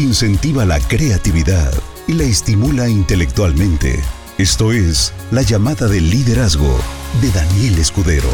incentiva 0.00 0.64
la 0.64 0.80
creatividad 0.80 1.72
y 2.08 2.14
la 2.14 2.24
estimula 2.24 2.88
intelectualmente. 2.88 4.00
Esto 4.38 4.72
es 4.72 5.12
La 5.30 5.42
llamada 5.42 5.88
del 5.88 6.08
liderazgo 6.08 6.78
de 7.20 7.30
Daniel 7.30 7.78
Escudero. 7.78 8.30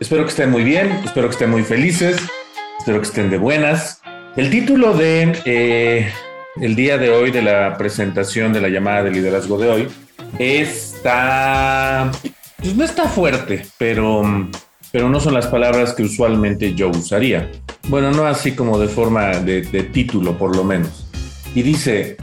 Espero 0.00 0.24
que 0.24 0.30
estén 0.30 0.50
muy 0.50 0.64
bien, 0.64 0.90
espero 1.04 1.28
que 1.28 1.32
estén 1.32 1.50
muy 1.50 1.62
felices, 1.62 2.16
espero 2.78 3.00
que 3.00 3.06
estén 3.06 3.30
de 3.30 3.36
buenas. 3.36 4.00
El 4.36 4.48
título 4.48 4.94
de 4.94 5.40
eh, 5.44 6.10
el 6.60 6.74
día 6.76 6.98
de 6.98 7.10
hoy, 7.10 7.30
de 7.30 7.42
la 7.42 7.76
presentación 7.76 8.52
de 8.52 8.60
la 8.60 8.68
llamada 8.68 9.04
de 9.04 9.10
liderazgo 9.10 9.58
de 9.58 9.68
hoy, 9.68 9.88
está, 10.38 12.10
pues 12.58 12.76
no 12.76 12.84
está 12.84 13.08
fuerte, 13.08 13.66
pero, 13.78 14.48
pero 14.92 15.08
no 15.08 15.20
son 15.20 15.34
las 15.34 15.46
palabras 15.46 15.94
que 15.94 16.02
usualmente 16.02 16.74
yo 16.74 16.88
usaría. 16.90 17.50
Bueno, 17.88 18.10
no 18.10 18.26
así 18.26 18.52
como 18.52 18.78
de 18.78 18.88
forma 18.88 19.38
de, 19.38 19.62
de 19.62 19.82
título, 19.84 20.36
por 20.36 20.54
lo 20.54 20.64
menos. 20.64 21.06
Y 21.54 21.62
dice, 21.62 22.16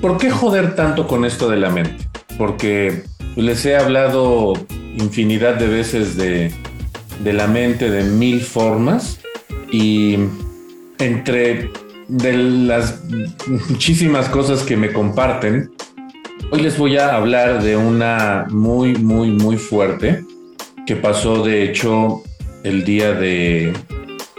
¿por 0.00 0.18
qué 0.18 0.30
joder 0.30 0.74
tanto 0.74 1.06
con 1.06 1.24
esto 1.24 1.48
de 1.48 1.56
la 1.56 1.70
mente? 1.70 2.08
Porque 2.36 3.04
les 3.36 3.64
he 3.64 3.76
hablado 3.76 4.52
infinidad 4.96 5.54
de 5.54 5.68
veces 5.68 6.16
de 6.16 6.52
de 7.22 7.32
la 7.32 7.46
mente 7.46 7.90
de 7.90 8.04
mil 8.04 8.40
formas 8.40 9.20
y 9.70 10.16
entre 10.98 11.70
de 12.08 12.32
las 12.32 13.02
muchísimas 13.68 14.28
cosas 14.28 14.62
que 14.62 14.76
me 14.76 14.92
comparten, 14.92 15.70
hoy 16.50 16.62
les 16.62 16.78
voy 16.78 16.96
a 16.96 17.14
hablar 17.14 17.62
de 17.62 17.76
una 17.76 18.46
muy, 18.50 18.94
muy, 18.94 19.30
muy 19.30 19.56
fuerte 19.56 20.24
que 20.86 20.96
pasó 20.96 21.42
de 21.42 21.64
hecho 21.64 22.22
el 22.62 22.84
día 22.84 23.12
de 23.12 23.72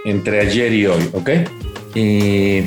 entre 0.06 0.40
ayer 0.42 0.74
y 0.74 0.86
hoy, 0.86 1.10
¿ok? 1.14 1.30
Y, 1.96 2.64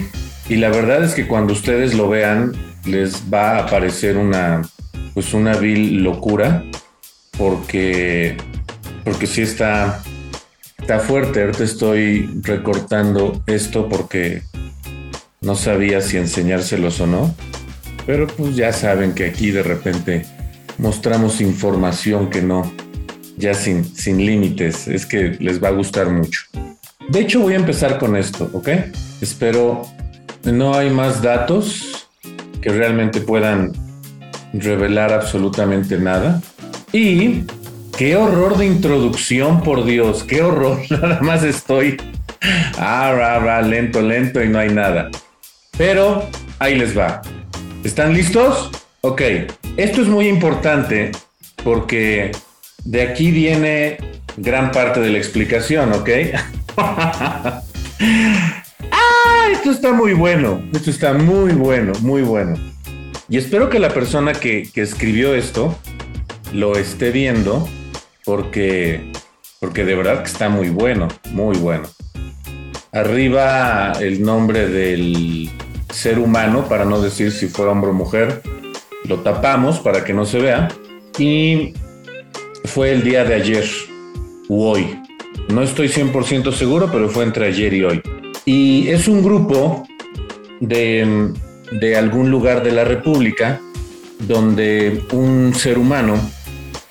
la 0.49 0.69
verdad 0.69 1.05
es 1.05 1.15
que 1.15 1.29
cuando 1.29 1.53
ustedes 1.53 1.95
lo 1.95 2.09
vean 2.09 2.53
les 2.85 3.23
va 3.33 3.59
a 3.59 3.67
parecer 3.67 4.17
una, 4.17 4.63
pues 5.15 5.33
una 5.33 5.57
vil 5.57 6.03
locura 6.03 6.65
porque 7.39 8.37
porque 9.05 9.27
sí 9.27 9.43
está, 9.43 10.03
está 10.79 10.99
fuerte. 10.99 11.43
Ahorita 11.43 11.65
estoy 11.65 12.29
recortando 12.43 13.43
esto 13.47 13.89
porque 13.89 14.43
no 15.41 15.55
sabía 15.55 16.01
si 16.01 16.17
enseñárselos 16.17 17.01
o 17.01 17.07
no. 17.07 17.35
Pero 18.07 18.27
pues 18.27 18.57
ya 18.57 18.73
saben 18.73 19.15
que 19.15 19.27
aquí 19.27 19.51
de 19.51 19.63
repente 19.63 20.27
mostramos 20.79 21.41
información 21.41 22.31
que 22.31 22.43
no, 22.43 22.71
ya 23.37 23.55
sin, 23.55 23.85
sin 23.85 24.25
límites. 24.25 24.89
Es 24.89 25.07
que 25.07 25.37
les 25.41 25.63
va 25.63 25.69
a 25.69 25.73
gustar 25.73 26.11
mucho. 26.11 26.43
De 27.09 27.21
hecho 27.21 27.41
voy 27.41 27.55
a 27.55 27.57
empezar 27.57 27.99
con 27.99 28.17
esto, 28.17 28.51
¿ok? 28.53 28.69
Espero 29.21 29.83
no 30.45 30.75
hay 30.75 30.91
más 30.91 31.23
datos 31.23 32.09
que 32.61 32.71
realmente 32.71 33.21
puedan 33.21 33.73
revelar 34.53 35.13
absolutamente 35.13 35.99
nada. 35.99 36.41
Y 36.93 37.45
Qué 38.01 38.17
horror 38.17 38.57
de 38.57 38.65
introducción, 38.65 39.63
por 39.63 39.85
Dios, 39.85 40.25
qué 40.25 40.41
horror. 40.41 40.79
Nada 40.91 41.21
más 41.21 41.45
estoy 41.45 41.99
ah, 42.79 43.61
lento, 43.63 44.01
lento 44.01 44.43
y 44.43 44.49
no 44.49 44.59
hay 44.59 44.71
nada. 44.71 45.11
Pero 45.77 46.29
ahí 46.59 46.77
les 46.77 46.97
va. 46.97 47.23
¿Están 47.85 48.15
listos? 48.15 48.71
Ok. 49.01 49.23
Esto 49.77 50.03
es 50.03 50.09
muy 50.09 50.29
importante 50.29 51.13
porque 51.65 52.33
de 52.85 53.03
aquí 53.03 53.31
viene 53.31 53.99
gran 54.37 54.71
parte 54.73 55.01
de 55.01 55.11
la 55.11 55.19
explicación, 55.19 55.93
¿ok? 55.93 56.09
ah, 56.77 57.63
esto 59.53 59.71
está 59.71 59.93
muy 59.93 60.13
bueno. 60.13 60.63
Esto 60.73 60.91
está 60.91 61.13
muy 61.13 61.53
bueno, 61.53 61.93
muy 62.01 62.23
bueno. 62.23 62.55
Y 63.29 63.39
espero 63.39 63.71
que 63.71 63.79
la 63.79 63.91
persona 63.91 64.33
que, 64.33 64.69
que 64.73 64.83
escribió 64.83 65.35
esto 65.35 65.79
lo 66.53 66.77
esté 66.77 67.11
viendo 67.11 67.69
porque, 68.25 69.13
porque 69.61 69.85
de 69.85 69.95
verdad 69.95 70.23
que 70.23 70.31
está 70.31 70.49
muy 70.49 70.69
bueno, 70.69 71.09
muy 71.31 71.57
bueno. 71.57 71.89
Arriba 72.93 73.93
el 74.01 74.23
nombre 74.23 74.69
del 74.69 75.49
ser 75.93 76.19
humano, 76.19 76.67
para 76.69 76.85
no 76.85 77.01
decir 77.01 77.31
si 77.31 77.47
fue 77.47 77.67
hombre 77.67 77.91
o 77.91 77.95
mujer, 77.95 78.43
lo 79.05 79.21
tapamos 79.21 79.79
para 79.79 80.05
que 80.05 80.13
no 80.13 80.25
se 80.25 80.41
vea. 80.41 80.69
Y 81.19 81.75
fue 82.65 82.93
el 82.93 83.03
día 83.05 83.25
de 83.25 83.35
ayer 83.35 83.65
u 84.49 84.65
hoy. 84.65 84.99
No 85.49 85.63
estoy 85.63 85.89
100% 85.89 86.53
seguro, 86.53 86.91
pero 86.91 87.09
fue 87.09 87.25
entre 87.25 87.47
ayer 87.47 87.73
y 87.75 87.85
hoy. 87.85 88.03
Y 88.45 88.89
es 88.89 89.07
un 89.07 89.23
grupo 89.23 89.87
de, 90.61 91.33
de 91.71 91.97
algún 91.97 92.31
lugar 92.31 92.63
de 92.63 92.73
la 92.73 92.85
República 92.85 93.61
donde 94.19 95.03
un 95.13 95.55
ser 95.55 95.79
humano 95.79 96.21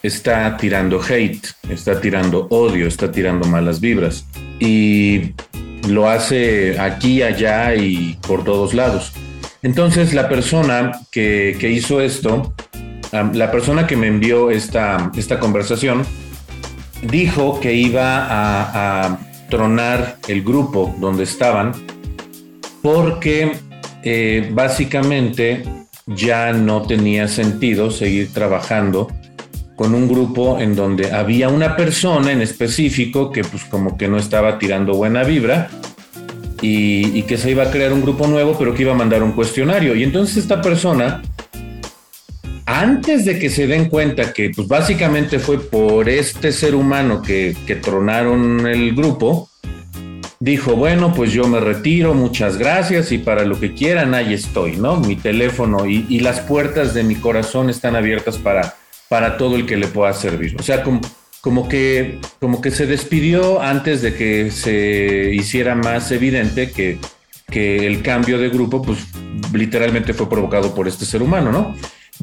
está 0.02 0.56
tirando 0.58 1.02
hate, 1.02 1.46
está 1.70 2.00
tirando 2.00 2.48
odio, 2.50 2.88
está 2.88 3.12
tirando 3.12 3.48
malas 3.48 3.80
vibras. 3.80 4.26
Y 4.60 5.34
lo 5.88 6.10
hace 6.10 6.80
aquí, 6.80 7.22
allá 7.22 7.76
y 7.76 8.18
por 8.28 8.44
todos 8.44 8.74
lados. 8.74 9.12
Entonces 9.62 10.14
la 10.14 10.30
persona 10.30 10.92
que, 11.12 11.58
hizo 11.62 12.02
esto, 12.02 12.54
la 13.12 13.52
persona 13.52 13.88
que 13.88 13.98
me 13.98 14.08
envió 14.08 14.52
esta, 14.52 15.12
esta 15.16 15.40
conversación, 15.40 16.06
dijo 17.02 17.60
que 17.60 17.74
iba 17.74 18.28
a, 18.30 19.20
tronar 19.50 20.18
el 20.28 20.44
grupo 20.44 20.96
donde 21.00 21.24
estaban 21.24 21.74
porque 22.84 23.54
eh, 24.04 24.48
básicamente 24.54 25.64
ya 26.06 26.54
no 26.54 26.84
tenía 26.84 27.28
sentido 27.28 27.90
seguir 27.90 28.32
trabajando 28.32 29.08
con 29.80 29.96
un 29.96 30.10
grupo 30.10 30.60
en 30.60 30.76
donde 30.76 31.14
había 31.14 31.48
una 31.48 31.78
persona 31.78 32.34
en 32.34 32.42
específico 32.42 33.32
que 33.32 33.46
pues 33.46 33.64
como 33.64 33.98
que 33.98 34.10
no 34.10 34.18
estaba 34.18 34.60
tirando 34.60 34.94
buena 34.94 35.24
vibra 35.24 35.70
y, 36.62 37.22
que 37.22 37.38
se 37.38 37.52
iba 37.52 37.64
a 37.64 37.72
crear 37.72 37.94
un 37.94 38.02
grupo 38.02 38.28
nuevo 38.28 38.58
pero 38.60 38.74
que 38.74 38.82
iba 38.82 38.92
a 38.92 38.98
mandar 38.98 39.24
un 39.24 39.32
cuestionario. 39.32 39.96
Y 39.96 40.04
entonces 40.04 40.36
esta 40.36 40.62
persona, 40.62 41.22
antes 42.66 43.24
de 43.24 43.40
que 43.40 43.50
se 43.50 43.68
den 43.68 43.88
cuenta 43.88 44.34
que 44.34 44.52
pues 44.54 44.68
básicamente 44.68 45.40
fue 45.40 45.62
por 45.62 46.10
este 46.10 46.52
ser 46.52 46.76
humano 46.76 47.22
que, 47.22 47.56
que 47.66 47.78
tronaron 47.78 48.68
el 48.68 48.94
grupo, 48.94 49.50
dijo, 50.42 50.76
bueno, 50.76 51.14
pues 51.14 51.32
yo 51.32 51.48
me 51.48 51.62
retiro, 51.62 52.14
muchas 52.14 52.58
gracias 52.58 53.14
y 53.14 53.18
para 53.18 53.46
lo 53.46 53.58
que 53.58 53.74
quieran, 53.74 54.14
ahí 54.14 54.34
estoy, 54.34 54.76
¿no? 54.76 55.00
Mi 55.00 55.16
teléfono 55.16 55.86
y, 55.86 56.06
y 56.10 56.20
las 56.20 56.42
puertas 56.42 56.94
de 56.94 57.04
mi 57.04 57.16
corazón 57.16 57.70
están 57.70 57.96
abiertas 57.96 58.38
para 58.38 58.76
para 59.10 59.38
todo 59.38 59.56
el 59.56 59.66
que 59.66 59.76
le 59.76 59.88
pueda 59.88 60.14
servir. 60.14 60.56
O 60.60 60.64
sea, 60.64 60.84
como, 60.84 61.68
que, 61.68 62.20
como 62.40 62.62
que 62.62 62.72
se 62.72 62.86
despidió 62.86 63.62
antes 63.62 64.02
de 64.02 64.14
que 64.14 64.52
se 64.52 65.32
hiciera 65.34 65.76
más 65.76 66.12
evidente 66.12 66.72
que, 66.72 67.00
que 67.52 67.88
el 67.88 68.02
cambio 68.02 68.38
de 68.38 68.50
grupo, 68.50 68.82
pues 68.82 69.00
literalmente 69.52 70.14
fue 70.14 70.30
provocado 70.30 70.74
por 70.76 70.88
este 70.88 71.06
ser 71.06 71.22
humano, 71.24 71.52
¿no? 71.52 71.76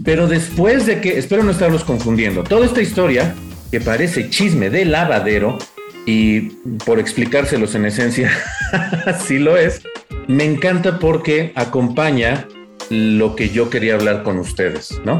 Pero 0.04 0.28
después 0.28 0.86
de 0.86 1.00
que, 1.00 1.18
espero 1.18 1.42
no 1.42 1.50
estarlos 1.50 1.82
confundiendo, 1.82 2.44
toda 2.44 2.66
esta 2.66 2.82
historia, 2.82 3.34
que 3.70 3.80
parece 3.80 4.30
chisme 4.30 4.70
de 4.70 4.84
lavadero, 4.84 5.58
y 6.06 6.42
por 6.84 7.00
explicárselos 7.00 7.74
en 7.74 7.86
esencia, 7.86 8.30
así 9.06 9.38
lo 9.38 9.56
es, 9.56 9.82
me 10.28 10.44
encanta 10.44 11.00
porque 11.00 11.52
acompaña 11.56 12.46
lo 12.90 13.34
que 13.34 13.48
yo 13.48 13.70
quería 13.70 13.94
hablar 13.94 14.22
con 14.22 14.38
ustedes, 14.38 15.00
¿no? 15.04 15.18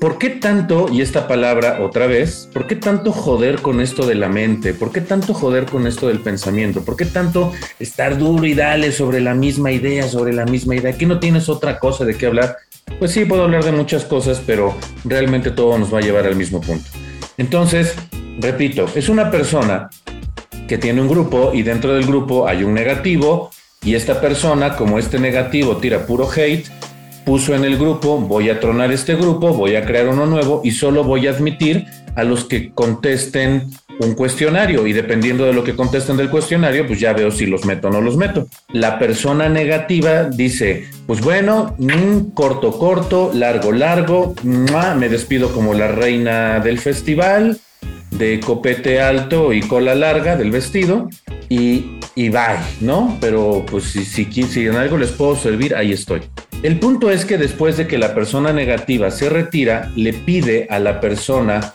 ¿Por 0.00 0.18
qué 0.18 0.30
tanto, 0.30 0.88
y 0.92 1.00
esta 1.00 1.26
palabra 1.26 1.80
otra 1.80 2.06
vez, 2.06 2.48
por 2.52 2.68
qué 2.68 2.76
tanto 2.76 3.10
joder 3.10 3.60
con 3.60 3.80
esto 3.80 4.06
de 4.06 4.14
la 4.14 4.28
mente? 4.28 4.72
¿Por 4.72 4.92
qué 4.92 5.00
tanto 5.00 5.34
joder 5.34 5.64
con 5.66 5.88
esto 5.88 6.06
del 6.06 6.20
pensamiento? 6.20 6.84
¿Por 6.84 6.96
qué 6.96 7.04
tanto 7.04 7.52
estar 7.80 8.16
duro 8.16 8.44
y 8.44 8.54
dale 8.54 8.92
sobre 8.92 9.20
la 9.20 9.34
misma 9.34 9.72
idea, 9.72 10.06
sobre 10.06 10.32
la 10.32 10.44
misma 10.44 10.76
idea? 10.76 10.96
¿Que 10.96 11.04
no 11.04 11.18
tienes 11.18 11.48
otra 11.48 11.80
cosa 11.80 12.04
de 12.04 12.16
qué 12.16 12.26
hablar? 12.26 12.58
Pues 13.00 13.10
sí, 13.10 13.24
puedo 13.24 13.42
hablar 13.42 13.64
de 13.64 13.72
muchas 13.72 14.04
cosas, 14.04 14.40
pero 14.46 14.76
realmente 15.04 15.50
todo 15.50 15.76
nos 15.76 15.92
va 15.92 15.98
a 15.98 16.02
llevar 16.02 16.26
al 16.26 16.36
mismo 16.36 16.60
punto. 16.60 16.88
Entonces, 17.36 17.96
repito, 18.38 18.86
es 18.94 19.08
una 19.08 19.32
persona 19.32 19.90
que 20.68 20.78
tiene 20.78 21.00
un 21.00 21.08
grupo 21.08 21.50
y 21.52 21.62
dentro 21.64 21.94
del 21.94 22.06
grupo 22.06 22.46
hay 22.46 22.62
un 22.62 22.72
negativo 22.72 23.50
y 23.82 23.96
esta 23.96 24.20
persona, 24.20 24.76
como 24.76 25.00
este 25.00 25.18
negativo 25.18 25.78
tira 25.78 26.06
puro 26.06 26.28
hate, 26.30 26.68
puso 27.28 27.54
en 27.54 27.62
el 27.62 27.76
grupo, 27.76 28.16
voy 28.18 28.48
a 28.48 28.58
tronar 28.58 28.90
este 28.90 29.14
grupo, 29.14 29.52
voy 29.52 29.76
a 29.76 29.84
crear 29.84 30.08
uno 30.08 30.24
nuevo 30.24 30.62
y 30.64 30.70
solo 30.70 31.04
voy 31.04 31.26
a 31.26 31.32
admitir 31.32 31.84
a 32.16 32.24
los 32.24 32.46
que 32.46 32.70
contesten 32.72 33.64
un 34.00 34.14
cuestionario 34.14 34.86
y 34.86 34.94
dependiendo 34.94 35.44
de 35.44 35.52
lo 35.52 35.62
que 35.62 35.76
contesten 35.76 36.16
del 36.16 36.30
cuestionario, 36.30 36.86
pues 36.86 37.00
ya 37.00 37.12
veo 37.12 37.30
si 37.30 37.44
los 37.44 37.66
meto 37.66 37.88
o 37.88 37.90
no 37.90 38.00
los 38.00 38.16
meto. 38.16 38.46
La 38.72 38.98
persona 38.98 39.50
negativa 39.50 40.24
dice, 40.24 40.86
pues 41.06 41.20
bueno, 41.20 41.76
mm, 41.76 42.30
corto, 42.32 42.78
corto, 42.78 43.30
largo, 43.34 43.72
largo, 43.72 44.34
me 44.42 45.10
despido 45.10 45.52
como 45.52 45.74
la 45.74 45.88
reina 45.88 46.60
del 46.60 46.78
festival, 46.78 47.58
de 48.10 48.40
copete 48.40 49.02
alto 49.02 49.52
y 49.52 49.60
cola 49.60 49.94
larga 49.94 50.34
del 50.34 50.50
vestido 50.50 51.10
y, 51.50 51.98
y 52.14 52.30
bye, 52.30 52.56
¿no? 52.80 53.18
Pero 53.20 53.66
pues 53.70 53.84
si, 53.84 54.06
si, 54.06 54.24
si 54.44 54.66
en 54.66 54.76
algo 54.76 54.96
les 54.96 55.10
puedo 55.10 55.36
servir, 55.36 55.76
ahí 55.76 55.92
estoy. 55.92 56.22
El 56.62 56.80
punto 56.80 57.10
es 57.10 57.24
que 57.24 57.38
después 57.38 57.76
de 57.76 57.86
que 57.86 57.98
la 57.98 58.14
persona 58.14 58.52
negativa 58.52 59.12
se 59.12 59.28
retira, 59.28 59.92
le 59.94 60.12
pide 60.12 60.66
a 60.68 60.80
la 60.80 61.00
persona 61.00 61.74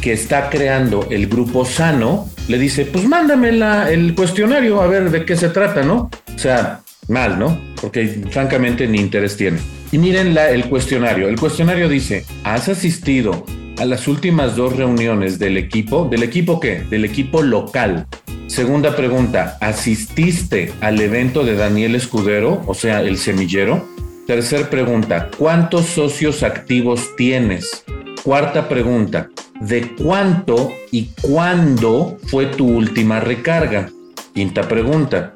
que 0.00 0.14
está 0.14 0.48
creando 0.48 1.06
el 1.10 1.26
grupo 1.26 1.66
sano, 1.66 2.28
le 2.48 2.58
dice, 2.58 2.86
pues 2.86 3.04
mándame 3.06 3.50
el 3.50 4.14
cuestionario 4.14 4.80
a 4.80 4.86
ver 4.86 5.10
de 5.10 5.26
qué 5.26 5.36
se 5.36 5.50
trata, 5.50 5.82
¿no? 5.82 6.10
O 6.34 6.38
sea, 6.38 6.80
mal, 7.08 7.38
¿no? 7.38 7.60
Porque 7.80 8.22
francamente 8.30 8.88
ni 8.88 8.98
interés 8.98 9.36
tiene. 9.36 9.58
Y 9.92 9.98
miren 9.98 10.34
el 10.36 10.64
cuestionario. 10.64 11.28
El 11.28 11.38
cuestionario 11.38 11.88
dice, 11.90 12.24
¿has 12.42 12.70
asistido 12.70 13.44
a 13.78 13.84
las 13.84 14.08
últimas 14.08 14.56
dos 14.56 14.76
reuniones 14.76 15.38
del 15.38 15.58
equipo? 15.58 16.08
¿Del 16.10 16.22
equipo 16.22 16.58
qué? 16.58 16.84
Del 16.88 17.04
equipo 17.04 17.42
local. 17.42 18.06
Segunda 18.46 18.96
pregunta, 18.96 19.58
¿asististe 19.60 20.72
al 20.80 21.00
evento 21.00 21.44
de 21.44 21.54
Daniel 21.54 21.94
Escudero, 21.94 22.62
o 22.66 22.74
sea, 22.74 23.02
el 23.02 23.18
semillero? 23.18 23.91
Tercer 24.26 24.70
pregunta, 24.70 25.30
¿cuántos 25.36 25.86
socios 25.86 26.44
activos 26.44 27.16
tienes? 27.16 27.84
Cuarta 28.22 28.68
pregunta, 28.68 29.28
¿de 29.60 29.96
cuánto 29.96 30.72
y 30.92 31.10
cuándo 31.20 32.18
fue 32.28 32.46
tu 32.46 32.68
última 32.68 33.18
recarga? 33.18 33.90
Quinta 34.32 34.68
pregunta, 34.68 35.34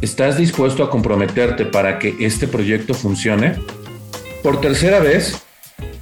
¿estás 0.00 0.36
dispuesto 0.36 0.82
a 0.82 0.90
comprometerte 0.90 1.64
para 1.64 2.00
que 2.00 2.16
este 2.18 2.48
proyecto 2.48 2.92
funcione? 2.92 3.54
Por 4.42 4.60
tercera 4.60 4.98
vez, 4.98 5.40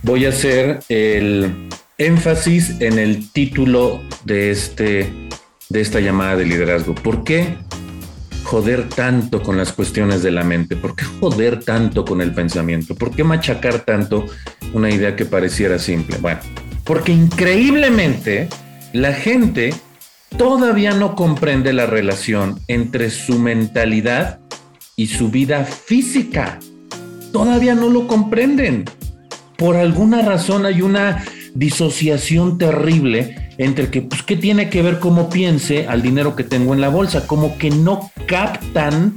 voy 0.02 0.24
a 0.24 0.30
hacer 0.30 0.80
el 0.88 1.68
énfasis 1.98 2.80
en 2.80 2.98
el 2.98 3.30
título 3.30 4.00
de, 4.24 4.50
este, 4.50 5.12
de 5.68 5.80
esta 5.82 6.00
llamada 6.00 6.36
de 6.36 6.46
liderazgo. 6.46 6.94
¿Por 6.94 7.24
qué? 7.24 7.58
Joder 8.46 8.88
tanto 8.88 9.43
con 9.43 9.56
las 9.56 9.72
cuestiones 9.72 10.22
de 10.22 10.31
la 10.31 10.44
mente? 10.44 10.76
¿Por 10.76 10.94
qué 10.94 11.04
joder 11.04 11.64
tanto 11.64 12.04
con 12.04 12.20
el 12.20 12.32
pensamiento? 12.32 12.94
¿Por 12.94 13.10
qué 13.10 13.25
machacar 13.25 13.81
tanto 13.81 14.25
una 14.72 14.88
idea 14.88 15.16
que 15.16 15.25
pareciera 15.25 15.78
simple? 15.78 16.19
Bueno, 16.19 16.38
porque 16.84 17.12
increíblemente 17.12 18.48
la 18.93 19.12
gente 19.12 19.75
todavía 20.37 20.93
no 20.93 21.16
comprende 21.16 21.72
la 21.72 21.87
relación 21.87 22.60
entre 22.69 23.10
su 23.10 23.38
mentalidad 23.38 24.38
y 24.94 25.08
su 25.08 25.28
vida 25.28 25.64
física. 25.64 26.60
Todavía 27.32 27.75
no 27.75 27.90
lo 27.90 28.06
comprenden. 28.06 28.84
Por 29.58 29.76
alguna 29.76 30.22
razón 30.22 30.66
hay 30.66 30.82
una 30.82 31.25
disociación 31.58 32.58
terrible 32.58 33.53
entre 33.58 33.91
que, 33.91 34.03
pues, 34.03 34.23
¿qué 34.23 34.37
tiene 34.37 34.69
que 34.69 34.82
ver 34.82 34.99
cómo 34.99 35.31
piense 35.31 35.87
al 35.87 36.03
dinero 36.03 36.37
que 36.37 36.44
tengo 36.44 36.75
en 36.75 36.81
la 36.81 36.88
bolsa? 36.88 37.26
Como 37.26 37.56
que 37.58 37.70
no 37.70 38.11
captan 38.26 39.14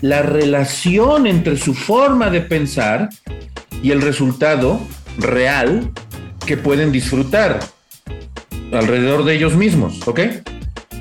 la 0.00 0.22
relación 0.22 1.26
entre 1.26 1.56
su 1.56 1.74
forma 1.74 2.30
de 2.30 2.40
pensar 2.40 3.08
y 3.82 3.90
el 3.90 4.02
resultado 4.02 4.80
real 5.18 5.90
que 6.46 6.56
pueden 6.56 6.92
disfrutar 6.92 7.60
alrededor 8.72 9.24
de 9.24 9.34
ellos 9.34 9.54
mismos, 9.54 10.06
¿ok? 10.06 10.20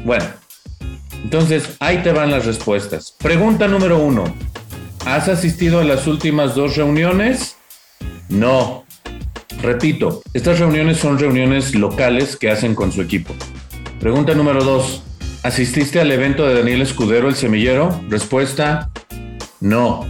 Bueno, 0.04 0.26
entonces 1.24 1.76
ahí 1.80 2.04
te 2.04 2.12
van 2.12 2.32
las 2.32 2.46
respuestas. 2.46 3.16
Pregunta 3.20 3.68
número 3.68 4.00
uno, 4.00 4.24
¿has 5.06 5.28
asistido 5.28 5.80
a 5.80 5.84
las 5.84 6.08
últimas 6.08 6.56
dos 6.56 6.78
reuniones? 6.78 7.58
No. 8.30 8.85
Repito, 9.62 10.22
estas 10.34 10.60
reuniones 10.60 10.98
son 10.98 11.18
reuniones 11.18 11.76
locales 11.76 12.36
que 12.36 12.52
hacen 12.52 12.76
con 12.76 12.92
su 12.92 13.02
equipo. 13.02 13.34
Pregunta 14.00 14.34
número 14.34 14.64
dos. 14.64 15.04
¿Asististe 15.44 16.00
al 16.00 16.12
evento 16.12 16.48
de 16.48 16.56
Daniel 16.56 16.82
Escudero, 16.82 17.30
el 17.30 17.36
semillero? 17.36 18.02
Respuesta, 18.10 18.92
no. 19.60 20.08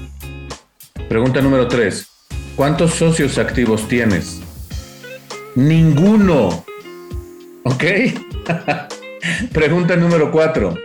Pregunta 1.10 1.42
número 1.42 1.68
tres. 1.68 2.08
¿Cuántos 2.56 2.94
socios 2.94 3.38
activos 3.38 3.88
tienes? 3.88 4.42
Ninguno. 5.56 6.66
¿Ok? 7.64 7.84
Pregunta 9.54 9.96
número 9.96 10.32
cuatro. 10.32 10.76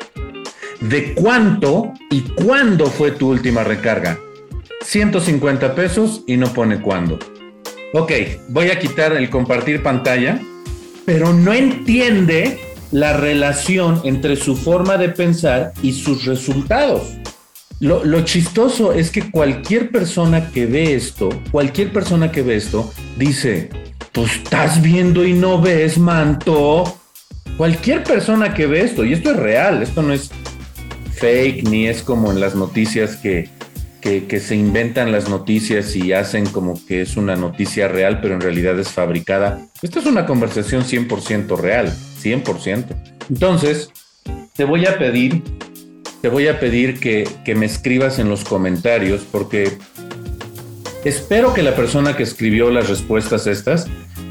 ¿De 0.81 1.15
cuánto 1.15 1.93
y 2.11 2.23
cuándo 2.23 2.87
fue 2.87 3.13
tu 3.13 3.29
última 3.31 3.65
recarga? 3.65 4.19
150 4.83 5.75
pesos 5.75 6.23
y 6.27 6.37
no 6.37 6.53
pone 6.53 6.81
cuándo. 6.81 7.19
Ok, 7.93 8.13
voy 8.49 8.71
a 8.71 8.79
quitar 8.79 9.13
el 9.15 9.29
compartir 9.31 9.83
pantalla, 9.83 10.41
pero 11.05 11.33
no 11.33 11.53
entiende 11.53 12.61
la 12.93 13.17
relación 13.17 14.01
entre 14.05 14.37
su 14.37 14.57
forma 14.57 14.97
de 14.97 15.09
pensar 15.09 15.73
y 15.83 15.93
sus 15.93 16.25
resultados. 16.25 17.17
Lo, 17.81 18.21
chistoso 18.25 18.93
es 18.93 19.11
que 19.11 19.31
cualquier 19.31 19.91
persona 19.91 20.51
que 20.53 20.67
ve 20.67 20.95
esto, 20.95 21.31
cualquier 21.51 21.93
persona 21.93 22.31
que 22.31 22.43
ve 22.43 22.57
esto, 22.57 22.93
dice, 23.17 23.71
pues 24.13 24.37
estás 24.37 24.83
viendo 24.83 25.25
y 25.25 25.33
no 25.33 25.61
ves, 25.61 25.99
manto. 25.99 26.85
Cualquier 27.57 28.05
persona 28.05 28.55
que 28.55 28.67
ve 28.67 28.83
esto, 28.83 29.05
y 29.05 29.15
esto 29.15 29.33
es 29.33 29.37
real, 29.37 29.83
esto 29.83 30.03
no 30.03 30.13
es 30.13 30.31
fake, 31.15 31.69
ni 31.69 31.89
es 31.89 32.03
como 32.03 32.31
en 32.31 32.39
las 32.39 32.55
noticias 32.55 33.17
que, 33.17 33.49
que, 34.01 34.41
se 34.41 34.57
inventan 34.57 35.13
las 35.13 35.29
noticias 35.29 35.95
y 35.95 36.13
hacen 36.13 36.47
como 36.47 36.81
que 36.87 37.03
es 37.03 37.17
una 37.17 37.37
noticia 37.37 37.89
real, 37.89 38.21
pero 38.21 38.35
en 38.35 38.41
realidad 38.41 38.79
es 38.79 38.89
fabricada. 38.89 39.67
Esta 39.83 40.01
es 40.01 40.07
una 40.07 40.27
conversación 40.27 40.85
100% 40.85 41.59
real, 41.59 41.95
100%. 42.23 42.87
Entonces, 43.29 43.91
te 44.55 44.65
voy 44.65 44.87
a 44.87 44.99
pedir, 44.99 45.43
te 46.21 46.29
voy 46.29 46.49
a 46.49 46.59
pedir 46.59 46.99
que, 46.99 47.29
que 47.45 47.55
me 47.55 47.67
escribas 47.67 48.19
en 48.19 48.29
los 48.29 48.45
comentarios, 48.45 49.23
porque 49.31 49.79
espero 51.05 51.55
que 51.55 51.63
la 51.63 51.77
persona 51.77 52.17
que 52.17 52.23
escribió 52.23 52.71
las 52.71 52.89
respuestas 52.89 53.47
estas 53.47 53.87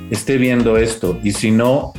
esté 0.10 0.38
viendo 0.38 0.78
esto. 0.78 1.20
Y 1.24 1.32
si 1.32 1.52
no, 1.52 1.94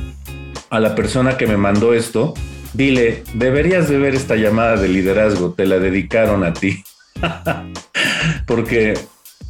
a 0.70 0.81
la 0.81 0.94
persona 0.94 1.37
que 1.37 1.46
me 1.46 1.56
mandó 1.56 1.94
esto, 1.94 2.34
dile, 2.72 3.22
deberías 3.34 3.88
de 3.88 3.99
ver 3.99 4.14
esta 4.14 4.37
llamada 4.37 4.76
de 4.76 4.88
liderazgo, 4.88 5.52
te 5.52 5.67
la 5.67 5.78
dedicaron 5.78 6.44
a 6.44 6.52
ti. 6.52 6.82
Porque 8.46 8.94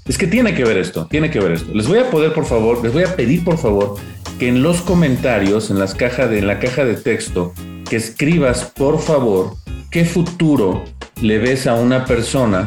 es 0.06 0.18
que 0.18 0.26
tiene 0.26 0.54
que 0.54 0.64
ver 0.64 0.78
esto, 0.78 1.06
tiene 1.06 1.30
que 1.30 1.40
ver 1.40 1.52
esto. 1.52 1.72
Les 1.74 1.86
voy 1.86 1.98
a 1.98 2.10
poder, 2.10 2.32
por 2.32 2.44
favor, 2.46 2.82
les 2.82 2.92
voy 2.92 3.04
a 3.04 3.16
pedir, 3.16 3.44
por 3.44 3.58
favor, 3.58 3.96
que 4.38 4.48
en 4.48 4.62
los 4.62 4.80
comentarios, 4.80 5.70
en, 5.70 5.78
las 5.78 5.94
cajas 5.94 6.30
de, 6.30 6.38
en 6.38 6.46
la 6.46 6.58
caja 6.58 6.84
de 6.84 6.94
texto, 6.94 7.52
que 7.88 7.96
escribas, 7.96 8.64
por 8.64 9.00
favor, 9.00 9.54
qué 9.90 10.04
futuro 10.04 10.84
le 11.20 11.38
ves 11.38 11.66
a 11.66 11.74
una 11.74 12.04
persona 12.04 12.64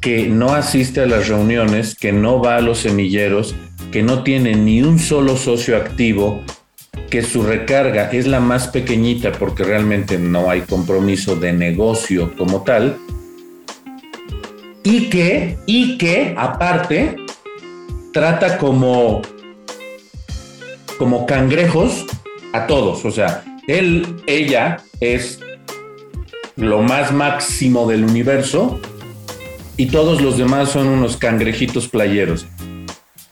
que 0.00 0.26
no 0.26 0.54
asiste 0.54 1.00
a 1.00 1.06
las 1.06 1.28
reuniones, 1.28 1.94
que 1.94 2.12
no 2.12 2.42
va 2.42 2.56
a 2.56 2.60
los 2.60 2.78
semilleros, 2.78 3.54
que 3.92 4.02
no 4.02 4.22
tiene 4.22 4.54
ni 4.54 4.82
un 4.82 4.98
solo 4.98 5.36
socio 5.36 5.76
activo, 5.76 6.42
que 7.08 7.22
su 7.22 7.42
recarga 7.42 8.10
es 8.10 8.26
la 8.26 8.40
más 8.40 8.68
pequeñita 8.68 9.32
porque 9.32 9.64
realmente 9.64 10.18
no 10.18 10.50
hay 10.50 10.62
compromiso 10.62 11.36
de 11.36 11.52
negocio 11.52 12.34
como 12.36 12.62
tal, 12.62 12.96
y 14.84 15.08
que, 15.10 15.58
y 15.66 15.98
que 15.98 16.34
aparte 16.36 17.16
trata 18.12 18.58
como, 18.58 19.22
como 20.98 21.26
cangrejos 21.26 22.04
a 22.52 22.66
todos. 22.66 23.04
O 23.04 23.10
sea, 23.10 23.44
él, 23.66 24.22
ella 24.26 24.82
es 25.00 25.40
lo 26.56 26.82
más 26.82 27.12
máximo 27.12 27.88
del 27.88 28.04
universo 28.04 28.80
y 29.76 29.86
todos 29.86 30.20
los 30.20 30.36
demás 30.36 30.70
son 30.70 30.88
unos 30.88 31.16
cangrejitos 31.16 31.88
playeros. 31.88 32.46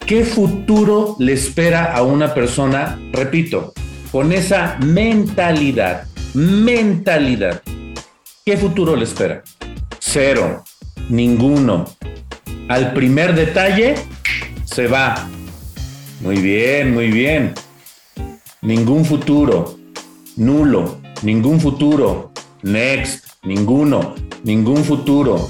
¿Qué 0.06 0.24
futuro 0.24 1.16
le 1.18 1.34
espera 1.34 1.94
a 1.94 2.02
una 2.02 2.34
persona, 2.34 2.98
repito, 3.12 3.72
con 4.10 4.32
esa 4.32 4.76
mentalidad? 4.80 6.08
Mentalidad. 6.34 7.62
¿Qué 8.44 8.56
futuro 8.56 8.96
le 8.96 9.04
espera? 9.04 9.42
Cero. 10.00 10.64
Ninguno. 11.08 11.86
Al 12.68 12.92
primer 12.92 13.34
detalle, 13.34 13.94
se 14.64 14.86
va. 14.86 15.28
Muy 16.20 16.36
bien, 16.36 16.94
muy 16.94 17.10
bien. 17.10 17.54
Ningún 18.62 19.04
futuro. 19.04 19.76
Nulo. 20.36 20.98
Ningún 21.22 21.60
futuro. 21.60 22.32
Next. 22.62 23.26
Ninguno. 23.42 24.14
Ningún 24.44 24.84
futuro. 24.84 25.48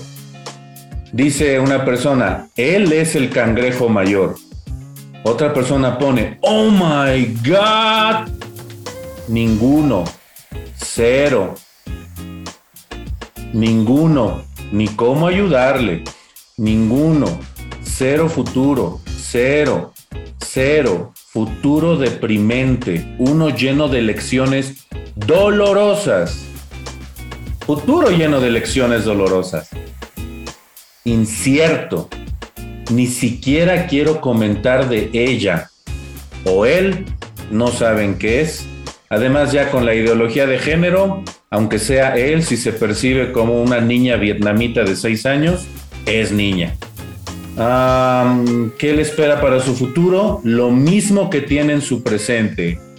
Dice 1.13 1.59
una 1.59 1.85
persona, 1.85 2.49
él 2.55 2.93
es 2.93 3.17
el 3.17 3.31
cangrejo 3.31 3.89
mayor. 3.89 4.37
Otra 5.25 5.53
persona 5.53 5.99
pone, 5.99 6.39
oh 6.41 6.71
my 6.71 7.37
God. 7.45 8.31
Ninguno. 9.29 10.05
Cero. 10.77 11.55
Ninguno. 13.53 14.50
Ni 14.73 14.89
cómo 14.89 15.27
ayudarle. 15.27 16.05
Ninguno. 16.57 17.27
Cero 17.83 18.29
futuro. 18.29 19.01
Cero. 19.07 19.93
Cero. 20.39 21.13
Futuro 21.15 21.97
deprimente. 21.97 23.17
Uno 23.19 23.51
lleno 23.51 23.89
de 23.89 24.03
lecciones 24.03 24.87
dolorosas. 25.17 26.45
Futuro 27.67 28.11
lleno 28.11 28.41
de 28.41 28.51
lecciones 28.51 29.05
dolorosas. 29.05 29.71
Incierto. 31.05 32.09
Ni 32.93 33.07
siquiera 33.07 33.87
quiero 33.87 34.21
comentar 34.21 34.89
de 34.89 35.11
ella 35.13 35.71
o 36.45 36.65
él. 36.65 37.07
No 37.51 37.69
saben 37.69 38.19
qué 38.19 38.41
es. 38.41 38.67
Además 39.09 39.51
ya 39.51 39.73
con 39.73 39.85
la 39.85 39.95
ideología 39.95 40.47
de 40.47 40.61
género, 40.61 41.25
aunque 41.53 41.81
sea 41.81 42.17
él, 42.17 42.45
si 42.45 42.57
se 42.57 42.73
percibe 42.73 43.33
como 43.33 43.61
una 43.61 43.81
niña 43.81 44.15
vietnamita 44.15 44.85
de 44.85 44.95
seis 44.95 45.27
años, 45.27 45.67
es 46.07 46.31
niña. 46.31 46.77
¿Qué 48.79 48.93
le 48.95 49.03
espera 49.03 49.41
para 49.41 49.61
su 49.61 49.75
futuro? 49.75 50.41
Lo 50.45 50.71
mismo 50.71 51.29
que 51.29 51.41
tiene 51.41 51.73
en 51.75 51.83
su 51.83 52.03
presente. 52.03 52.81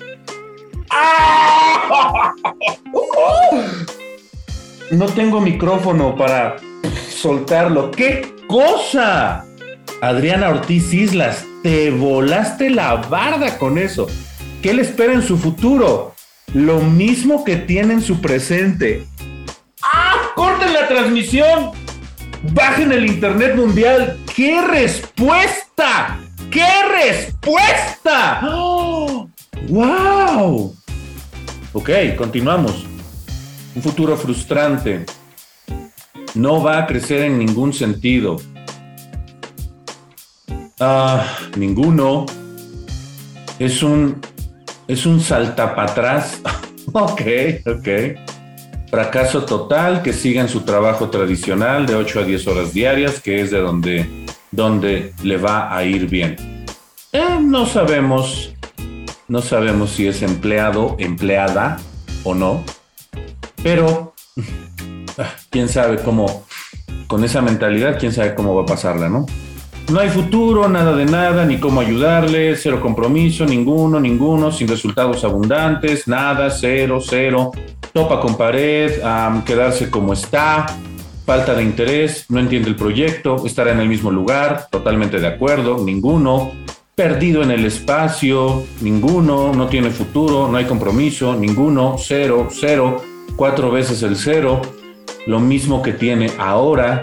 No 4.92 5.06
tengo 5.06 5.40
micrófono 5.40 6.18
para 6.18 6.58
soltarlo. 7.10 7.92
¡Qué 7.92 8.36
cosa! 8.46 9.46
Adriana 10.02 10.50
Ortiz 10.50 10.94
Islas, 10.94 11.46
te 11.64 11.92
volaste 11.92 12.70
la 12.70 12.96
barda 12.96 13.58
con 13.58 13.78
eso. 13.78 14.08
¿Qué 14.62 14.74
le 14.74 14.82
espera 14.82 15.14
en 15.14 15.22
su 15.22 15.38
futuro? 15.38 16.14
Lo 16.54 16.80
mismo 16.80 17.44
que 17.44 17.56
tiene 17.56 17.94
en 17.94 18.02
su 18.02 18.20
presente. 18.20 19.06
¡Ah! 19.82 20.32
¡Corten 20.36 20.74
la 20.74 20.88
transmisión! 20.88 21.72
¡Bajen 22.54 22.92
el 22.92 23.06
Internet 23.06 23.56
Mundial! 23.56 24.20
¡Qué 24.36 24.62
respuesta! 24.62 26.20
¡Qué 26.50 26.68
respuesta! 26.92 28.42
¡Wow! 29.70 30.76
Ok, 31.74 31.90
continuamos. 32.18 32.86
Un 33.74 33.82
futuro 33.82 34.18
frustrante. 34.18 35.06
No 36.34 36.62
va 36.62 36.80
a 36.80 36.88
crecer 36.88 37.22
en 37.22 37.40
ningún 37.40 37.72
sentido. 37.72 38.38
Ah, 40.80 41.26
ninguno. 41.56 42.26
Es 43.60 43.84
un. 43.84 44.20
Es 44.92 45.06
un 45.06 45.22
salta 45.22 45.74
para 45.74 45.90
atrás. 45.90 46.42
ok, 46.92 47.22
ok. 47.66 47.88
Fracaso 48.90 49.46
total, 49.46 50.02
que 50.02 50.12
siga 50.12 50.42
en 50.42 50.50
su 50.50 50.64
trabajo 50.64 51.10
tradicional 51.10 51.86
de 51.86 51.96
8 51.96 52.20
a 52.20 52.24
10 52.24 52.48
horas 52.48 52.74
diarias, 52.74 53.22
que 53.22 53.40
es 53.40 53.52
de 53.52 53.62
donde, 53.62 54.26
donde 54.52 55.14
le 55.24 55.38
va 55.38 55.74
a 55.74 55.86
ir 55.86 56.10
bien. 56.10 56.36
Eh, 57.14 57.40
no 57.40 57.66
sabemos, 57.66 58.54
no 59.30 59.42
sabemos 59.42 59.92
si 59.92 60.08
es 60.08 60.22
empleado, 60.24 60.98
empleada 61.00 61.80
o 62.26 62.36
no, 62.36 62.62
pero 63.64 64.14
quién 65.50 65.70
sabe 65.70 66.00
cómo, 66.00 66.46
con 67.08 67.24
esa 67.24 67.42
mentalidad, 67.42 67.98
quién 67.98 68.12
sabe 68.12 68.36
cómo 68.36 68.56
va 68.56 68.64
a 68.64 68.66
pasarla, 68.66 69.08
¿no? 69.08 69.26
No 69.92 70.00
hay 70.00 70.08
futuro, 70.08 70.70
nada 70.70 70.96
de 70.96 71.04
nada, 71.04 71.44
ni 71.46 71.58
cómo 71.58 71.82
ayudarle, 71.82 72.56
cero 72.56 72.80
compromiso, 72.82 73.46
ninguno, 73.46 74.00
ninguno, 74.00 74.50
sin 74.50 74.70
resultados 74.70 75.26
abundantes, 75.26 76.08
nada, 76.08 76.50
cero, 76.50 77.00
cero, 77.06 77.52
topa 77.92 78.22
con 78.22 78.38
pared, 78.38 79.02
quedarse 79.46 79.90
como 79.90 80.14
está, 80.14 80.66
falta 81.26 81.54
de 81.56 81.64
interés, 81.64 82.26
no 82.30 82.40
entiende 82.40 82.70
el 82.70 82.78
proyecto, 82.78 83.46
estará 83.46 83.74
en 83.74 83.82
el 83.82 83.90
mismo 83.90 84.12
lugar, 84.12 84.68
totalmente 84.72 85.20
de 85.20 85.28
acuerdo, 85.28 85.84
ninguno, 85.84 86.54
perdido 86.96 87.44
en 87.44 87.52
el 87.52 87.66
espacio, 87.66 88.64
ninguno, 88.80 89.54
no 89.54 89.68
tiene 89.68 89.90
futuro, 89.90 90.48
no 90.48 90.56
hay 90.56 90.66
compromiso, 90.66 91.36
ninguno, 91.36 91.98
cero, 91.98 92.48
cero, 92.50 93.04
cuatro 93.36 93.70
veces 93.70 94.02
el 94.04 94.16
cero, 94.16 94.62
lo 95.28 95.42
mismo 95.42 95.82
que 95.82 95.92
tiene 95.92 96.32
ahora, 96.38 97.02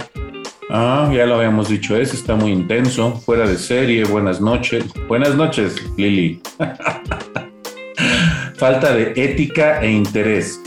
Ah, 0.71 1.11
ya 1.11 1.25
lo 1.25 1.37
habíamos 1.37 1.71
dicho, 1.71 1.97
ese 1.97 2.15
está 2.15 2.37
muy 2.37 2.53
intenso, 2.53 3.17
fuera 3.25 3.49
de 3.49 3.57
serie, 3.57 4.05
buenas 4.05 4.39
noches. 4.39 4.85
Buenas 5.09 5.35
noches, 5.35 5.77
Lili. 5.97 6.43
Falta 8.57 8.93
de 8.93 9.15
ética 9.17 9.81
e 9.81 9.91
interés, 9.91 10.61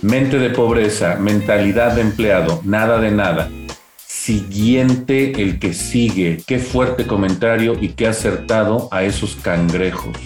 mente 0.00 0.38
de 0.38 0.48
pobreza, 0.48 1.16
mentalidad 1.16 1.92
de 1.96 2.00
empleado, 2.00 2.62
nada 2.64 2.98
de 2.98 3.10
nada. 3.10 3.50
Siguiente 3.98 5.42
el 5.42 5.58
que 5.58 5.74
sigue, 5.74 6.42
qué 6.46 6.58
fuerte 6.58 7.06
comentario 7.06 7.76
y 7.78 7.90
qué 7.90 8.06
acertado 8.06 8.88
a 8.90 9.02
esos 9.02 9.36
cangrejos. 9.36 10.16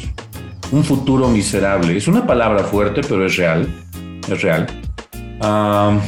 Un 0.71 0.85
futuro 0.85 1.29
miserable, 1.29 1.97
es 1.97 2.07
una 2.07 2.25
palabra 2.27 2.63
fuerte, 2.63 3.01
pero 3.01 3.27
es 3.27 3.37
real, 3.37 3.67
es 4.29 4.43
real. 4.43 4.67
Ah, 5.41 5.99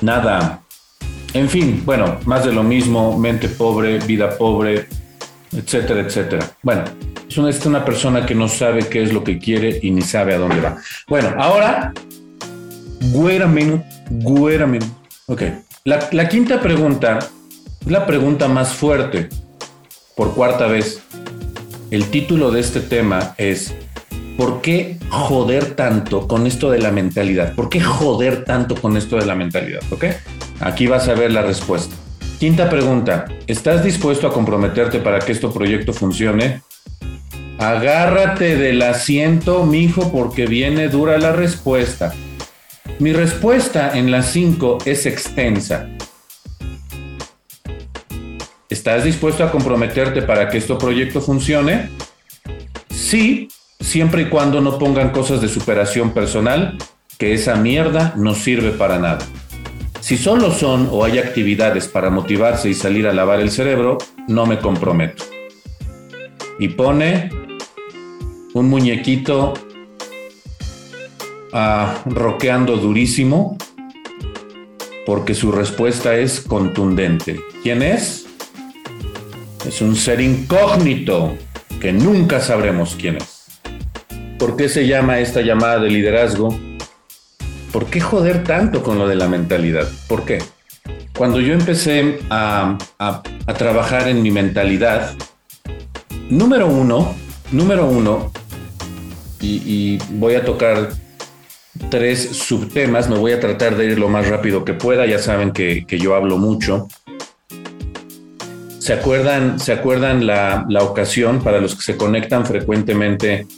nada, 0.00 0.63
en 1.34 1.48
fin, 1.48 1.82
bueno, 1.84 2.18
más 2.24 2.44
de 2.44 2.52
lo 2.52 2.62
mismo, 2.62 3.18
mente 3.18 3.48
pobre, 3.48 3.98
vida 3.98 4.38
pobre, 4.38 4.86
etcétera, 5.52 6.00
etcétera. 6.00 6.50
Bueno, 6.62 6.84
es 7.28 7.36
una, 7.36 7.50
es 7.50 7.66
una 7.66 7.84
persona 7.84 8.24
que 8.24 8.34
no 8.34 8.48
sabe 8.48 8.88
qué 8.88 9.02
es 9.02 9.12
lo 9.12 9.22
que 9.22 9.38
quiere 9.38 9.78
y 9.82 9.90
ni 9.90 10.02
sabe 10.02 10.34
a 10.34 10.38
dónde 10.38 10.60
va. 10.60 10.78
Bueno, 11.08 11.34
ahora, 11.38 11.92
menos, 13.48 13.80
menos. 14.68 14.88
Ok, 15.26 15.42
la, 15.84 16.08
la 16.12 16.28
quinta 16.28 16.60
pregunta 16.60 17.18
la 17.86 18.06
pregunta 18.06 18.48
más 18.48 18.72
fuerte 18.72 19.28
por 20.16 20.34
cuarta 20.34 20.66
vez. 20.66 21.02
El 21.90 22.06
título 22.06 22.50
de 22.50 22.60
este 22.60 22.80
tema 22.80 23.34
es 23.36 23.74
¿por 24.38 24.62
qué 24.62 24.96
joder 25.10 25.74
tanto 25.74 26.26
con 26.26 26.46
esto 26.46 26.70
de 26.70 26.78
la 26.78 26.90
mentalidad? 26.90 27.54
¿Por 27.54 27.68
qué 27.68 27.80
joder 27.80 28.44
tanto 28.44 28.74
con 28.74 28.96
esto 28.96 29.16
de 29.16 29.26
la 29.26 29.34
mentalidad? 29.34 29.80
¿Ok? 29.90 30.04
Aquí 30.64 30.86
vas 30.86 31.08
a 31.08 31.14
ver 31.14 31.30
la 31.30 31.42
respuesta. 31.42 31.94
Quinta 32.40 32.70
pregunta. 32.70 33.26
¿Estás 33.46 33.84
dispuesto 33.84 34.26
a 34.26 34.32
comprometerte 34.32 34.98
para 34.98 35.18
que 35.18 35.32
este 35.32 35.46
proyecto 35.48 35.92
funcione? 35.92 36.62
Agárrate 37.58 38.56
del 38.56 38.80
asiento, 38.80 39.66
mijo, 39.66 40.10
porque 40.10 40.46
viene 40.46 40.88
dura 40.88 41.18
la 41.18 41.32
respuesta. 41.32 42.14
Mi 42.98 43.12
respuesta 43.12 43.96
en 43.96 44.10
las 44.10 44.30
cinco 44.30 44.78
es 44.86 45.04
extensa. 45.04 45.86
¿Estás 48.70 49.04
dispuesto 49.04 49.44
a 49.44 49.50
comprometerte 49.50 50.22
para 50.22 50.48
que 50.48 50.56
este 50.56 50.76
proyecto 50.76 51.20
funcione? 51.20 51.90
Sí, 52.88 53.48
siempre 53.80 54.22
y 54.22 54.28
cuando 54.30 54.62
no 54.62 54.78
pongan 54.78 55.10
cosas 55.10 55.42
de 55.42 55.48
superación 55.48 56.14
personal, 56.14 56.78
que 57.18 57.34
esa 57.34 57.54
mierda 57.56 58.14
no 58.16 58.34
sirve 58.34 58.70
para 58.70 58.98
nada. 58.98 59.26
Si 60.04 60.18
solo 60.18 60.52
son 60.52 60.90
o 60.92 61.02
hay 61.02 61.16
actividades 61.16 61.88
para 61.88 62.10
motivarse 62.10 62.68
y 62.68 62.74
salir 62.74 63.06
a 63.06 63.14
lavar 63.14 63.40
el 63.40 63.50
cerebro, 63.50 63.96
no 64.28 64.44
me 64.44 64.58
comprometo. 64.58 65.24
Y 66.58 66.68
pone 66.68 67.30
un 68.52 68.68
muñequito 68.68 69.54
ah, 71.54 72.02
roqueando 72.04 72.76
durísimo 72.76 73.56
porque 75.06 75.34
su 75.34 75.50
respuesta 75.50 76.14
es 76.16 76.38
contundente. 76.38 77.40
¿Quién 77.62 77.80
es? 77.80 78.26
Es 79.66 79.80
un 79.80 79.96
ser 79.96 80.20
incógnito 80.20 81.34
que 81.80 81.94
nunca 81.94 82.40
sabremos 82.40 82.94
quién 82.94 83.16
es. 83.16 83.46
¿Por 84.38 84.54
qué 84.58 84.68
se 84.68 84.86
llama 84.86 85.20
esta 85.20 85.40
llamada 85.40 85.78
de 85.78 85.88
liderazgo? 85.88 86.73
¿Por 87.74 87.86
qué 87.86 88.00
joder 88.00 88.44
tanto 88.44 88.84
con 88.84 88.98
lo 88.98 89.08
de 89.08 89.16
la 89.16 89.26
mentalidad? 89.26 89.88
¿Por 90.06 90.24
qué? 90.24 90.38
Cuando 91.18 91.40
yo 91.40 91.54
empecé 91.54 92.20
a, 92.30 92.78
trabajar 93.58 94.06
en 94.06 94.22
mi 94.22 94.30
mentalidad, 94.30 95.16
número 96.30 96.68
uno, 96.68 97.16
número 97.50 97.86
uno, 97.86 98.30
y, 99.40 99.98
voy 100.10 100.36
a 100.36 100.44
tocar 100.44 100.90
tres 101.90 102.28
subtemas, 102.28 103.10
me 103.10 103.18
voy 103.18 103.32
a 103.32 103.40
tratar 103.40 103.76
de 103.76 103.86
ir 103.86 103.98
lo 103.98 104.08
más 104.08 104.28
rápido 104.28 104.64
que 104.64 104.74
pueda, 104.74 105.04
ya 105.04 105.18
saben 105.18 105.50
que, 105.50 105.84
yo 105.98 106.14
hablo 106.14 106.38
mucho. 106.38 106.86
¿Se 108.78 108.92
acuerdan, 108.92 109.58
¿se 109.58 109.72
acuerdan 109.72 110.28
la, 110.28 110.64
la 110.68 110.84
ocasión 110.84 111.42
para 111.42 111.58
los 111.58 111.74
que 111.74 111.82
se 111.82 111.96
conectan 111.96 112.46
frecuentemente 112.46 113.48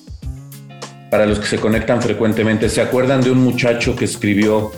para 1.11 1.27
los 1.27 1.39
que 1.39 1.47
se 1.47 1.59
conectan 1.59 2.03
frecuentemente, 2.03 2.69
¿se 2.69 2.81
acuerdan 2.81 3.21
de 3.21 3.31
un 3.31 3.39
muchacho 3.39 3.95
que 3.95 4.05
escribió 4.05 4.73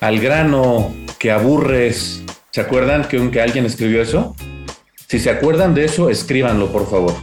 al 0.00 0.20
grano 0.20 0.94
que 1.18 1.30
aburres? 1.30 2.22
¿Se 2.50 2.60
acuerdan 2.60 3.04
que, 3.04 3.40
alguien 3.40 3.64
escribió 3.64 4.02
eso? 4.02 4.36
Si 5.08 5.18
se 5.18 5.30
acuerdan 5.30 5.74
de 5.74 5.84
eso, 5.84 6.10
escríbanlo, 6.10 6.70
por 6.70 6.88
favor. 6.88 7.14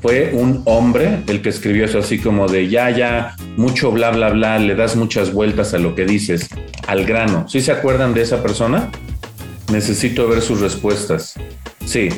Fue 0.00 0.32
un 0.32 0.62
hombre 0.64 1.22
el 1.28 1.42
que 1.42 1.50
escribió 1.50 1.84
eso 1.84 1.98
así 1.98 2.18
como 2.18 2.48
de 2.48 2.68
ya, 2.68 2.90
ya, 2.90 3.36
mucho 3.56 3.92
bla, 3.92 4.10
bla, 4.10 4.30
bla, 4.30 4.58
le 4.58 4.74
das 4.74 4.96
muchas 4.96 5.32
vueltas 5.32 5.74
a 5.74 5.78
lo 5.78 5.94
que 5.94 6.04
dices, 6.04 6.48
al 6.86 7.04
grano. 7.04 7.46
¿Sí 7.48 7.60
se 7.60 7.72
acuerdan 7.72 8.14
de 8.14 8.22
esa 8.22 8.42
persona? 8.42 8.90
Necesito 9.70 10.28
ver 10.28 10.42
sus 10.42 10.60
respuestas. 10.60 11.34
Sí, 11.84 12.08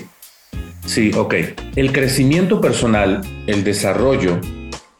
sí, 0.86 1.10
ok. 1.14 1.34
El 1.76 1.92
crecimiento 1.92 2.60
personal, 2.60 3.20
el 3.46 3.64
desarrollo, 3.64 4.40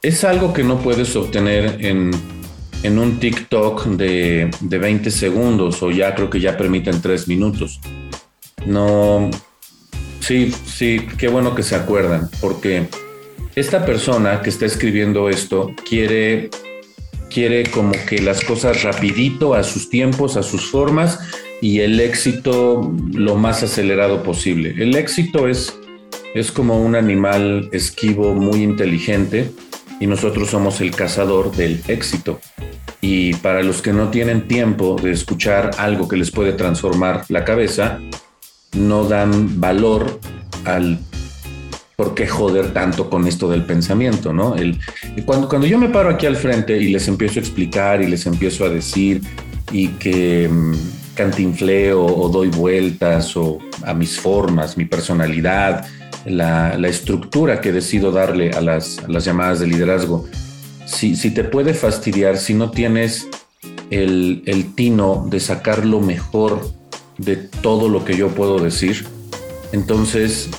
es 0.05 0.23
algo 0.23 0.53
que 0.53 0.63
no 0.63 0.79
puedes 0.79 1.17
obtener 1.17 1.79
en, 1.81 2.13
un 2.99 3.19
TikTok 3.19 3.87
de, 3.87 4.51
de 4.61 4.79
20 4.79 5.11
segundos 5.11 5.83
o 5.83 5.91
ya 5.91 6.15
creo 6.15 6.29
que 6.31 6.39
ya 6.39 6.57
permiten 6.57 7.01
3 7.01 7.27
minutos. 7.29 7.81
No, 8.67 9.31
Sí, 10.27 10.55
sí, 10.65 11.07
qué 11.19 11.29
bueno 11.29 11.55
que 11.55 11.63
se 11.63 11.75
acuerdan, 11.75 12.31
porque 12.41 12.87
esta 13.55 13.85
persona 13.85 14.41
que 14.41 14.49
está 14.49 14.65
escribiendo 14.65 15.29
esto 15.29 15.75
quiere, 15.87 16.49
quiere 17.29 17.65
como 17.65 17.93
que 18.09 18.23
las 18.23 18.43
cosas 18.43 18.85
rapidito, 18.85 19.53
a 19.53 19.63
sus 19.63 19.91
tiempos, 19.91 20.39
a 20.39 20.43
sus 20.43 20.71
formas 20.71 21.19
y 21.61 21.81
el 21.81 22.01
éxito 22.01 22.91
lo 23.13 23.35
más 23.37 23.63
acelerado 23.63 24.23
posible. 24.23 24.75
El 24.79 24.97
éxito 24.97 25.47
es, 25.47 25.79
es 26.35 26.51
como 26.51 26.83
un 26.83 26.97
animal 26.97 27.69
esquivo 27.73 28.35
muy 28.35 28.63
inteligente 28.63 29.51
y 30.01 30.07
nosotros 30.07 30.51
somos 30.51 30.81
el 30.81 30.91
cazador 30.95 31.55
del 31.55 31.83
éxito. 31.89 32.41
Y 33.01 33.35
para 33.35 33.63
los 33.63 33.83
que 33.83 33.93
no 33.93 34.11
tienen 34.11 34.49
tiempo 34.49 34.97
de 35.01 35.13
escuchar 35.13 35.73
algo 35.79 36.09
que 36.09 36.17
les 36.17 36.31
puede 36.31 36.53
transformar 36.53 37.25
la 37.29 37.45
cabeza, 37.45 38.01
no 38.73 39.05
dan 39.05 39.61
valor 39.61 40.21
al 40.65 40.99
por 41.97 42.15
qué 42.15 42.27
joder 42.27 42.73
tanto 42.73 43.09
con 43.09 43.27
esto 43.27 43.49
del 43.49 43.65
pensamiento, 43.65 44.33
¿no? 44.33 44.57
El, 44.57 44.79
cuando, 45.25 45.49
cuando 45.49 45.67
yo 45.67 45.79
me 45.79 45.89
paro 45.89 46.11
aquí 46.11 46.27
al 46.27 46.37
frente 46.37 46.77
y 46.77 46.89
les 46.89 47.07
empiezo 47.07 47.39
a 47.39 47.43
explicar 47.43 48.03
y 48.03 48.09
les 48.09 48.27
empiezo 48.27 48.65
a 48.65 48.69
decir 48.69 49.21
y 49.71 49.89
que 49.89 50.49
um, 50.51 50.75
cantinfleo 51.15 52.05
o 52.05 52.29
doy 52.29 52.49
vueltas 52.49 53.37
o 53.37 53.59
a 53.85 53.95
mis 53.95 54.19
formas, 54.19 54.77
mi 54.77 54.87
personalidad, 54.87 55.87
la, 56.27 56.75
estructura 56.89 57.61
que 57.61 57.73
decido 57.73 58.13
darle 58.13 58.51
a 58.51 58.61
las, 58.61 59.07
llamadas 59.07 59.61
de 59.61 59.67
liderazgo, 59.67 60.27
si, 60.87 61.15
te 61.31 61.45
puede 61.45 61.75
fastidiar, 61.75 62.37
si 62.37 62.55
no 62.55 62.71
tienes 62.71 63.29
el, 63.91 64.43
el 64.47 64.75
tino 64.75 65.27
de 65.29 65.41
sacar 65.41 65.85
lo 65.85 66.01
mejor 66.01 66.61
de 67.19 67.37
todo 67.37 67.89
lo 67.89 68.05
que 68.05 68.17
yo 68.17 68.29
puedo 68.29 68.59
decir, 68.59 69.07
entonces 69.73 70.51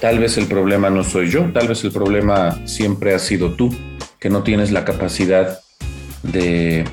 tal 0.00 0.18
vez 0.18 0.36
el 0.36 0.46
problema 0.46 0.90
no 0.90 1.04
soy 1.04 1.30
yo, 1.30 1.52
tal 1.52 1.68
vez 1.68 1.84
el 1.84 1.92
problema 1.92 2.66
siempre 2.66 3.14
ha 3.14 3.18
sido 3.18 3.54
tú, 3.54 3.74
que 4.18 4.30
no 4.30 4.42
tienes 4.42 4.70
la 4.70 4.84
capacidad 4.84 5.60
de, 6.22 6.84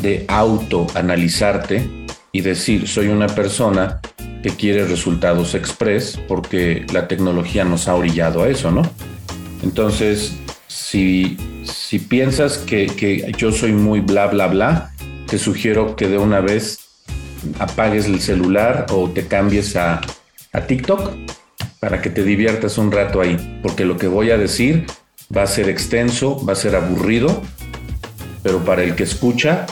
de 0.00 0.24
autoanalizarte 0.28 1.88
y 2.32 2.40
decir, 2.42 2.86
soy 2.88 3.08
una 3.08 3.26
persona 3.26 4.00
que 4.42 4.50
quiere 4.50 4.86
resultados 4.86 5.54
express 5.54 6.18
porque 6.28 6.86
la 6.92 7.08
tecnología 7.08 7.64
nos 7.64 7.88
ha 7.88 7.94
orillado 7.94 8.42
a 8.42 8.48
eso, 8.48 8.70
¿no? 8.70 8.82
Entonces, 9.62 10.36
si, 10.66 11.36
si 11.64 11.98
piensas 11.98 12.58
que, 12.58 12.86
que 12.86 13.32
yo 13.36 13.52
soy 13.52 13.72
muy 13.72 14.00
bla, 14.00 14.26
bla, 14.28 14.46
bla, 14.46 14.92
te 15.26 15.38
sugiero 15.38 15.94
que 15.94 16.08
de 16.08 16.18
una 16.18 16.40
vez 16.40 16.80
apagues 17.58 18.06
el 18.06 18.20
celular 18.20 18.86
o 18.90 19.08
te 19.10 19.26
cambies 19.26 19.76
a, 19.76 20.00
TikTok 20.66 21.12
para 21.78 22.02
que 22.02 22.10
te 22.10 22.24
diviertas 22.24 22.76
un 22.76 22.90
rato 22.90 23.20
ahí, 23.20 23.60
porque 23.62 23.84
lo 23.84 23.96
que 23.96 24.08
voy 24.08 24.32
a 24.32 24.36
decir 24.36 24.84
va 25.34 25.42
a 25.42 25.46
ser 25.46 25.68
extenso, 25.68 26.44
va 26.44 26.54
a 26.54 26.56
ser 26.56 26.74
aburrido, 26.74 27.40
pero 28.42 28.58
para 28.64 28.82
el 28.82 28.96
que 28.96 29.04
escucha 29.04 29.66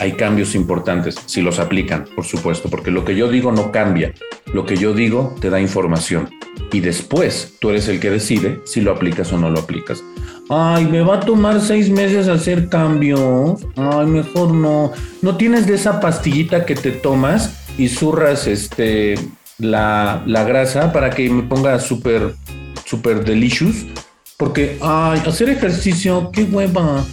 hay 0.00 0.12
cambios 0.12 0.54
importantes, 0.54 1.16
si 1.26 1.42
los 1.42 1.58
aplican, 1.58 2.04
por 2.14 2.24
supuesto, 2.24 2.68
porque 2.68 2.90
lo 2.90 3.04
que 3.04 3.16
yo 3.16 3.28
digo 3.28 3.52
no 3.52 3.72
cambia, 3.72 4.12
lo 4.52 4.64
que 4.64 4.76
yo 4.76 4.94
digo 4.94 5.34
te 5.40 5.50
da 5.50 5.60
información 5.60 6.30
y 6.72 6.80
después 6.80 7.54
tú 7.60 7.70
eres 7.70 7.88
el 7.88 8.00
que 8.00 8.10
decide 8.10 8.60
si 8.64 8.80
lo 8.80 8.92
aplicas 8.92 9.32
o 9.32 9.38
no 9.38 9.50
lo 9.50 9.60
aplicas. 9.60 10.02
Ay, 10.50 10.86
me 10.86 11.02
va 11.02 11.16
a 11.16 11.20
tomar 11.20 11.60
seis 11.60 11.90
meses 11.90 12.26
hacer 12.26 12.68
cambios. 12.68 13.66
Ay, 13.76 14.06
mejor 14.06 14.54
no. 14.54 14.92
¿No 15.20 15.36
tienes 15.36 15.66
de 15.66 15.74
esa 15.74 16.00
pastillita 16.00 16.64
que 16.64 16.74
te 16.74 16.90
tomas 16.90 17.54
y 17.76 17.88
zurras 17.88 18.46
este, 18.46 19.16
la, 19.58 20.22
la 20.26 20.44
grasa 20.44 20.90
para 20.90 21.10
que 21.10 21.28
me 21.28 21.42
ponga 21.42 21.78
súper, 21.80 22.34
súper 22.86 23.24
delicious? 23.24 23.84
Porque, 24.38 24.78
ay, 24.80 25.20
hacer 25.26 25.50
ejercicio, 25.50 26.30
qué 26.32 26.44
hueva. 26.44 27.04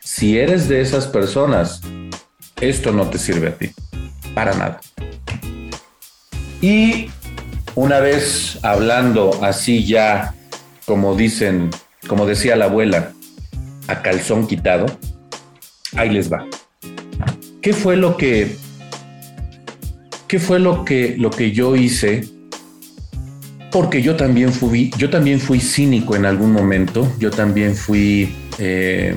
Si 0.00 0.38
eres 0.38 0.68
de 0.68 0.80
esas 0.80 1.06
personas, 1.06 1.82
esto 2.60 2.92
no 2.92 3.08
te 3.08 3.18
sirve 3.18 3.48
a 3.48 3.54
ti. 3.56 3.70
Para 4.34 4.54
nada. 4.54 4.80
Y 6.60 7.10
una 7.74 8.00
vez 8.00 8.58
hablando 8.62 9.38
así 9.42 9.84
ya, 9.84 10.34
como 10.86 11.14
dicen 11.14 11.70
como 12.06 12.26
decía 12.26 12.56
la 12.56 12.66
abuela, 12.66 13.12
a 13.88 14.02
calzón 14.02 14.46
quitado, 14.46 14.86
ahí 15.96 16.10
les 16.10 16.32
va. 16.32 16.46
¿Qué 17.60 17.72
fue 17.72 17.96
lo 17.96 18.16
que 18.16 18.56
qué 20.28 20.38
fue 20.38 20.58
lo 20.58 20.84
que 20.84 21.16
lo 21.18 21.30
que 21.30 21.52
yo 21.52 21.76
hice? 21.76 22.28
Porque 23.70 24.02
yo 24.02 24.16
también 24.16 24.52
fui 24.52 24.92
yo 24.98 25.10
también 25.10 25.40
fui 25.40 25.60
cínico 25.60 26.14
en 26.14 26.26
algún 26.26 26.52
momento. 26.52 27.10
Yo 27.18 27.30
también 27.30 27.74
fui 27.74 28.34
eh, 28.58 29.16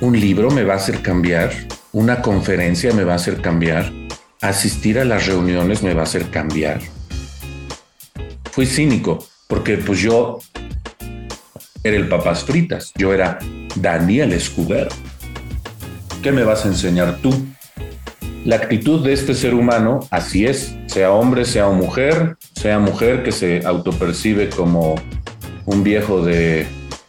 un 0.00 0.18
libro 0.18 0.50
me 0.50 0.64
va 0.64 0.74
a 0.74 0.76
hacer 0.76 1.00
cambiar, 1.00 1.52
una 1.92 2.22
conferencia 2.22 2.92
me 2.94 3.04
va 3.04 3.12
a 3.12 3.16
hacer 3.16 3.42
cambiar, 3.42 3.92
asistir 4.40 4.98
a 4.98 5.04
las 5.04 5.26
reuniones 5.26 5.82
me 5.82 5.92
va 5.92 6.00
a 6.00 6.04
hacer 6.04 6.30
cambiar. 6.30 6.80
Fui 8.50 8.66
cínico 8.66 9.26
porque 9.46 9.76
pues 9.76 10.00
yo 10.00 10.38
era 11.84 11.96
el 11.96 12.08
Papas 12.08 12.44
Fritas, 12.44 12.92
yo 12.96 13.12
era 13.12 13.38
Daniel 13.76 14.32
Escudero. 14.32 14.90
¿Qué 16.22 16.32
me 16.32 16.44
vas 16.44 16.64
a 16.64 16.68
enseñar 16.68 17.18
tú? 17.18 17.32
La 18.44 18.56
actitud 18.56 19.04
de 19.04 19.12
este 19.12 19.34
ser 19.34 19.54
humano, 19.54 20.00
así 20.10 20.46
es, 20.46 20.74
sea 20.86 21.12
hombre, 21.12 21.44
sea 21.44 21.68
mujer, 21.68 22.36
sea 22.54 22.78
mujer 22.78 23.22
que 23.22 23.32
se 23.32 23.66
autopercibe 23.66 24.48
como 24.48 24.94
un 25.66 25.84
viejo 25.84 26.24
de 26.24 26.66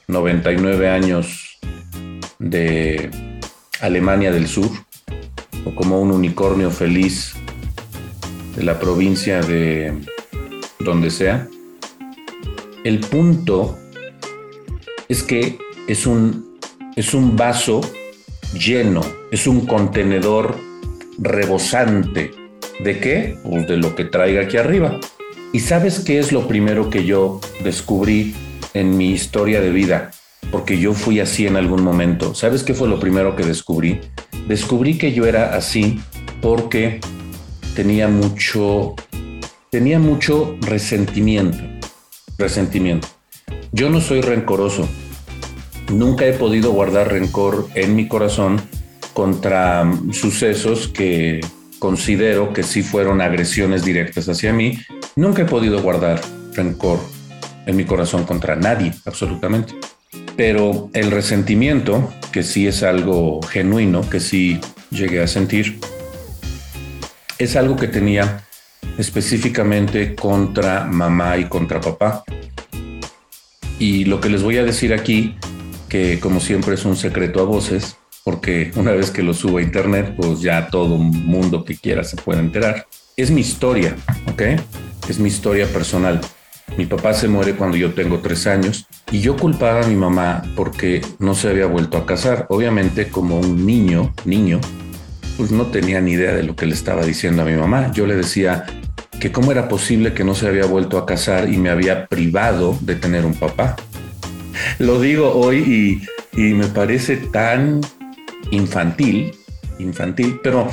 99 0.08 0.90
años 0.90 1.60
de 2.40 3.10
Alemania 3.84 4.32
del 4.32 4.48
Sur, 4.48 4.70
o 5.66 5.76
como 5.76 6.02
un 6.02 6.10
unicornio 6.10 6.72
feliz 6.72 7.34
de 8.56 8.64
la 8.64 8.80
provincia 8.80 9.42
de 9.42 9.94
donde 10.80 11.12
sea. 11.12 11.50
El 12.86 13.02
punto 13.02 13.78
es 15.10 15.22
que 15.22 15.58
es 15.90 16.08
un, 16.08 16.58
es 16.96 17.14
un 17.14 17.36
vaso 17.36 17.82
lleno, 18.58 19.02
es 19.32 19.48
un 19.48 19.66
contenedor 19.66 20.58
rebosante. 21.18 22.32
¿De 22.80 23.00
qué? 23.00 23.38
Pues 23.44 23.68
de 23.68 23.76
lo 23.76 23.96
que 23.96 24.06
traiga 24.06 24.44
aquí 24.44 24.56
arriba. 24.56 24.98
¿Y 25.52 25.60
sabes 25.60 26.00
qué 26.00 26.20
es 26.20 26.32
lo 26.32 26.48
primero 26.48 26.90
que 26.90 27.04
yo 27.04 27.42
descubrí 27.66 28.34
en 28.74 28.96
mi 28.96 29.12
historia 29.12 29.60
de 29.60 29.72
vida? 29.72 30.12
Porque 30.52 30.78
yo 30.80 30.94
fui 30.94 31.20
así 31.20 31.48
en 31.48 31.56
algún 31.56 31.84
momento. 31.84 32.36
¿Sabes 32.36 32.64
qué 32.64 32.74
fue 32.74 32.88
lo 32.88 33.00
primero 33.00 33.36
que 33.36 33.44
descubrí? 33.44 34.02
Descubrí 34.48 34.98
que 34.98 35.14
yo 35.14 35.26
era 35.26 35.56
así 35.56 36.00
porque 36.42 37.00
tenía 37.76 38.08
mucho, 38.08 38.96
tenía 39.70 40.00
mucho 40.00 40.58
resentimiento. 40.62 41.58
Resentimiento. 42.38 43.08
Yo 43.72 43.90
no 43.90 44.02
soy 44.02 44.22
rencoroso. 44.22 44.88
Nunca 45.92 46.26
he 46.26 46.34
podido 46.34 46.72
guardar 46.72 47.12
rencor 47.12 47.68
en 47.76 47.96
mi 47.96 48.08
corazón 48.08 48.62
contra 49.14 49.92
sucesos 50.12 50.88
que 50.88 51.42
considero 51.80 52.54
que 52.54 52.64
sí 52.64 52.82
fueron 52.82 53.22
agresiones 53.22 53.84
directas 53.84 54.30
hacia 54.30 54.54
mí. 54.54 54.80
Nunca 55.16 55.42
he 55.42 55.46
podido 55.46 55.82
guardar 55.82 56.22
rencor 56.54 57.00
en 57.66 57.76
mi 57.76 57.86
corazón 57.86 58.24
contra 58.24 58.56
nadie, 58.56 58.94
absolutamente. 59.06 59.74
Pero 60.36 60.90
el 60.94 61.12
resentimiento, 61.12 62.12
que 62.32 62.44
sí 62.44 62.68
es 62.68 62.84
algo 62.84 63.42
genuino, 63.42 64.08
que 64.10 64.20
sí 64.20 64.60
llegué 64.90 65.22
a 65.22 65.28
sentir, 65.28 65.80
es 67.38 67.56
algo 67.56 67.76
que 67.76 67.88
tenía 67.88 68.44
específicamente 68.98 70.16
contra 70.16 70.86
mamá 70.86 71.38
y 71.38 71.46
contra 71.46 71.82
papá. 71.82 72.24
Y 73.80 74.06
lo 74.06 74.20
que 74.20 74.30
les 74.30 74.44
voy 74.44 74.58
a 74.58 74.64
decir 74.64 74.94
aquí, 74.94 75.36
que 75.90 76.20
como 76.20 76.40
siempre 76.40 76.76
es 76.76 76.86
un 76.86 76.96
secreto 76.96 77.42
a 77.42 77.44
voces, 77.44 77.98
porque 78.24 78.72
una 78.76 78.92
vez 78.92 79.12
que 79.12 79.22
lo 79.22 79.34
subo 79.34 79.58
a 79.58 79.62
internet, 79.62 80.16
pues 80.16 80.42
ya 80.42 80.68
todo 80.68 80.98
mundo 80.98 81.66
que 81.66 81.76
quiera 81.78 82.04
se 82.04 82.18
puede 82.18 82.40
enterar. 82.40 82.88
es 83.16 83.30
mi 83.30 83.42
historia, 83.42 83.96
¿ok? 84.32 84.42
Es 85.08 85.20
mi 85.20 85.28
historia 85.28 85.68
personal. 85.68 86.20
Mi 86.76 86.88
papá 86.88 87.14
se 87.14 87.28
muere 87.28 87.54
cuando 87.54 87.78
yo 87.78 87.94
tengo 87.94 88.20
tres 88.20 88.48
años 88.48 88.88
y 89.12 89.20
yo 89.20 89.38
culpaba 89.38 89.82
a 89.82 89.88
mi 89.88 89.96
mamá 89.96 90.42
porque 90.56 91.02
no 91.20 91.36
se 91.36 91.50
había 91.50 91.68
vuelto 91.68 91.98
a 91.98 92.06
casar. 92.08 92.48
Obviamente 92.50 93.10
como 93.10 93.40
un 93.40 93.64
niño, 93.64 94.12
niño, 94.26 94.60
pues 95.38 95.52
no 95.52 95.68
tenía 95.68 96.02
ni 96.02 96.14
idea 96.14 96.34
de 96.34 96.42
lo 96.42 96.56
que 96.56 96.66
le 96.66 96.74
estaba 96.74 97.06
diciendo 97.06 97.44
a 97.44 97.46
mi 97.46 97.54
mamá. 97.54 97.92
Yo 97.92 98.08
le 98.08 98.16
decía 98.16 98.66
que 99.20 99.32
cómo 99.32 99.52
era 99.52 99.68
posible 99.68 100.14
que 100.14 100.24
no 100.24 100.34
se 100.34 100.48
había 100.48 100.66
vuelto 100.66 100.98
a 100.98 101.06
casar 101.06 101.48
y 101.48 101.58
me 101.58 101.70
había 101.70 102.08
privado 102.08 102.76
de 102.82 102.96
tener 102.96 103.24
un 103.24 103.36
papá. 103.36 103.76
Lo 104.80 105.00
digo 105.00 105.32
hoy 105.32 106.02
y, 106.36 106.54
me 106.54 106.66
parece 106.66 107.18
tan 107.18 107.82
infantil, 108.50 109.36
infantil, 109.78 110.40
pero, 110.42 110.68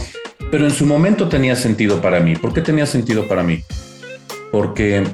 pero 0.50 0.64
en 0.64 0.70
su 0.70 0.86
momento 0.86 1.28
tenía 1.28 1.54
sentido 1.56 2.00
para 2.00 2.20
mí. 2.20 2.36
¿Por 2.36 2.54
qué 2.54 2.62
tenía 2.62 2.86
sentido 2.86 3.28
para 3.28 3.42
mí? 3.42 3.62
Porque 4.50 5.04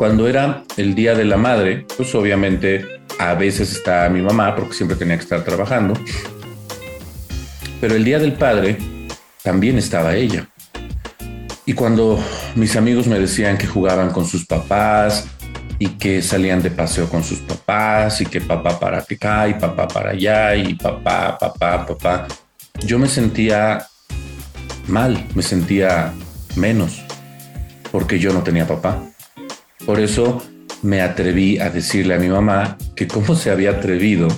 cuando 0.00 0.26
era 0.26 0.64
el 0.78 0.94
Día 0.94 1.14
de 1.14 1.26
la 1.26 1.36
Madre, 1.36 1.84
pues 1.94 2.14
obviamente 2.14 2.86
a 3.18 3.34
veces 3.34 3.70
está 3.70 4.08
mi 4.08 4.22
mamá 4.22 4.56
porque 4.56 4.72
siempre 4.72 4.96
tenía 4.96 5.16
que 5.16 5.24
estar 5.24 5.44
trabajando, 5.44 5.92
pero 7.82 7.96
el 7.96 8.02
Día 8.02 8.18
del 8.18 8.32
Padre 8.32 8.78
también 9.42 9.76
estaba 9.76 10.16
ella. 10.16 10.48
Y 11.66 11.74
cuando 11.74 12.18
mis 12.54 12.76
amigos 12.76 13.08
me 13.08 13.18
decían 13.18 13.58
que 13.58 13.66
jugaban 13.66 14.08
con 14.08 14.24
sus 14.24 14.46
papás 14.46 15.28
y 15.78 15.88
que 15.88 16.22
salían 16.22 16.62
de 16.62 16.70
paseo 16.70 17.06
con 17.10 17.22
sus 17.22 17.40
papás 17.40 18.22
y 18.22 18.24
que 18.24 18.40
papá 18.40 18.80
para 18.80 19.00
acá 19.00 19.48
y 19.48 19.52
papá 19.52 19.86
para 19.86 20.12
allá 20.12 20.56
y 20.56 20.76
papá, 20.76 21.36
papá, 21.36 21.84
papá, 21.84 22.26
yo 22.86 22.98
me 22.98 23.06
sentía 23.06 23.86
mal, 24.88 25.26
me 25.34 25.42
sentía 25.42 26.14
menos 26.56 27.02
porque 27.92 28.18
yo 28.18 28.32
no 28.32 28.42
tenía 28.42 28.66
papá. 28.66 29.09
Por 29.84 30.00
eso 30.00 30.42
me 30.82 31.00
atreví 31.02 31.58
a 31.58 31.70
decirle 31.70 32.14
a 32.14 32.18
mi 32.18 32.28
mamá 32.28 32.76
que 32.94 33.06
cómo 33.06 33.34
se 33.34 33.50
había 33.50 33.70
atrevido 33.70 34.28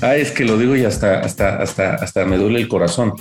Ah, 0.00 0.14
es 0.14 0.30
que 0.30 0.44
lo 0.44 0.56
digo 0.56 0.76
y 0.76 0.84
hasta, 0.84 1.20
hasta, 1.20 1.60
hasta, 1.60 1.94
hasta 1.96 2.24
me 2.24 2.36
duele 2.36 2.60
el 2.60 2.68
corazón. 2.68 3.14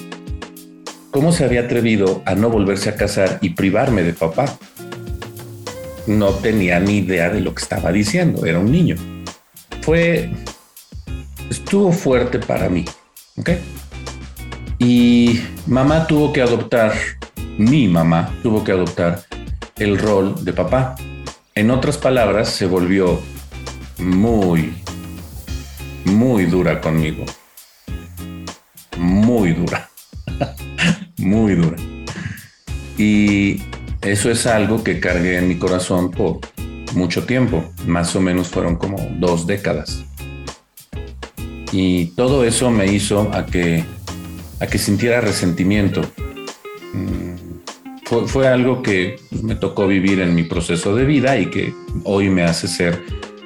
¿Cómo 1.10 1.32
se 1.32 1.44
había 1.44 1.62
atrevido 1.62 2.22
a 2.26 2.36
no 2.36 2.52
volverse 2.52 2.90
a 2.90 2.96
casar 2.96 3.40
y 3.42 3.52
privarme 3.52 4.04
de 4.04 4.14
papá? 4.14 4.46
No 6.06 6.30
tenía 6.36 6.80
ni 6.80 6.98
idea 6.98 7.30
de 7.30 7.42
lo 7.42 7.56
que 7.56 7.64
estaba 7.64 7.92
diciendo, 7.92 8.46
era 8.46 8.60
un 8.60 8.72
niño. 8.72 8.96
Fue, 9.82 10.30
estuvo 11.50 11.92
fuerte 11.92 12.38
para 12.38 12.70
mí, 12.70 12.86
¿ok? 13.38 13.50
Y 14.78 15.42
mamá 15.66 16.06
tuvo 16.06 16.32
que 16.32 16.44
adoptar, 16.44 16.94
mi 17.58 17.88
mamá 17.88 18.32
tuvo 18.44 18.64
que 18.64 18.72
adoptar 18.72 19.24
el 19.80 19.98
rol 19.98 20.44
de 20.44 20.54
papá. 20.54 20.96
En 21.56 21.72
otras 21.72 21.98
palabras, 21.98 22.50
se 22.50 22.66
volvió 22.66 23.20
muy, 23.98 24.74
muy 26.06 26.46
dura 26.46 26.82
conmigo. 26.82 27.26
Muy 28.98 29.54
dura. 29.54 29.90
muy 31.18 31.56
dura. 31.56 31.78
Y 32.98 33.62
eso 34.02 34.32
es 34.32 34.48
algo 34.48 34.84
que 34.84 35.00
cargué 35.00 35.38
en 35.38 35.48
mi 35.48 35.58
corazón 35.58 36.12
por 36.12 36.40
mucho 36.94 37.26
tiempo. 37.26 37.64
Más 37.86 38.16
o 38.16 38.22
menos 38.22 38.48
fueron 38.48 38.76
como 38.76 38.98
dos 39.20 39.46
décadas. 39.46 40.04
Y 41.72 42.08
todo 42.16 42.44
eso 42.44 42.72
me 42.72 42.88
hizo 42.88 43.30
a 43.34 43.46
que, 43.46 43.84
a 44.60 44.68
que 44.68 44.78
sintiera 44.78 45.22
resentimiento. 45.22 46.02
Fue 48.08 48.48
algo 48.48 48.82
que 48.82 49.20
me 49.44 49.56
tocó 49.56 49.86
vivir 49.86 50.22
en 50.22 50.34
mi 50.34 50.44
proceso 50.44 50.96
de 50.96 51.04
vida 51.04 51.38
y 51.38 51.48
que 51.48 51.74
hoy 52.06 52.30
me 52.30 52.44
hace 52.44 52.68
ser 52.68 53.04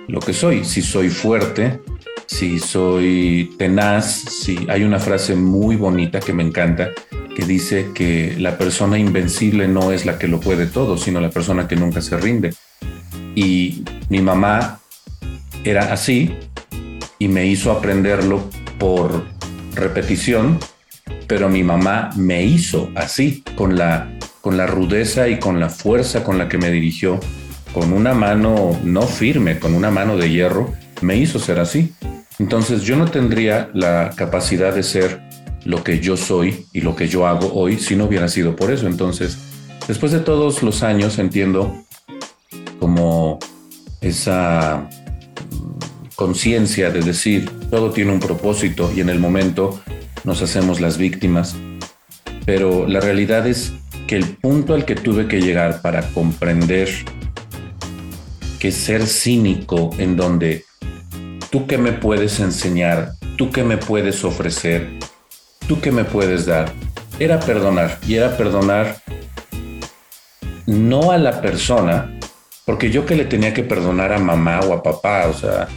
lo 0.08 0.20
que 0.20 0.34
soy. 0.34 0.64
Si 0.66 0.84
soy 0.84 1.10
fuerte, 1.10 1.82
si 2.28 2.60
soy 2.60 3.56
tenaz, 3.58 4.06
si 4.06 4.68
hay 4.70 4.84
una 4.84 5.00
frase 5.00 5.36
muy 5.36 5.78
bonita 5.78 6.20
que 6.20 6.34
me 6.34 6.44
encanta 6.44 6.92
que 7.36 7.46
dice 7.46 7.90
que 7.94 8.36
la 8.38 8.58
persona 8.58 9.00
invencible 9.00 9.68
no 9.68 9.92
es 9.92 10.06
la 10.06 10.20
que 10.20 10.28
lo 10.28 10.40
puede 10.40 10.68
todo, 10.68 10.98
sino 10.98 11.20
la 11.20 11.30
persona 11.30 11.68
que 11.68 11.76
nunca 11.76 12.02
se 12.02 12.18
rinde. 12.18 12.54
Y 13.36 13.84
mi 14.10 14.22
mamá 14.22 14.80
era 15.64 15.92
así 15.94 16.36
y 17.18 17.28
me 17.28 17.48
hizo 17.48 17.72
aprenderlo 17.72 18.50
por 18.78 19.26
repetición, 19.74 20.60
pero 21.28 21.50
mi 21.50 21.64
mamá 21.64 22.10
me 22.16 22.44
hizo 22.44 22.92
así, 22.96 23.44
con 23.56 23.76
la, 23.78 24.12
con 24.42 24.58
la 24.58 24.66
rudeza 24.68 25.30
y 25.30 25.40
con 25.40 25.60
la 25.60 25.70
fuerza 25.70 26.24
con 26.24 26.38
la 26.38 26.50
que 26.50 26.58
me 26.58 26.72
dirigió, 26.72 27.20
con 27.74 27.94
una 27.94 28.14
mano 28.14 28.78
no 28.84 29.04
firme, 29.04 29.60
con 29.60 29.74
una 29.74 29.92
mano 29.92 30.18
de 30.18 30.30
hierro, 30.30 30.74
me 31.02 31.16
hizo 31.16 31.40
ser 31.40 31.60
así. 31.60 31.94
Entonces 32.40 32.82
yo 32.82 32.96
no 32.96 33.10
tendría 33.10 33.70
la 33.74 34.12
capacidad 34.16 34.74
de 34.74 34.84
ser 34.84 35.22
lo 35.64 35.84
que 35.84 36.00
yo 36.00 36.18
soy 36.18 36.66
y 36.74 36.82
lo 36.82 36.96
que 36.96 37.08
yo 37.08 37.28
hago 37.28 37.54
hoy 37.54 37.78
si 37.78 37.96
no 37.96 38.06
hubiera 38.06 38.28
sido 38.28 38.56
por 38.56 38.72
eso. 38.72 38.88
Entonces, 38.88 39.38
después 39.88 40.12
de 40.12 40.20
todos 40.20 40.64
los 40.64 40.82
años 40.84 41.20
entiendo 41.20 41.76
como 42.80 43.40
esa 44.02 44.90
conciencia 46.16 46.90
de 46.90 47.02
decir 47.02 47.50
todo 47.70 47.92
tiene 47.92 48.12
un 48.12 48.20
propósito 48.20 48.92
y 48.96 49.02
en 49.02 49.10
el 49.10 49.20
momento 49.20 49.80
nos 50.24 50.42
hacemos 50.42 50.82
las 50.82 50.98
víctimas. 50.98 51.56
Pero 52.46 52.88
la 52.88 53.00
realidad 53.00 53.46
es 53.46 53.74
que 54.12 54.18
el 54.18 54.36
punto 54.36 54.74
al 54.74 54.84
que 54.84 54.96
tuve 54.96 55.26
que 55.26 55.40
llegar 55.40 55.82
para 55.82 56.02
comprender 56.10 56.90
que 58.60 58.70
ser 58.70 59.08
cínico 59.08 59.92
en 60.00 60.18
donde 60.18 60.66
¿Tú 61.50 61.66
qué 61.66 61.78
me 61.78 61.94
puedes 61.94 62.42
enseñar? 62.42 63.12
¿Tú 63.38 63.52
qué 63.52 63.64
me 63.64 63.78
puedes 63.78 64.26
ofrecer? 64.26 64.90
¿Tú 65.66 65.80
qué 65.80 65.94
me 65.94 66.04
puedes 66.04 66.46
dar? 66.46 66.74
Era 67.20 67.40
perdonar 67.40 68.00
y 68.06 68.16
era 68.16 68.36
perdonar 68.36 69.02
no 70.66 71.12
a 71.12 71.18
la 71.18 71.42
persona, 71.42 72.20
porque 72.66 72.92
yo 72.92 73.06
que 73.06 73.16
le 73.16 73.24
tenía 73.24 73.54
que 73.54 73.64
perdonar 73.64 74.12
a 74.12 74.20
mamá 74.20 74.60
o 74.60 74.74
a 74.74 74.84
papá, 74.84 75.28
o 75.30 75.34
sea, 75.34 75.70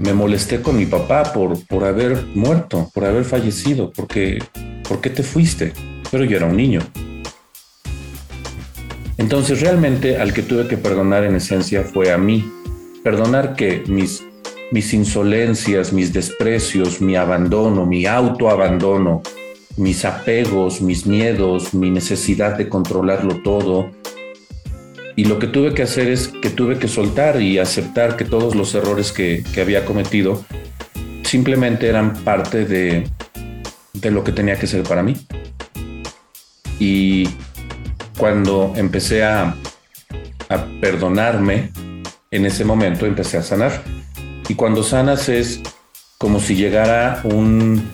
me 0.00 0.12
molesté 0.14 0.62
con 0.62 0.76
mi 0.76 0.86
papá 0.86 1.32
por, 1.32 1.64
por 1.66 1.84
haber 1.84 2.26
muerto, 2.34 2.90
por 2.92 3.04
haber 3.04 3.24
fallecido, 3.24 3.92
porque, 3.92 4.42
¿por 4.88 5.00
qué 5.00 5.10
te 5.10 5.22
fuiste? 5.22 5.72
Pero 6.10 6.24
yo 6.24 6.36
era 6.36 6.46
un 6.46 6.56
niño. 6.56 6.80
Entonces 9.24 9.62
realmente 9.62 10.18
al 10.18 10.34
que 10.34 10.42
tuve 10.42 10.68
que 10.68 10.76
perdonar 10.76 11.24
en 11.24 11.34
esencia 11.34 11.82
fue 11.82 12.12
a 12.12 12.18
mí. 12.18 12.44
Perdonar 13.02 13.56
que 13.56 13.82
mis 13.88 14.22
mis 14.70 14.92
insolencias, 14.92 15.94
mis 15.94 16.12
desprecios, 16.12 17.00
mi 17.00 17.16
abandono, 17.16 17.86
mi 17.86 18.04
autoabandono, 18.04 19.22
mis 19.78 20.04
apegos, 20.04 20.82
mis 20.82 21.06
miedos, 21.06 21.72
mi 21.72 21.88
necesidad 21.88 22.58
de 22.58 22.68
controlarlo 22.68 23.40
todo. 23.42 23.92
Y 25.16 25.24
lo 25.24 25.38
que 25.38 25.46
tuve 25.46 25.72
que 25.72 25.84
hacer 25.84 26.10
es 26.10 26.28
que 26.28 26.50
tuve 26.50 26.78
que 26.78 26.86
soltar 26.86 27.40
y 27.40 27.58
aceptar 27.58 28.18
que 28.18 28.26
todos 28.26 28.54
los 28.54 28.74
errores 28.74 29.10
que, 29.10 29.42
había 29.58 29.86
cometido 29.86 30.44
simplemente 31.22 31.88
eran 31.88 32.12
parte 32.12 32.66
de, 32.66 33.08
de 33.94 34.10
lo 34.10 34.22
que 34.22 34.32
tenía 34.32 34.58
que 34.58 34.66
ser 34.66 34.82
para 34.82 35.02
mí. 35.02 35.16
Y 36.78 37.26
cuando 38.18 38.72
empecé 38.76 39.24
a, 39.24 39.56
perdonarme, 40.80 41.72
en 42.30 42.46
ese 42.46 42.64
momento 42.64 43.06
empecé 43.06 43.38
a 43.38 43.42
sanar. 43.42 43.82
Y 44.48 44.54
cuando 44.54 44.82
sanas 44.84 45.28
es 45.28 45.60
como 46.18 46.38
si 46.38 46.54
llegara 46.54 47.20
un 47.24 47.90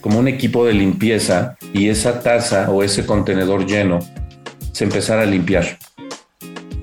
como 0.00 0.18
un 0.18 0.28
equipo 0.28 0.66
de 0.66 0.72
limpieza 0.72 1.56
y 1.72 1.88
esa 1.88 2.20
taza 2.20 2.70
o 2.70 2.82
ese 2.82 3.06
contenedor 3.06 3.66
lleno 3.66 4.00
se 4.72 4.84
empezara 4.84 5.22
a 5.22 5.26
limpiar. 5.26 5.78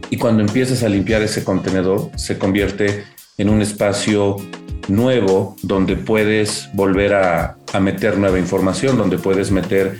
Y 0.10 0.18
cuando 0.18 0.42
empiezas 0.42 0.84
a 0.84 0.90
limpiar 0.90 1.22
ese 1.22 1.44
contenedor, 1.44 2.12
se 2.16 2.38
convierte 2.38 3.04
en 3.38 3.50
un 3.50 3.62
espacio 3.62 4.38
nuevo 4.88 5.56
donde 5.62 5.96
puedes 5.96 6.70
volver 6.74 7.14
a, 7.14 7.58
a, 7.74 7.80
meter 7.80 8.18
nueva 8.18 8.40
información, 8.40 8.98
donde 8.98 9.18
puedes 9.18 9.52
meter 9.52 9.98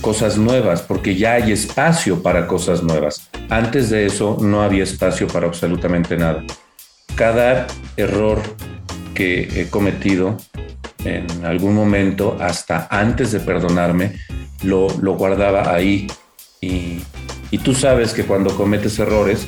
cosas 0.00 0.38
nuevas, 0.38 0.82
porque 0.82 1.16
ya 1.16 1.34
hay 1.34 1.52
espacio 1.52 2.22
para 2.22 2.46
cosas 2.46 2.82
nuevas. 2.82 3.28
Antes 3.48 3.90
de 3.90 4.06
eso 4.06 4.36
no 4.40 4.62
había 4.62 4.84
espacio 4.84 5.26
para 5.26 5.46
absolutamente 5.46 6.16
nada. 6.16 6.44
Cada 7.14 7.66
error 7.96 8.40
que 9.14 9.60
he 9.60 9.68
cometido 9.68 10.36
en 11.04 11.44
algún 11.44 11.74
momento, 11.74 12.36
hasta 12.40 12.86
antes 12.90 13.32
de 13.32 13.40
perdonarme, 13.40 14.16
lo, 14.62 14.88
guardaba 15.14 15.72
ahí. 15.72 16.06
Y, 16.60 17.00
y 17.50 17.58
tú 17.58 17.74
sabes 17.74 18.12
que 18.12 18.24
cuando 18.24 18.56
cometes 18.56 18.98
errores, 18.98 19.46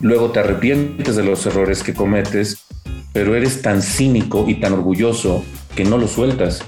luego 0.00 0.30
te 0.30 0.40
arrepientes 0.40 1.16
de 1.16 1.24
los 1.24 1.46
errores 1.46 1.82
que 1.82 1.94
cometes, 1.94 2.64
pero 3.12 3.34
eres 3.34 3.62
tan 3.62 3.82
cínico 3.82 4.44
y 4.48 4.60
tan 4.60 4.72
orgulloso 4.72 5.44
que 5.74 5.84
no 5.84 5.98
lo 5.98 6.08
sueltas 6.08 6.64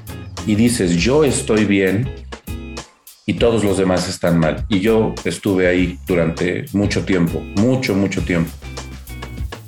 y 0.46 0.54
dices, 0.54 0.96
yo 0.96 1.24
estoy 1.24 1.64
bien 1.64 2.08
y 3.26 3.34
todos 3.34 3.64
los 3.64 3.76
demás 3.76 4.08
están 4.08 4.38
mal. 4.38 4.64
Y 4.68 4.80
yo 4.80 5.14
estuve 5.24 5.66
ahí 5.66 5.98
durante 6.06 6.64
mucho 6.72 7.04
tiempo, 7.04 7.40
mucho, 7.56 7.94
mucho 7.94 8.22
tiempo. 8.22 8.50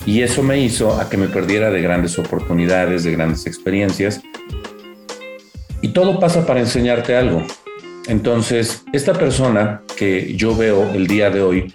Y 0.06 0.22
eso 0.22 0.42
me 0.42 0.58
hizo 0.60 0.98
a 0.98 1.10
que 1.10 1.16
me 1.16 1.26
perdiera 1.26 1.70
de 1.70 1.82
grandes 1.82 2.18
oportunidades, 2.18 3.04
de 3.04 3.12
grandes 3.12 3.46
experiencias. 3.46 4.22
Y 5.82 5.88
todo 5.88 6.18
pasa 6.18 6.46
para 6.46 6.60
enseñarte 6.60 7.16
algo. 7.16 7.44
Entonces, 8.06 8.84
esta 8.92 9.12
persona 9.12 9.82
que 9.96 10.34
yo 10.34 10.56
veo 10.56 10.90
el 10.94 11.06
día 11.06 11.28
de 11.28 11.42
hoy, 11.42 11.72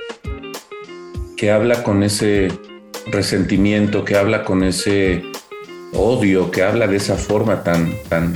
que 1.38 1.52
habla 1.52 1.84
con 1.84 2.02
ese 2.02 2.48
resentimiento, 3.08 4.04
que 4.04 4.16
habla 4.16 4.44
con 4.44 4.64
ese 4.64 5.24
odio, 5.94 6.50
que 6.50 6.64
habla 6.64 6.88
de 6.88 6.96
esa 6.96 7.18
forma 7.18 7.64
tan, 7.64 7.94
tan, 8.10 8.34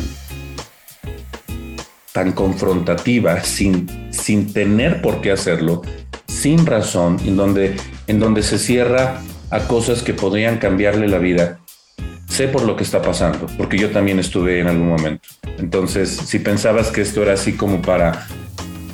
tan 2.17 2.31
confrontativa, 2.31 3.41
sin, 3.43 3.85
sin 4.09 4.51
tener 4.51 5.03
por 5.03 5.21
qué 5.21 5.31
hacerlo, 5.31 5.83
sin 6.25 6.65
razón, 6.65 7.19
en 7.23 7.37
donde, 7.37 7.75
en 8.07 8.19
donde 8.19 8.41
se 8.41 8.57
cierra 8.57 9.21
a 9.51 9.59
cosas 9.67 10.01
que 10.01 10.15
podrían 10.15 10.57
cambiarle 10.57 11.07
la 11.07 11.19
vida, 11.19 11.59
sé 12.27 12.47
por 12.47 12.63
lo 12.63 12.75
que 12.75 12.81
está 12.81 13.03
pasando, 13.03 13.45
porque 13.55 13.77
yo 13.77 13.91
también 13.91 14.17
estuve 14.17 14.59
en 14.59 14.65
algún 14.65 14.87
momento. 14.87 15.29
Entonces, 15.59 16.09
si 16.09 16.39
pensabas 16.39 16.89
que 16.89 17.01
esto 17.01 17.21
era 17.21 17.33
así 17.33 17.53
como 17.53 17.83
para 17.83 18.25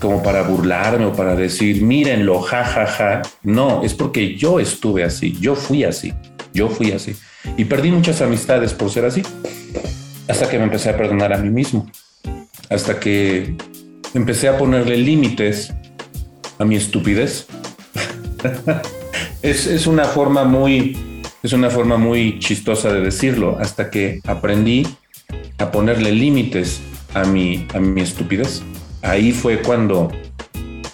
como 0.02 0.22
para 0.22 0.42
burlarme 0.42 1.06
o 1.06 1.14
para 1.14 1.34
decir, 1.34 1.82
mírenlo, 1.82 2.42
ja, 2.42 2.66
ja, 2.66 2.86
ja. 2.86 3.22
No, 3.42 3.86
es 3.86 3.94
porque 3.94 4.36
yo 4.36 4.60
estuve 4.60 5.06
así, 5.06 5.38
yo 5.40 5.56
fui 5.56 5.86
así, 5.86 6.14
yo 6.54 6.68
fui 6.68 6.92
así. 6.92 7.16
Y 7.56 7.64
perdí 7.64 7.90
muchas 7.90 8.22
amistades 8.22 8.74
por 8.74 8.90
ser 8.90 9.06
así, 9.06 9.24
hasta 10.28 10.50
que 10.50 10.58
me 10.58 10.66
empecé 10.66 10.90
a 10.90 10.98
perdonar 10.98 11.32
a 11.32 11.38
mí 11.38 11.50
mismo, 11.50 11.90
hasta 12.74 13.00
que 13.00 13.56
empecé 14.14 14.50
a 14.50 14.58
ponerle 14.58 14.98
límites 14.98 15.74
a 16.58 16.66
mi 16.66 16.76
estupidez. 16.76 17.48
es, 19.42 19.68
es 19.68 19.86
una 19.86 20.06
forma 20.06 20.44
muy, 20.44 21.22
es 21.44 21.54
una 21.54 21.70
forma 21.70 21.98
muy 21.98 22.40
chistosa 22.40 22.92
de 22.92 23.02
decirlo, 23.02 23.58
hasta 23.60 23.92
que 23.92 24.20
aprendí 24.26 24.88
a 25.60 25.72
ponerle 25.72 26.12
límites 26.12 26.82
a 27.14 27.26
mi, 27.26 27.68
a 27.74 27.80
mi 27.80 28.02
estupidez. 28.02 28.64
Ahí 29.04 29.32
fue 29.32 29.62
cuando, 29.62 30.12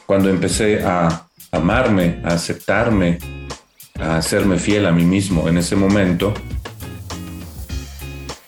cuando 0.06 0.30
empecé 0.30 0.84
a 0.84 1.28
amarme, 1.52 2.22
a 2.26 2.34
aceptarme, 2.34 3.20
a 3.98 4.18
hacerme 4.18 4.58
fiel 4.58 4.86
a 4.86 4.92
mí 4.92 5.06
mismo. 5.06 5.48
En 5.48 5.58
ese 5.58 5.76
momento, 5.76 6.34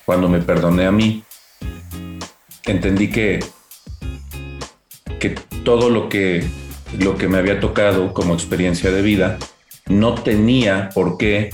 cuando 0.06 0.28
me 0.28 0.39
perdoné 0.39 0.86
a 0.86 0.91
mí, 0.91 1.24
entendí 2.65 3.10
que, 3.10 3.39
que 5.19 5.30
todo 5.63 5.89
lo 5.89 6.10
que, 6.10 6.43
lo 6.97 7.17
que 7.17 7.28
me 7.28 7.38
había 7.38 7.60
tocado 7.60 8.13
como 8.13 8.34
experiencia 8.34 8.91
de 8.91 9.02
vida 9.02 9.38
no 9.88 10.15
tenía 10.15 10.89
por 10.93 11.17
qué 11.17 11.50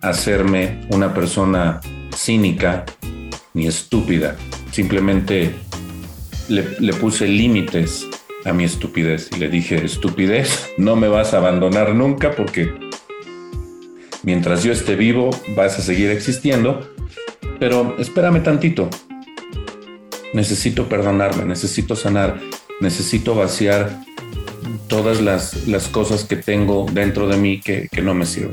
hacerme 0.00 0.80
una 0.90 1.14
persona 1.14 1.80
cínica 2.14 2.84
ni 3.54 3.66
estúpida. 3.66 4.36
Simplemente 4.70 5.54
le, 6.48 6.92
puse 6.94 7.26
límites 7.28 8.06
a 8.44 8.52
mi 8.52 8.64
estupidez 8.64 9.30
y 9.34 9.38
le 9.38 9.48
dije, 9.48 9.84
estupidez, 9.84 10.70
no 10.76 10.96
me 10.96 11.08
vas 11.08 11.34
a 11.34 11.38
abandonar 11.38 11.94
nunca 11.94 12.32
porque 12.32 12.72
mientras 14.22 14.62
yo 14.62 14.72
esté 14.72 14.96
vivo 14.96 15.30
vas 15.56 15.78
a 15.78 15.82
seguir 15.82 16.10
existiendo, 16.10 16.88
pero 17.58 17.96
espérame 17.98 18.42
tantito. 18.42 18.90
Necesito 20.32 20.88
perdonarme, 20.88 21.44
necesito 21.44 21.96
sanar, 21.96 22.40
necesito 22.80 23.34
vaciar 23.34 24.00
todas 24.88 25.20
las, 25.20 25.88
cosas 25.88 26.24
que 26.24 26.36
tengo 26.36 26.86
dentro 26.92 27.28
de 27.28 27.36
mí 27.36 27.60
que, 27.60 27.88
no 28.02 28.14
me 28.14 28.26
sirven. 28.26 28.50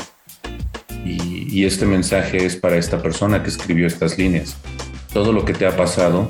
y 1.06 1.66
este 1.66 1.86
mensaje 1.86 2.46
es 2.46 2.56
para 2.56 2.78
esta 2.78 3.02
persona 3.02 3.42
que 3.42 3.50
escribió 3.50 3.88
estas 3.88 4.18
líneas 4.18 4.56
todo 5.14 5.34
lo 5.34 5.46
que 5.46 5.54
te 5.54 5.66
ha 5.66 5.76
pasado, 5.76 6.28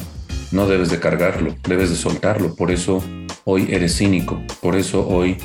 no 0.51 0.67
debes 0.67 0.89
de 0.89 0.99
cargarlo, 0.99 1.55
debes 1.67 1.89
de 1.89 1.95
soltarlo. 1.95 2.55
Por 2.55 2.71
eso 2.71 3.03
hoy 3.43 3.67
eres 3.69 3.97
cínico, 3.97 4.41
por 4.61 4.75
eso 4.75 5.07
hoy 5.07 5.37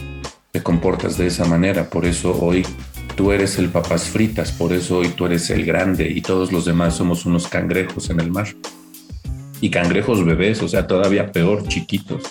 te 0.53 0.63
comportas 0.63 1.19
de 1.19 1.27
esa 1.27 1.45
manera, 1.45 1.91
por 1.91 2.07
eso 2.07 2.39
hoy 2.41 2.65
tú 3.17 3.33
eres 3.33 3.59
el 3.59 3.71
papas 3.71 4.05
fritas, 4.05 4.53
por 4.53 4.73
eso 4.73 4.99
hoy 4.99 5.09
tú 5.09 5.27
eres 5.27 5.51
el 5.51 5.65
grande 5.65 6.09
y 6.09 6.21
todos 6.21 6.53
los 6.53 6.65
demás 6.65 6.95
somos 6.95 7.27
unos 7.27 7.49
cangrejos 7.49 8.11
en 8.11 8.21
el 8.21 8.31
mar. 8.31 8.49
Y 9.65 9.71
cangrejos 9.71 10.23
bebés, 10.23 10.63
o 10.63 10.69
sea, 10.69 10.87
todavía 10.87 11.33
peor, 11.33 11.67
chiquitos. 11.67 12.23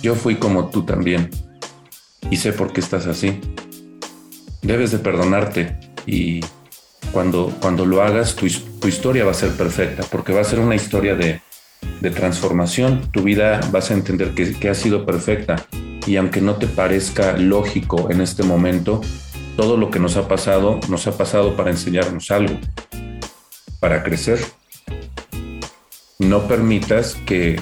Yo 0.00 0.14
fui 0.14 0.36
como 0.36 0.70
tú 0.70 0.84
también 0.84 1.30
y 2.30 2.36
sé 2.36 2.52
por 2.52 2.72
qué 2.72 2.78
estás 2.78 3.08
así. 3.08 3.40
Debes 4.62 4.92
de 4.92 5.00
perdonarte 5.00 5.80
y 6.06 6.42
cuando, 7.10 7.52
cuando 7.60 7.84
lo 7.84 8.02
hagas, 8.02 8.36
tu, 8.36 8.46
historia 8.46 9.24
va 9.24 9.32
a 9.32 9.34
ser 9.34 9.50
perfecta, 9.50 10.04
porque 10.12 10.32
va 10.32 10.42
a 10.42 10.44
ser 10.44 10.60
una 10.60 10.76
historia 10.76 11.16
de, 11.16 11.40
transformación. 12.14 13.10
Tu 13.10 13.24
vida 13.24 13.58
vas 13.72 13.90
a 13.90 13.94
entender 13.94 14.34
que 14.34 14.68
ha 14.68 14.74
sido 14.74 15.04
perfecta. 15.04 15.66
Y 16.06 16.18
aunque 16.18 16.40
no 16.40 16.54
te 16.54 16.68
parezca 16.68 17.36
lógico 17.36 18.12
en 18.12 18.20
este 18.20 18.44
momento, 18.44 19.00
todo 19.56 19.76
lo 19.76 19.90
que 19.90 19.98
nos 19.98 20.16
ha 20.16 20.28
pasado, 20.28 20.78
nos 20.88 21.08
ha 21.08 21.18
pasado 21.18 21.56
para 21.56 21.70
enseñarnos 21.70 22.30
algo, 22.30 22.60
para 23.80 24.04
crecer. 24.04 24.38
No 26.24 26.46
permitas 26.48 27.16
que, 27.26 27.60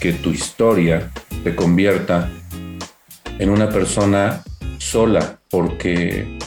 que 0.00 0.12
tu 0.12 0.30
historia 0.30 1.10
te 1.44 1.54
convierta 1.54 2.30
en 3.38 3.50
una 3.50 3.70
persona 3.70 4.42
sola, 4.78 5.38
porque 5.50 6.38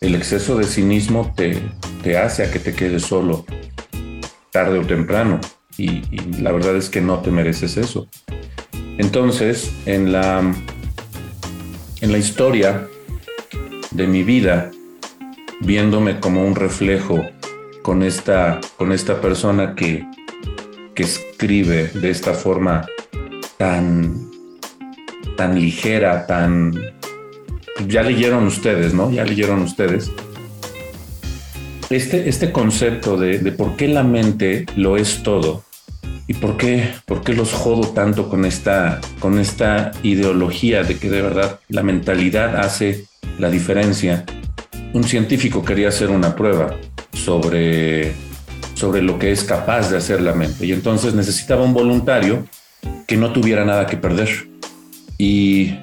el 0.00 0.14
exceso 0.14 0.56
de 0.56 0.64
cinismo 0.64 1.32
te, 1.36 1.60
te 2.02 2.16
hace 2.16 2.44
a 2.44 2.50
que 2.50 2.58
te 2.58 2.74
quedes 2.74 3.02
solo 3.02 3.44
tarde 4.50 4.78
o 4.78 4.82
temprano 4.82 5.40
y, 5.76 6.02
la 6.40 6.52
verdad 6.52 6.76
es 6.76 6.88
que 6.88 7.00
no 7.00 7.20
te 7.20 7.30
mereces 7.30 7.76
eso. 7.76 8.08
Entonces, 8.98 9.72
en 9.86 10.12
la, 10.12 10.40
en 12.00 12.12
la 12.12 12.18
historia 12.18 12.86
de 13.90 14.06
mi 14.06 14.22
vida, 14.22 14.70
viéndome 15.60 16.20
como 16.20 16.44
un 16.44 16.54
reflejo 16.54 17.24
con 17.82 18.02
esta, 18.02 18.60
con 18.76 18.92
esta 18.92 19.20
persona 19.20 19.74
que, 19.74 20.06
que 20.94 21.04
escribe 21.04 21.90
de 21.94 22.10
esta 22.10 22.34
forma 22.34 22.86
tan, 23.56 24.30
tan 25.36 25.58
ligera, 25.60 26.26
tan, 26.26 26.72
ya 27.86 28.02
leyeron 28.02 28.46
ustedes, 28.46 28.94
¿no? 28.94 29.10
Ya 29.10 29.24
leyeron 29.24 29.62
ustedes. 29.62 30.10
Este, 31.90 32.28
este 32.28 32.52
concepto 32.52 33.16
de, 33.16 33.38
por 33.52 33.76
qué 33.76 33.88
la 33.88 34.04
mente 34.04 34.64
lo 34.76 34.96
es 34.96 35.24
todo 35.24 35.64
y 36.28 36.34
por 36.34 36.56
qué, 36.56 36.88
por 37.04 37.22
qué 37.22 37.34
los 37.34 37.52
jodo 37.52 37.88
tanto 37.88 38.28
con 38.28 38.44
esta, 38.44 39.00
con 39.18 39.40
esta 39.40 39.90
ideología 40.04 40.84
de 40.84 40.98
que 40.98 41.10
de 41.10 41.20
verdad 41.20 41.58
la 41.68 41.82
mentalidad 41.82 42.56
hace 42.56 43.06
la 43.38 43.50
diferencia. 43.50 44.24
Un 44.92 45.02
científico 45.02 45.64
quería 45.64 45.88
hacer 45.88 46.10
una 46.10 46.36
prueba 46.36 46.76
sobre, 47.12 48.12
sobre 48.80 49.02
lo 49.02 49.18
que 49.18 49.30
es 49.30 49.44
capaz 49.44 49.90
de 49.90 49.98
hacer 49.98 50.22
la 50.22 50.32
mente 50.32 50.64
y 50.64 50.72
entonces 50.72 51.14
necesitaba 51.14 51.62
un 51.62 51.74
voluntario 51.74 52.46
que 53.06 53.16
no 53.16 53.32
tuviera 53.32 53.64
nada 53.64 53.86
que 53.86 53.96
perder. 53.96 54.48
Y 55.18 55.74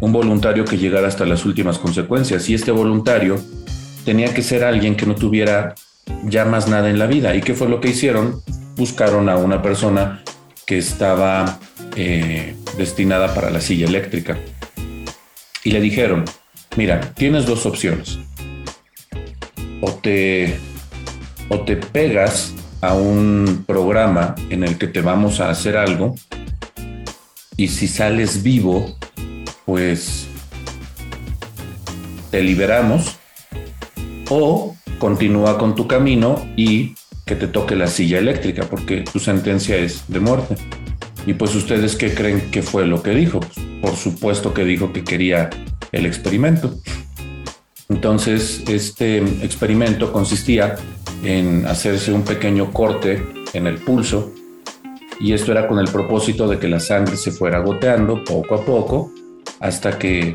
un 0.00 0.12
voluntario 0.12 0.64
que 0.64 0.76
llegara 0.76 1.08
hasta 1.08 1.24
las 1.24 1.46
últimas 1.46 1.78
consecuencias. 1.78 2.48
Y 2.50 2.54
este 2.54 2.70
voluntario 2.70 3.40
tenía 4.04 4.34
que 4.34 4.42
ser 4.42 4.64
alguien 4.64 4.96
que 4.96 5.06
no 5.06 5.14
tuviera 5.14 5.74
ya 6.24 6.44
más 6.44 6.68
nada 6.68 6.90
en 6.90 6.98
la 6.98 7.06
vida. 7.06 7.34
¿Y 7.34 7.40
qué 7.40 7.54
fue 7.54 7.68
lo 7.68 7.80
que 7.80 7.88
hicieron? 7.88 8.42
Buscaron 8.76 9.28
a 9.28 9.36
una 9.36 9.62
persona 9.62 10.22
que 10.66 10.76
estaba 10.78 11.58
eh, 11.96 12.56
destinada 12.76 13.34
para 13.34 13.50
la 13.50 13.60
silla 13.60 13.86
eléctrica. 13.86 14.36
Y 15.62 15.70
le 15.70 15.80
dijeron, 15.80 16.24
mira, 16.76 17.00
tienes 17.14 17.46
dos 17.46 17.64
opciones. 17.64 18.18
O 19.80 19.92
te, 19.92 20.58
o 21.48 21.60
te 21.60 21.76
pegas 21.76 22.54
a 22.80 22.94
un 22.94 23.64
programa 23.66 24.34
en 24.50 24.64
el 24.64 24.78
que 24.78 24.86
te 24.86 25.00
vamos 25.00 25.40
a 25.40 25.50
hacer 25.50 25.76
algo 25.76 26.14
y 27.56 27.68
si 27.68 27.88
sales 27.88 28.42
vivo, 28.42 28.96
pues 29.64 30.26
te 32.30 32.42
liberamos 32.42 33.16
o 34.28 34.74
continúa 34.98 35.58
con 35.58 35.74
tu 35.74 35.86
camino 35.86 36.46
y 36.56 36.94
que 37.24 37.36
te 37.36 37.46
toque 37.46 37.76
la 37.76 37.86
silla 37.86 38.18
eléctrica 38.18 38.64
porque 38.64 39.02
tu 39.02 39.18
sentencia 39.18 39.76
es 39.76 40.04
de 40.08 40.20
muerte. 40.20 40.56
Y 41.26 41.34
pues 41.34 41.54
ustedes 41.54 41.96
qué 41.96 42.12
creen 42.12 42.50
que 42.50 42.62
fue 42.62 42.86
lo 42.86 43.02
que 43.02 43.10
dijo? 43.10 43.40
Pues, 43.40 43.58
por 43.80 43.96
supuesto 43.96 44.52
que 44.52 44.64
dijo 44.64 44.92
que 44.92 45.04
quería 45.04 45.50
el 45.92 46.06
experimento. 46.06 46.74
Entonces, 47.88 48.62
este 48.66 49.18
experimento 49.44 50.12
consistía 50.12 50.76
en 51.24 51.66
hacerse 51.66 52.12
un 52.12 52.22
pequeño 52.22 52.72
corte 52.72 53.26
en 53.52 53.66
el 53.66 53.78
pulso 53.78 54.32
y 55.20 55.32
esto 55.32 55.52
era 55.52 55.66
con 55.66 55.78
el 55.78 55.88
propósito 55.88 56.48
de 56.48 56.58
que 56.58 56.68
la 56.68 56.80
sangre 56.80 57.16
se 57.16 57.30
fuera 57.30 57.60
goteando 57.60 58.24
poco 58.24 58.56
a 58.56 58.64
poco 58.64 59.12
hasta 59.60 59.98
que 59.98 60.34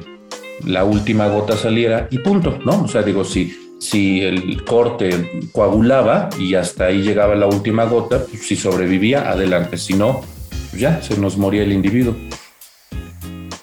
la 0.65 0.83
última 0.83 1.27
gota 1.27 1.55
saliera 1.55 2.07
y 2.11 2.19
punto, 2.19 2.59
¿no? 2.65 2.83
O 2.83 2.87
sea, 2.87 3.01
digo, 3.01 3.23
si, 3.23 3.75
si 3.79 4.21
el 4.21 4.63
corte 4.63 5.49
coagulaba 5.51 6.29
y 6.37 6.55
hasta 6.55 6.85
ahí 6.85 7.01
llegaba 7.01 7.35
la 7.35 7.47
última 7.47 7.85
gota, 7.85 8.25
pues, 8.25 8.45
si 8.45 8.55
sobrevivía, 8.55 9.29
adelante, 9.29 9.77
si 9.77 9.93
no, 9.93 10.21
pues 10.69 10.81
ya 10.81 11.01
se 11.01 11.17
nos 11.17 11.37
moría 11.37 11.63
el 11.63 11.71
individuo. 11.71 12.15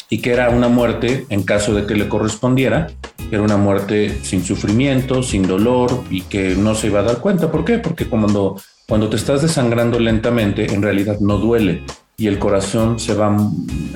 Y 0.08 0.18
que 0.22 0.32
era 0.32 0.50
una 0.50 0.68
muerte, 0.68 1.26
en 1.28 1.42
caso 1.42 1.74
de 1.74 1.86
que 1.86 1.94
le 1.94 2.08
correspondiera, 2.08 2.88
era 3.30 3.42
una 3.42 3.56
muerte 3.56 4.18
sin 4.22 4.44
sufrimiento, 4.44 5.22
sin 5.22 5.46
dolor 5.46 6.04
y 6.10 6.22
que 6.22 6.54
no 6.54 6.74
se 6.74 6.88
iba 6.88 7.00
a 7.00 7.04
dar 7.04 7.18
cuenta. 7.18 7.50
¿Por 7.50 7.64
qué? 7.64 7.78
Porque 7.78 8.06
cuando 8.06 8.56
cuando 8.88 9.10
te 9.10 9.16
estás 9.16 9.42
desangrando 9.42 9.98
lentamente, 9.98 10.72
en 10.72 10.80
realidad 10.80 11.18
no 11.18 11.38
duele 11.38 11.82
y 12.16 12.28
el 12.28 12.38
corazón 12.38 13.00
se 13.00 13.14
va 13.14 13.36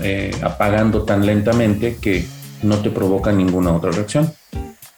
eh, 0.03 0.33
apagando 0.43 1.05
tan 1.05 1.25
lentamente 1.25 1.97
que 2.01 2.27
no 2.63 2.79
te 2.79 2.91
provoca 2.91 3.31
ninguna 3.31 3.73
otra 3.73 3.93
reacción. 3.93 4.33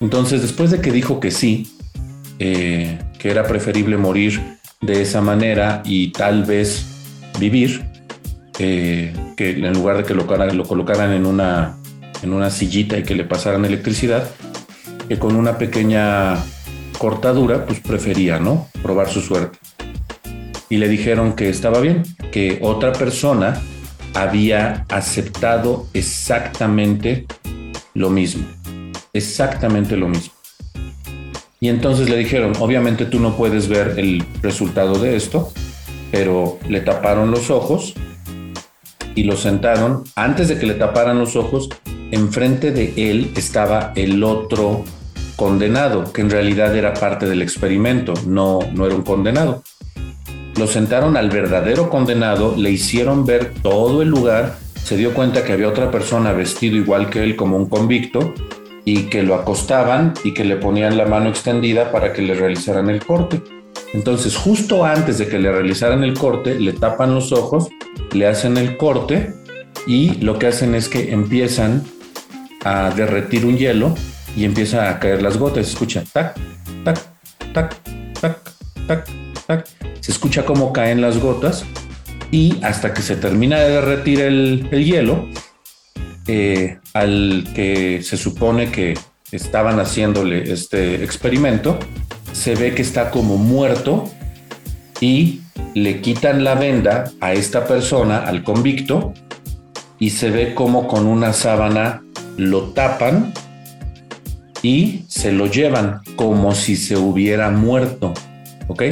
Entonces, 0.01 0.41
después 0.41 0.71
de 0.71 0.81
que 0.81 0.91
dijo 0.91 1.21
que 1.21 1.31
sí, 1.31 1.77
eh, 2.39 2.99
que 3.19 3.31
era 3.31 3.45
preferible 3.45 3.99
morir 3.99 4.59
de 4.81 5.03
esa 5.03 5.21
manera 5.21 5.83
y 5.85 6.11
tal 6.11 6.45
vez 6.45 6.87
vivir, 7.39 7.85
eh, 8.59 9.13
que 9.37 9.51
en 9.51 9.73
lugar 9.75 9.99
de 9.99 10.05
que 10.05 10.15
lo, 10.15 10.25
lo 10.25 10.65
colocaran 10.65 11.13
en 11.13 11.27
una, 11.27 11.77
en 12.23 12.33
una 12.33 12.51
sillita 12.51 12.99
y 12.99 13.03
que 13.03 13.15
le 13.15 13.25
pasaran 13.25 13.65
electricidad, 13.65 14.31
que 15.09 15.19
con 15.19 15.37
una 15.37 15.59
pequeña 15.59 16.37
cortadura, 16.99 17.67
pues 17.67 17.81
prefería, 17.81 18.39
¿no? 18.39 18.69
Probar 18.83 19.09
su 19.09 19.21
suerte 19.21 19.59
y 20.73 20.79
le 20.79 20.89
dijeron 20.89 21.35
que 21.35 21.51
estaba 21.51 21.81
bien, 21.81 22.03
que 22.31 22.59
otra 22.63 22.95
persona 22.95 23.61
había 24.15 24.87
aceptado 24.89 25.87
exactamente 25.93 27.27
lo 27.93 28.09
mismo, 28.09 28.47
exactamente 29.13 29.99
lo 29.99 30.09
mismo. 30.09 30.33
Y 31.61 31.69
entonces 31.69 32.09
le 32.09 32.17
dijeron, 32.17 32.55
obviamente 32.59 33.05
tú 33.05 33.21
no 33.21 33.37
puedes 33.37 33.69
ver 33.69 33.99
el 33.99 34.25
resultado 34.41 34.99
de 34.99 35.15
esto, 35.15 35.53
pero 36.11 36.59
le 36.67 36.81
taparon 36.81 37.31
los 37.31 37.51
ojos 37.51 37.93
y 39.15 39.25
lo 39.25 39.37
sentaron. 39.37 40.05
Antes 40.17 40.49
de 40.49 40.59
que 40.59 40.65
le 40.65 40.75
taparan 40.75 41.19
los 41.19 41.37
ojos, 41.37 41.69
enfrente 42.13 42.71
de 42.71 42.93
él 42.97 43.33
estaba 43.37 43.93
el 43.97 44.23
otro 44.23 44.85
condenado, 45.35 46.13
que 46.13 46.21
en 46.21 46.31
realidad 46.31 46.77
era 46.77 46.95
parte 46.95 47.27
del 47.27 47.43
experimento, 47.43 48.15
no, 48.27 48.61
no 48.73 48.87
era 48.87 48.95
un 48.95 49.03
condenado. 49.03 49.65
Lo 50.57 50.67
sentaron 50.67 51.17
al 51.17 51.31
verdadero 51.31 51.89
condenado, 51.91 52.55
le 52.57 52.71
hicieron 52.71 53.25
ver 53.25 53.53
todo 53.63 54.03
el 54.03 54.09
lugar, 54.09 54.57
se 54.85 54.97
dio 54.97 55.15
cuenta 55.15 55.43
que 55.43 55.53
había 55.53 55.69
otra 55.69 55.91
persona 55.91 56.33
vestido 56.33 56.77
igual 56.77 57.09
que 57.09 57.25
él 57.25 57.35
como 57.35 57.57
un 57.57 57.69
convicto 57.69 58.35
y 58.85 59.05
que 59.05 59.23
lo 59.23 59.35
acostaban 59.35 60.13
y 60.23 60.35
que 60.35 60.45
le 60.45 60.57
ponían 60.57 60.97
la 60.97 61.07
mano 61.07 61.31
extendida 61.31 61.91
para 61.91 62.13
que 62.13 62.23
le 62.23 62.35
realizaran 62.35 62.91
el 62.91 63.05
corte. 63.05 63.41
Entonces, 63.95 64.37
justo 64.37 64.85
antes 64.85 65.19
de 65.19 65.29
que 65.29 65.39
le 65.39 65.51
realizaran 65.51 66.05
el 66.05 66.15
corte, 66.15 66.59
le 66.59 66.73
tapan 66.73 67.15
los 67.15 67.33
ojos, 67.33 67.69
le 68.13 68.27
hacen 68.27 68.57
el 68.59 68.77
corte 68.77 69.35
y 69.87 70.17
lo 70.17 70.39
que 70.39 70.49
hacen 70.49 70.75
es 70.75 70.89
que 70.89 71.13
empiezan 71.13 71.83
a 72.65 72.91
derretir 72.91 73.47
un 73.47 73.57
hielo 73.57 73.95
y 74.37 74.45
empiezan 74.45 74.87
a 74.89 74.99
caer 74.99 75.23
las 75.23 75.37
gotas. 75.37 75.69
Escucha, 75.69 76.05
tac, 76.13 76.37
tac, 76.85 76.99
tac, 77.53 77.77
tac, 78.21 78.39
tac, 78.87 79.09
tac 79.47 79.67
se 80.03 80.11
escucha 80.11 80.45
cómo 80.45 80.73
caen 80.73 81.01
las 81.01 81.19
gotas 81.19 81.65
y 82.33 82.57
hasta 82.63 82.93
que 82.93 83.03
se 83.03 83.17
termina 83.17 83.61
de 83.61 83.71
derretir 83.71 84.21
el, 84.21 84.69
hielo, 84.71 85.29
eh, 86.27 86.79
al 86.93 87.49
que 87.55 88.03
se 88.03 88.17
supone 88.17 88.73
que 88.73 88.99
estaban 89.31 89.79
haciéndole 89.79 90.53
este 90.53 91.05
experimento, 91.05 91.79
se 92.33 92.55
ve 92.57 92.75
que 92.75 92.83
está 92.83 93.11
como 93.11 93.37
muerto 93.37 94.11
y 95.01 95.43
le 95.75 96.01
quitan 96.01 96.43
la 96.43 96.55
venda 96.55 97.11
a 97.21 97.33
esta 97.33 97.67
persona, 97.67 98.19
al 98.19 98.43
convicto, 98.43 99.13
y 99.99 100.11
se 100.11 100.31
ve 100.31 100.55
como 100.55 100.89
con 100.89 101.07
una 101.07 101.33
sábana 101.33 102.03
lo 102.37 102.71
tapan 102.71 103.33
y 104.63 105.05
se 105.09 105.33
lo 105.33 105.47
llevan 105.47 106.01
como 106.17 106.55
si 106.55 106.77
se 106.77 106.97
hubiera 106.97 107.51
muerto. 107.51 108.15
¿Ok? 108.69 108.83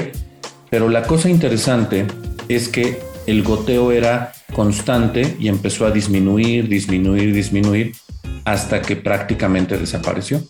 Pero 0.69 0.89
la 0.89 1.03
cosa 1.03 1.29
interesante 1.29 2.07
es 2.49 2.69
que 2.69 3.01
el 3.27 3.43
goteo 3.43 3.93
era 3.93 4.33
constante 4.53 5.37
y 5.39 5.49
empezó 5.49 5.87
a 5.87 5.91
disminuir, 5.91 6.69
disminuir, 6.69 7.33
disminuir 7.33 7.93
hasta 8.45 8.83
que 8.83 8.97
prácticamente 8.97 9.79
desapareció. 9.79 10.43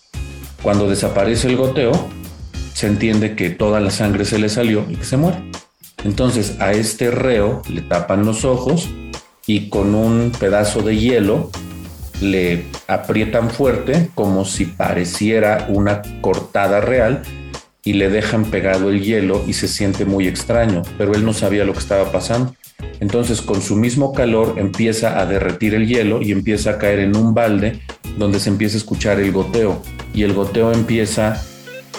Cuando 0.62 0.88
desaparece 0.88 1.48
el 1.48 1.57
goteo, 1.57 1.92
se 2.74 2.87
entiende 2.87 3.35
que 3.35 3.50
toda 3.50 3.81
la 3.81 3.90
sangre 3.90 4.24
se 4.24 4.38
le 4.38 4.48
salió 4.48 4.87
y 4.88 4.96
que 4.96 5.05
se 5.05 5.16
muere. 5.16 5.38
Entonces 6.05 6.57
a 6.61 6.72
este 6.72 7.11
reo 7.11 7.62
le 7.68 7.83
tapan 7.83 8.24
los 8.24 8.44
ojos 8.44 8.88
y 9.46 9.68
con 9.68 9.94
un 9.94 10.33
pedazo 10.38 10.81
de 10.83 10.98
hielo 10.98 11.50
le 12.20 12.64
aprietan 12.87 13.50
fuerte 13.50 14.11
como 14.14 14.44
si 14.44 14.66
pareciera 14.66 15.66
una 15.68 16.02
cortada 16.20 16.80
real 16.80 17.22
y 17.85 17.94
le 17.94 18.11
dejan 18.11 18.44
pegado 18.44 18.90
el 18.90 19.02
hielo 19.02 19.42
y 19.46 19.54
se 19.54 19.68
siente 19.68 20.04
muy 20.04 20.28
extraño, 20.28 20.83
pero 20.98 21.14
él 21.14 21.24
no 21.24 21.33
sabía 21.33 21.64
lo 21.64 21.72
que 21.72 21.78
estaba 21.78 22.12
pasando. 22.12 22.54
Entonces 23.00 23.40
con 23.40 23.62
su 23.62 23.76
mismo 23.76 24.12
calor 24.12 24.54
empieza 24.59 25.18
a 25.18 25.26
derretir 25.26 25.74
el 25.74 25.87
hielo 25.87 26.20
y 26.22 26.33
empieza 26.33 26.70
a 26.70 26.78
caer 26.78 27.00
en 27.00 27.16
un 27.16 27.35
balde 27.35 27.80
donde 28.18 28.40
se 28.40 28.50
empieza 28.50 28.76
a 28.76 28.78
escuchar 28.78 29.20
el 29.20 29.33
goteo 29.33 29.83
y 30.14 30.22
el 30.22 30.35
goteo 30.35 30.72
empieza 30.72 31.35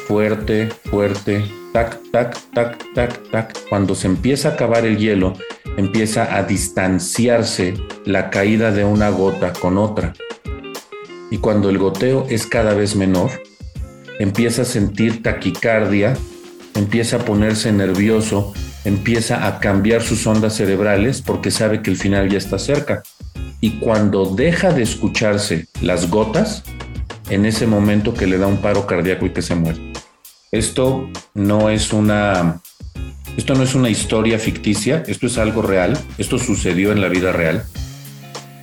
fuerte, 0.07 0.69
fuerte, 0.85 1.43
tac, 1.73 1.99
tac, 2.11 2.37
tac, 2.53 2.93
tac, 2.93 3.31
tac. 3.31 3.69
Cuando 3.69 3.95
se 3.95 4.07
empieza 4.07 4.49
a 4.49 4.51
acabar 4.53 4.85
el 4.85 4.97
hielo, 4.97 5.33
empieza 5.77 6.35
a 6.35 6.43
distanciarse 6.43 7.75
la 8.05 8.29
caída 8.29 8.71
de 8.71 8.83
una 8.83 9.09
gota 9.09 9.53
con 9.53 9.77
otra. 9.77 10.13
Y 11.29 11.37
cuando 11.37 11.69
el 11.69 11.77
goteo 11.77 12.25
es 12.29 12.45
cada 12.45 12.73
vez 12.73 12.95
menor, 12.95 13.31
empieza 14.19 14.63
a 14.63 14.65
sentir 14.65 15.23
taquicardia, 15.23 16.17
empieza 16.75 17.17
a 17.17 17.25
ponerse 17.25 17.71
nervioso, 17.71 18.53
empieza 18.83 19.47
a 19.47 19.59
cambiar 19.59 20.01
sus 20.01 20.25
ondas 20.27 20.55
cerebrales 20.55 21.21
porque 21.21 21.51
sabe 21.51 21.81
que 21.81 21.91
el 21.91 21.97
final 21.97 22.29
ya 22.29 22.37
está 22.37 22.59
cerca. 22.59 23.03
Y 23.61 23.79
cuando 23.79 24.25
deja 24.25 24.71
de 24.71 24.83
escucharse 24.83 25.67
las 25.81 26.09
gotas, 26.09 26.63
en 27.29 27.45
ese 27.45 27.65
momento 27.65 28.13
que 28.13 28.27
le 28.27 28.37
da 28.37 28.47
un 28.47 28.57
paro 28.57 28.85
cardíaco 28.85 29.25
y 29.25 29.29
que 29.29 29.41
se 29.41 29.55
muere. 29.55 29.93
Esto 30.51 31.09
no 31.33 31.69
es 31.69 31.93
una 31.93 32.61
esto 33.37 33.55
no 33.55 33.63
es 33.63 33.75
una 33.75 33.89
historia 33.89 34.39
ficticia, 34.39 35.03
esto 35.07 35.27
es 35.27 35.37
algo 35.37 35.61
real, 35.61 35.97
esto 36.17 36.37
sucedió 36.37 36.91
en 36.91 37.01
la 37.01 37.07
vida 37.07 37.31
real 37.31 37.63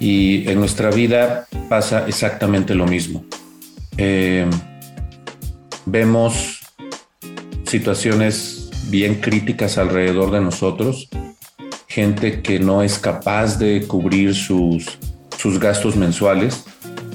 y 0.01 0.49
en 0.49 0.59
nuestra 0.59 0.91
vida 0.91 1.47
pasa 1.69 2.07
exactamente 2.07 2.75
lo 2.75 2.87
mismo. 2.87 3.25
Eh, 3.97 4.47
vemos 5.87 6.61
situaciones 7.67 8.71
bien 8.89 9.17
críticas 9.17 9.79
alrededor 9.79 10.31
de 10.31 10.41
nosotros, 10.41 11.09
gente 11.87 12.43
que 12.43 12.59
no 12.59 12.83
es 12.83 12.99
capaz 12.99 13.59
de 13.59 13.87
cubrir 13.87 14.35
sus, 14.35 14.99
sus 15.37 15.59
gastos 15.59 15.97
mensuales, 15.97 16.65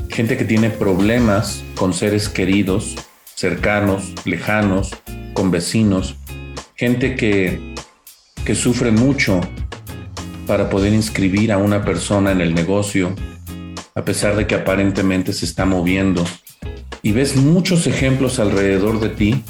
gente 0.09 0.37
que 0.37 0.45
tiene 0.45 0.69
problemas 0.69 1.63
con 1.75 1.93
seres 1.93 2.29
queridos, 2.29 2.95
cercanos, 3.35 4.13
lejanos, 4.25 4.91
con 5.33 5.49
vecinos, 5.49 6.15
gente 6.75 7.15
que, 7.15 7.75
que 8.45 8.55
sufre 8.55 8.91
mucho 8.91 9.41
para 10.47 10.69
poder 10.69 10.93
inscribir 10.93 11.51
a 11.51 11.57
una 11.57 11.83
persona 11.83 12.31
en 12.31 12.41
el 12.41 12.53
negocio, 12.53 13.15
a 13.95 14.03
pesar 14.03 14.35
de 14.35 14.47
que 14.47 14.55
aparentemente 14.55 15.33
se 15.33 15.45
está 15.45 15.65
moviendo 15.65 16.25
y 17.01 17.11
ves 17.11 17.35
muchos 17.35 17.85
ejemplos 17.85 18.39
alrededor 18.39 18.99
de 19.01 19.09
ti 19.09 19.43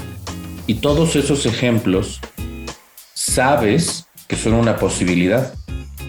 y 0.65 0.75
todos 0.75 1.15
esos 1.15 1.45
ejemplos 1.45 2.19
sabes 3.13 4.07
que 4.27 4.35
son 4.35 4.53
una 4.53 4.77
posibilidad 4.77 5.53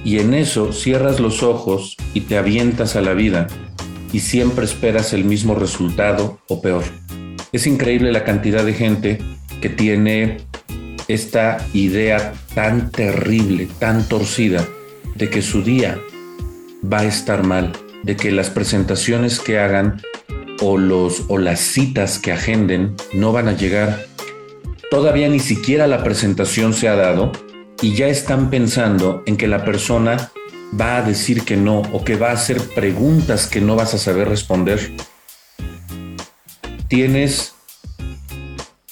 y 0.04 0.18
en 0.18 0.34
eso 0.34 0.72
cierras 0.72 1.20
los 1.20 1.42
ojos 1.42 1.96
y 2.14 2.22
te 2.22 2.38
avientas 2.38 2.96
a 2.96 3.02
la 3.02 3.12
vida 3.12 3.46
y 4.12 4.20
siempre 4.20 4.64
esperas 4.64 5.12
el 5.12 5.24
mismo 5.24 5.54
resultado 5.54 6.38
o 6.48 6.62
peor. 6.62 6.84
Es 7.52 7.66
increíble 7.66 8.10
la 8.12 8.24
cantidad 8.24 8.64
de 8.64 8.74
gente 8.74 9.18
que 9.60 9.68
tiene 9.68 10.38
esta 11.08 11.66
idea 11.72 12.32
tan 12.54 12.90
terrible, 12.90 13.68
tan 13.78 14.08
torcida, 14.08 14.66
de 15.14 15.30
que 15.30 15.42
su 15.42 15.62
día 15.62 15.98
va 16.84 17.00
a 17.00 17.04
estar 17.04 17.44
mal, 17.44 17.72
de 18.02 18.16
que 18.16 18.30
las 18.32 18.50
presentaciones 18.50 19.40
que 19.40 19.58
hagan 19.58 20.02
o, 20.60 20.78
los, 20.78 21.24
o 21.28 21.38
las 21.38 21.60
citas 21.60 22.18
que 22.18 22.32
agenden 22.32 22.94
no 23.12 23.32
van 23.32 23.48
a 23.48 23.56
llegar. 23.56 24.06
todavía 24.90 25.28
ni 25.28 25.40
siquiera 25.40 25.86
la 25.86 26.04
presentación 26.04 26.72
se 26.72 26.88
ha 26.88 26.94
dado 26.94 27.32
y 27.82 27.94
ya 27.94 28.06
están 28.06 28.50
pensando 28.50 29.22
en 29.26 29.36
que 29.36 29.48
la 29.48 29.64
persona 29.64 30.30
va 30.78 30.96
a 30.96 31.02
decir 31.02 31.42
que 31.42 31.56
no 31.56 31.80
o 31.92 32.04
que 32.04 32.16
va 32.16 32.30
a 32.30 32.34
hacer 32.34 32.60
preguntas 32.74 33.46
que 33.46 33.60
no 33.60 33.76
vas 33.76 33.94
a 33.94 33.98
saber 33.98 34.28
responder. 34.28 34.92
Tienes 36.88 37.53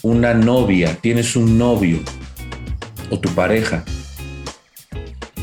una 0.03 0.35
novia, 0.35 0.99
tienes 1.01 1.37
un 1.37 1.59
novio 1.59 2.01
o 3.11 3.19
tu 3.19 3.29
pareja 3.31 3.85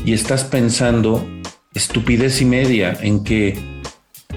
y 0.04 0.12
estás 0.12 0.44
pensando 0.44 1.26
estupidez 1.74 2.40
y 2.40 2.44
media 2.44 2.96
en 3.00 3.24
que 3.24 3.58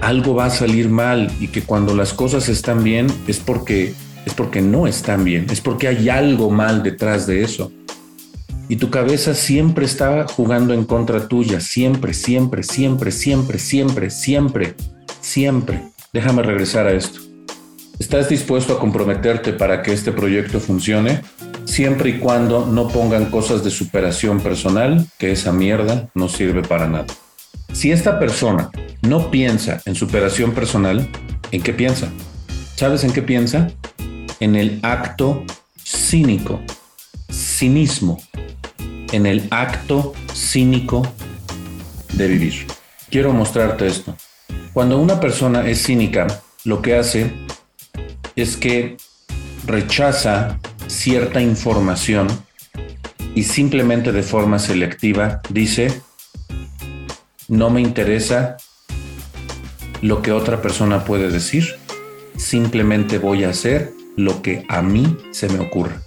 algo 0.00 0.34
va 0.34 0.46
a 0.46 0.50
salir 0.50 0.88
mal 0.88 1.30
y 1.40 1.48
que 1.48 1.62
cuando 1.62 1.94
las 1.94 2.12
cosas 2.12 2.48
están 2.48 2.84
bien 2.84 3.06
es 3.26 3.38
porque 3.38 3.94
es 4.26 4.32
porque 4.32 4.62
no 4.62 4.86
están 4.86 5.24
bien, 5.24 5.46
es 5.50 5.60
porque 5.60 5.88
hay 5.88 6.08
algo 6.08 6.50
mal 6.50 6.82
detrás 6.82 7.26
de 7.26 7.42
eso. 7.42 7.70
Y 8.68 8.76
tu 8.76 8.88
cabeza 8.88 9.34
siempre 9.34 9.84
está 9.84 10.26
jugando 10.26 10.72
en 10.72 10.84
contra 10.84 11.28
tuya, 11.28 11.60
siempre, 11.60 12.14
siempre, 12.14 12.62
siempre, 12.62 13.10
siempre, 13.12 13.58
siempre, 13.58 14.10
siempre, 14.10 14.74
siempre. 15.20 15.82
Déjame 16.14 16.42
regresar 16.42 16.86
a 16.86 16.92
esto. 16.92 17.23
¿Estás 17.98 18.28
dispuesto 18.28 18.74
a 18.74 18.80
comprometerte 18.80 19.52
para 19.52 19.80
que 19.82 19.92
este 19.92 20.10
proyecto 20.10 20.58
funcione? 20.58 21.22
Siempre 21.64 22.10
y 22.10 22.18
cuando 22.18 22.66
no 22.66 22.88
pongan 22.88 23.26
cosas 23.26 23.62
de 23.62 23.70
superación 23.70 24.40
personal, 24.40 25.06
que 25.16 25.30
esa 25.30 25.52
mierda 25.52 26.08
no 26.12 26.28
sirve 26.28 26.62
para 26.62 26.88
nada. 26.88 27.06
Si 27.72 27.92
esta 27.92 28.18
persona 28.18 28.70
no 29.02 29.30
piensa 29.30 29.80
en 29.86 29.94
superación 29.94 30.52
personal, 30.52 31.08
¿en 31.52 31.62
qué 31.62 31.72
piensa? 31.72 32.08
¿Sabes 32.74 33.04
en 33.04 33.12
qué 33.12 33.22
piensa? 33.22 33.70
En 34.40 34.56
el 34.56 34.80
acto 34.82 35.44
cínico, 35.84 36.60
cinismo, 37.30 38.20
en 39.12 39.26
el 39.26 39.46
acto 39.52 40.14
cínico 40.34 41.06
de 42.12 42.26
vivir. 42.26 42.66
Quiero 43.08 43.32
mostrarte 43.32 43.86
esto. 43.86 44.16
Cuando 44.72 44.98
una 44.98 45.20
persona 45.20 45.68
es 45.68 45.84
cínica, 45.84 46.26
lo 46.64 46.82
que 46.82 46.96
hace 46.96 47.32
es 48.36 48.56
que 48.56 48.96
rechaza 49.66 50.58
cierta 50.86 51.40
información 51.40 52.28
y 53.34 53.44
simplemente 53.44 54.12
de 54.12 54.22
forma 54.22 54.58
selectiva 54.58 55.40
dice, 55.48 56.02
no 57.48 57.70
me 57.70 57.80
interesa 57.80 58.56
lo 60.02 60.22
que 60.22 60.32
otra 60.32 60.60
persona 60.60 61.04
puede 61.04 61.30
decir, 61.30 61.76
simplemente 62.36 63.18
voy 63.18 63.44
a 63.44 63.50
hacer 63.50 63.92
lo 64.16 64.42
que 64.42 64.64
a 64.68 64.82
mí 64.82 65.16
se 65.30 65.48
me 65.48 65.58
ocurra. 65.58 66.00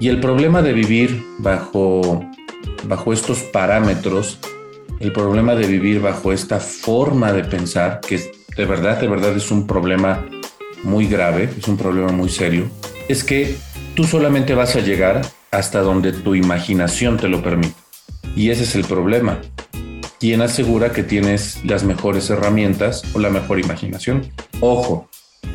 Y 0.00 0.08
el 0.08 0.20
problema 0.20 0.62
de 0.62 0.72
vivir 0.72 1.24
bajo, 1.38 2.24
bajo 2.84 3.12
estos 3.12 3.38
parámetros, 3.40 4.38
el 5.00 5.12
problema 5.12 5.54
de 5.54 5.66
vivir 5.66 6.00
bajo 6.00 6.32
esta 6.32 6.60
forma 6.60 7.32
de 7.32 7.44
pensar, 7.44 8.00
que 8.00 8.32
de 8.56 8.64
verdad, 8.64 9.00
de 9.00 9.08
verdad 9.08 9.36
es 9.36 9.50
un 9.50 9.66
problema 9.66 10.24
muy 10.82 11.06
grave, 11.06 11.50
es 11.58 11.68
un 11.68 11.76
problema 11.76 12.12
muy 12.12 12.28
serio, 12.28 12.68
es 13.08 13.24
que 13.24 13.56
tú 13.94 14.04
solamente 14.04 14.54
vas 14.54 14.76
a 14.76 14.80
llegar 14.80 15.22
hasta 15.50 15.80
donde 15.80 16.12
tu 16.12 16.34
imaginación 16.34 17.16
te 17.16 17.28
lo 17.28 17.42
permite. 17.42 17.74
Y 18.36 18.50
ese 18.50 18.64
es 18.64 18.74
el 18.74 18.84
problema. 18.84 19.40
¿Quién 20.20 20.42
asegura 20.42 20.92
que 20.92 21.02
tienes 21.02 21.64
las 21.64 21.84
mejores 21.84 22.28
herramientas 22.30 23.02
o 23.14 23.18
la 23.18 23.30
mejor 23.30 23.60
imaginación? 23.60 24.30
Ojo, 24.60 25.08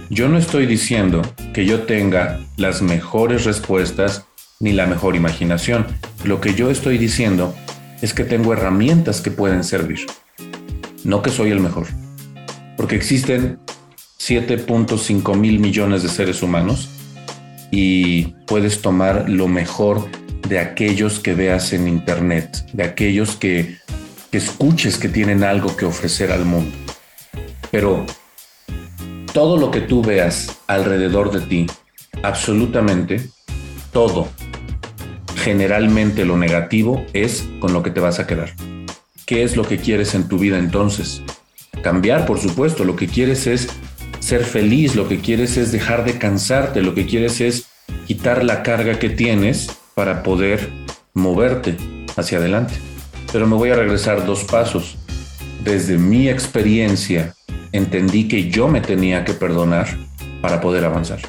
yo 0.10 0.30
no 0.30 0.38
estoy 0.38 0.66
diciendo 0.66 1.22
que 1.54 1.66
yo 1.66 1.82
tenga 1.84 2.40
las 2.58 2.82
mejores 2.82 3.46
respuestas 3.46 4.26
ni 4.60 4.72
la 4.72 4.86
mejor 4.88 5.16
imaginación. 5.16 5.86
Lo 6.24 6.40
que 6.40 6.54
yo 6.54 6.72
estoy 6.72 6.98
diciendo 6.98 7.54
es 8.02 8.14
que 8.14 8.24
tengo 8.24 8.54
herramientas 8.54 9.22
que 9.22 9.32
pueden 9.32 9.64
servir. 9.64 10.06
No 11.04 11.22
que 11.22 11.30
soy 11.30 11.52
el 11.52 11.60
mejor. 11.60 11.88
Porque 12.78 12.96
existen 12.96 13.60
7.5 14.20 15.36
mil 15.36 15.60
millones 15.60 16.04
de 16.04 16.10
seres 16.10 16.42
humanos 16.42 16.90
y 17.72 18.36
puedes 18.46 18.82
tomar 18.82 19.30
lo 19.30 19.48
mejor 19.48 20.08
de 20.48 20.60
aquellos 20.60 21.20
que 21.20 21.34
veas 21.34 21.74
en 21.74 21.88
internet, 21.88 22.66
de 22.74 22.84
aquellos 22.84 23.36
que, 23.36 23.78
que 24.32 24.38
escuches 24.38 24.98
que 24.98 25.10
tienen 25.10 25.44
algo 25.44 25.76
que 25.76 25.86
ofrecer 25.86 26.32
al 26.32 26.46
mundo. 26.46 26.76
Pero 27.72 28.06
todo 29.34 29.58
lo 29.58 29.72
que 29.72 29.82
tú 29.82 30.04
veas 30.04 30.60
alrededor 30.68 31.32
de 31.32 31.42
ti, 31.42 31.66
absolutamente 32.22 33.30
todo, 33.92 34.30
generalmente 35.36 36.24
lo 36.24 36.38
negativo 36.38 37.06
es 37.14 37.44
con 37.60 37.74
lo 37.74 37.82
que 37.82 37.90
te 37.92 38.00
vas 38.00 38.20
a 38.20 38.28
quedar. 38.28 38.54
¿Qué 39.26 39.44
es 39.44 39.58
lo 39.58 39.64
que 39.64 39.78
quieres 39.78 40.16
en 40.16 40.28
tu 40.28 40.38
vida 40.38 40.60
entonces? 40.60 41.22
Cambiar, 41.82 42.26
por 42.26 42.40
supuesto, 42.40 42.84
lo 42.84 42.96
que 42.96 43.08
quieres 43.08 43.48
es 43.48 43.68
ser 44.24 44.46
feliz, 44.46 44.96
lo 44.96 45.08
que 45.10 45.20
quieres 45.20 45.58
es 45.58 45.72
dejar 45.72 46.06
de 46.06 46.18
cansarte, 46.18 46.82
lo 46.82 46.96
que 46.96 47.06
quieres 47.06 47.42
es 47.42 47.66
quitar 48.08 48.46
la 48.46 48.64
carga 48.64 48.98
que 48.98 49.10
tienes 49.10 49.68
para 49.96 50.24
poder 50.24 50.70
moverte 51.14 51.76
hacia 52.16 52.38
adelante. 52.38 52.74
Pero 53.34 53.48
me 53.48 53.56
voy 53.56 53.72
a 53.72 53.76
regresar 53.76 54.26
dos 54.26 54.46
pasos. 54.46 54.98
Desde 55.64 55.98
mi 55.98 56.30
experiencia 56.30 57.36
entendí 57.74 58.28
que 58.30 58.50
yo 58.50 58.70
me 58.70 58.80
tenía 58.80 59.26
que 59.26 59.34
perdonar 59.34 59.88
para 60.42 60.62
poder 60.62 60.86
avanzar. 60.86 61.20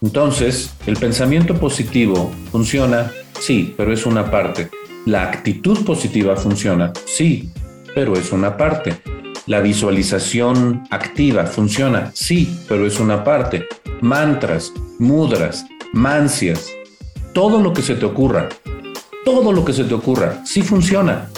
Entonces, 0.00 0.72
el 0.86 0.96
pensamiento 0.96 1.58
positivo 1.58 2.32
funciona, 2.52 3.10
sí, 3.40 3.74
pero 3.76 3.92
es 3.92 4.06
una 4.06 4.30
parte. 4.30 4.68
La 5.04 5.24
actitud 5.24 5.84
positiva 5.84 6.36
funciona, 6.36 6.92
sí, 7.06 7.50
pero 7.94 8.14
es 8.14 8.30
una 8.30 8.56
parte. 8.56 8.96
La 9.50 9.60
visualización 9.60 10.84
activa 10.90 11.44
funciona, 11.44 12.12
sí, 12.14 12.60
pero 12.68 12.86
es 12.86 13.00
una 13.00 13.24
parte. 13.24 13.66
Mantras, 14.00 14.72
mudras, 15.00 15.66
mancias, 15.92 16.70
todo 17.34 17.60
lo 17.60 17.72
que 17.72 17.82
se 17.82 17.96
te 17.96 18.06
ocurra, 18.06 18.48
todo 19.24 19.50
lo 19.50 19.64
que 19.64 19.72
se 19.72 19.82
te 19.82 19.92
ocurra, 19.92 20.46
sí 20.46 20.62
funciona, 20.62 21.28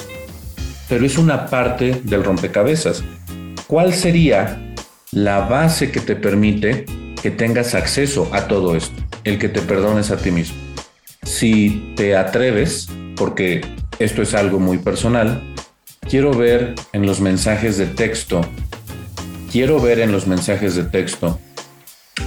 pero 0.90 1.06
es 1.06 1.16
una 1.16 1.46
parte 1.46 2.02
del 2.04 2.22
rompecabezas. 2.22 3.02
¿Cuál 3.66 3.94
sería 3.94 4.74
la 5.12 5.48
base 5.48 5.90
que 5.90 6.00
te 6.00 6.14
permite 6.14 6.84
que 7.22 7.30
tengas 7.30 7.74
acceso 7.74 8.28
a 8.34 8.46
todo 8.46 8.76
esto, 8.76 9.02
el 9.24 9.38
que 9.38 9.48
te 9.48 9.62
perdones 9.62 10.10
a 10.10 10.18
ti 10.18 10.30
mismo. 10.30 10.58
Si 11.22 11.94
te 11.96 12.14
atreves, 12.14 12.90
porque 13.16 13.62
esto 13.98 14.20
es 14.20 14.34
algo 14.34 14.58
muy 14.58 14.76
personal, 14.76 15.51
quiero 16.12 16.34
ver 16.34 16.74
en 16.92 17.06
los 17.06 17.22
mensajes 17.22 17.78
de 17.78 17.86
texto, 17.86 18.42
quiero 19.50 19.80
ver 19.80 19.98
en 19.98 20.12
los 20.12 20.26
mensajes 20.26 20.74
de 20.74 20.84
texto 20.84 21.40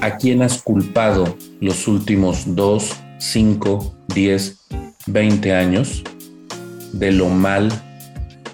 a 0.01 0.17
quién 0.17 0.41
has 0.41 0.59
culpado 0.63 1.37
los 1.61 1.87
últimos 1.87 2.55
2, 2.55 2.91
5, 3.19 3.95
10, 4.07 4.57
20 5.05 5.53
años 5.53 6.03
de 6.93 7.11
lo 7.11 7.29
mal 7.29 7.71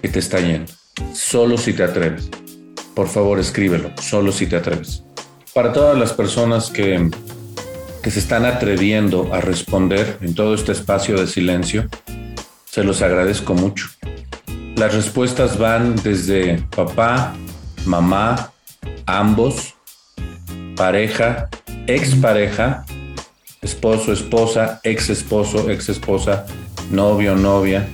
que 0.02 0.10
te 0.10 0.18
está 0.18 0.38
yendo. 0.38 0.70
Solo 1.14 1.56
si 1.56 1.72
te 1.72 1.84
atreves. 1.84 2.28
Por 2.94 3.08
favor, 3.08 3.40
escríbelo, 3.40 3.90
solo 4.02 4.32
si 4.32 4.46
te 4.46 4.56
atreves. 4.56 5.02
Para 5.54 5.72
todas 5.72 5.96
las 5.96 6.12
personas 6.12 6.68
que, 6.68 7.08
que 8.02 8.10
se 8.10 8.18
están 8.18 8.44
atreviendo 8.44 9.32
a 9.32 9.40
responder 9.40 10.18
en 10.20 10.34
todo 10.34 10.54
este 10.54 10.72
espacio 10.72 11.18
de 11.18 11.26
silencio, 11.26 11.88
se 12.66 12.84
los 12.84 13.00
agradezco 13.00 13.54
mucho. 13.54 13.88
Las 14.82 14.94
respuestas 14.94 15.58
van 15.58 15.94
desde 15.94 16.60
papá, 16.74 17.36
mamá, 17.86 18.50
ambos, 19.06 19.76
pareja, 20.74 21.48
expareja, 21.86 22.84
esposo, 23.60 24.12
esposa, 24.12 24.80
ex 24.82 25.08
esposo, 25.08 25.70
ex 25.70 25.88
esposa, 25.88 26.46
novio, 26.90 27.36
novia. 27.36 27.88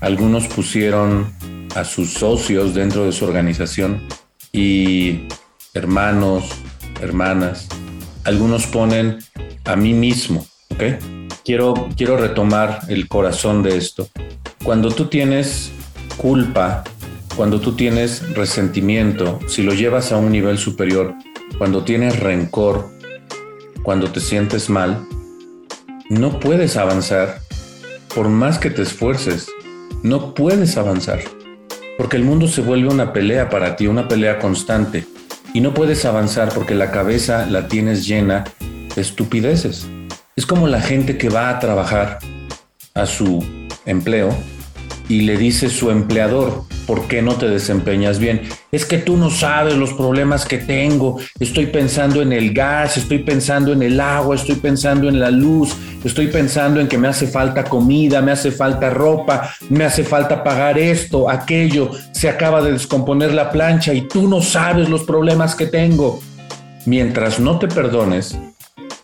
Algunos 0.00 0.46
pusieron 0.46 1.34
a 1.74 1.84
sus 1.84 2.14
socios 2.14 2.72
dentro 2.72 3.04
de 3.04 3.12
su 3.12 3.26
organización 3.26 4.00
y 4.52 5.28
hermanos, 5.74 6.48
hermanas. 7.02 7.68
Algunos 8.24 8.66
ponen 8.66 9.18
a 9.66 9.76
mí 9.76 9.92
mismo. 9.92 10.46
Quiero, 11.44 11.90
quiero 11.94 12.16
retomar 12.16 12.80
el 12.88 13.06
corazón 13.06 13.62
de 13.62 13.76
esto. 13.76 14.08
Cuando 14.64 14.90
tú 14.90 15.08
tienes 15.08 15.72
culpa, 16.16 16.84
cuando 17.36 17.60
tú 17.60 17.76
tienes 17.76 18.34
resentimiento, 18.34 19.38
si 19.46 19.62
lo 19.62 19.74
llevas 19.74 20.12
a 20.12 20.16
un 20.16 20.32
nivel 20.32 20.58
superior, 20.58 21.14
cuando 21.58 21.84
tienes 21.84 22.18
rencor, 22.20 22.88
cuando 23.82 24.10
te 24.10 24.20
sientes 24.20 24.68
mal, 24.70 25.06
no 26.08 26.40
puedes 26.40 26.76
avanzar 26.76 27.40
por 28.14 28.28
más 28.28 28.58
que 28.58 28.70
te 28.70 28.82
esfuerces. 28.82 29.46
No 30.02 30.34
puedes 30.34 30.76
avanzar. 30.76 31.20
Porque 31.98 32.16
el 32.16 32.24
mundo 32.24 32.48
se 32.48 32.62
vuelve 32.62 32.88
una 32.88 33.12
pelea 33.12 33.48
para 33.48 33.76
ti, 33.76 33.86
una 33.86 34.08
pelea 34.08 34.38
constante 34.38 35.06
y 35.52 35.60
no 35.60 35.72
puedes 35.72 36.04
avanzar 36.04 36.50
porque 36.54 36.74
la 36.74 36.90
cabeza 36.90 37.46
la 37.46 37.68
tienes 37.68 38.06
llena 38.06 38.44
de 38.94 39.00
estupideces. 39.00 39.86
Es 40.34 40.44
como 40.44 40.68
la 40.68 40.80
gente 40.80 41.16
que 41.16 41.28
va 41.28 41.48
a 41.48 41.58
trabajar 41.58 42.18
a 42.94 43.06
su 43.06 43.44
empleo 43.86 44.36
y 45.08 45.22
le 45.22 45.36
dice 45.36 45.68
su 45.68 45.90
empleador, 45.90 46.64
¿por 46.86 47.06
qué 47.06 47.22
no 47.22 47.34
te 47.34 47.48
desempeñas 47.48 48.18
bien? 48.18 48.42
Es 48.72 48.84
que 48.84 48.98
tú 48.98 49.16
no 49.16 49.30
sabes 49.30 49.74
los 49.74 49.92
problemas 49.92 50.44
que 50.44 50.58
tengo. 50.58 51.18
Estoy 51.38 51.66
pensando 51.66 52.22
en 52.22 52.32
el 52.32 52.52
gas, 52.52 52.96
estoy 52.96 53.20
pensando 53.20 53.72
en 53.72 53.82
el 53.82 54.00
agua, 54.00 54.34
estoy 54.34 54.56
pensando 54.56 55.08
en 55.08 55.20
la 55.20 55.30
luz, 55.30 55.76
estoy 56.04 56.26
pensando 56.28 56.80
en 56.80 56.88
que 56.88 56.98
me 56.98 57.08
hace 57.08 57.26
falta 57.26 57.64
comida, 57.64 58.20
me 58.20 58.32
hace 58.32 58.50
falta 58.50 58.90
ropa, 58.90 59.54
me 59.70 59.84
hace 59.84 60.02
falta 60.04 60.42
pagar 60.42 60.78
esto, 60.78 61.30
aquello. 61.30 61.90
Se 62.12 62.28
acaba 62.28 62.62
de 62.62 62.72
descomponer 62.72 63.32
la 63.32 63.50
plancha 63.50 63.94
y 63.94 64.02
tú 64.02 64.28
no 64.28 64.42
sabes 64.42 64.88
los 64.88 65.04
problemas 65.04 65.54
que 65.54 65.66
tengo. 65.66 66.20
Mientras 66.84 67.40
no 67.40 67.58
te 67.58 67.68
perdones, 67.68 68.38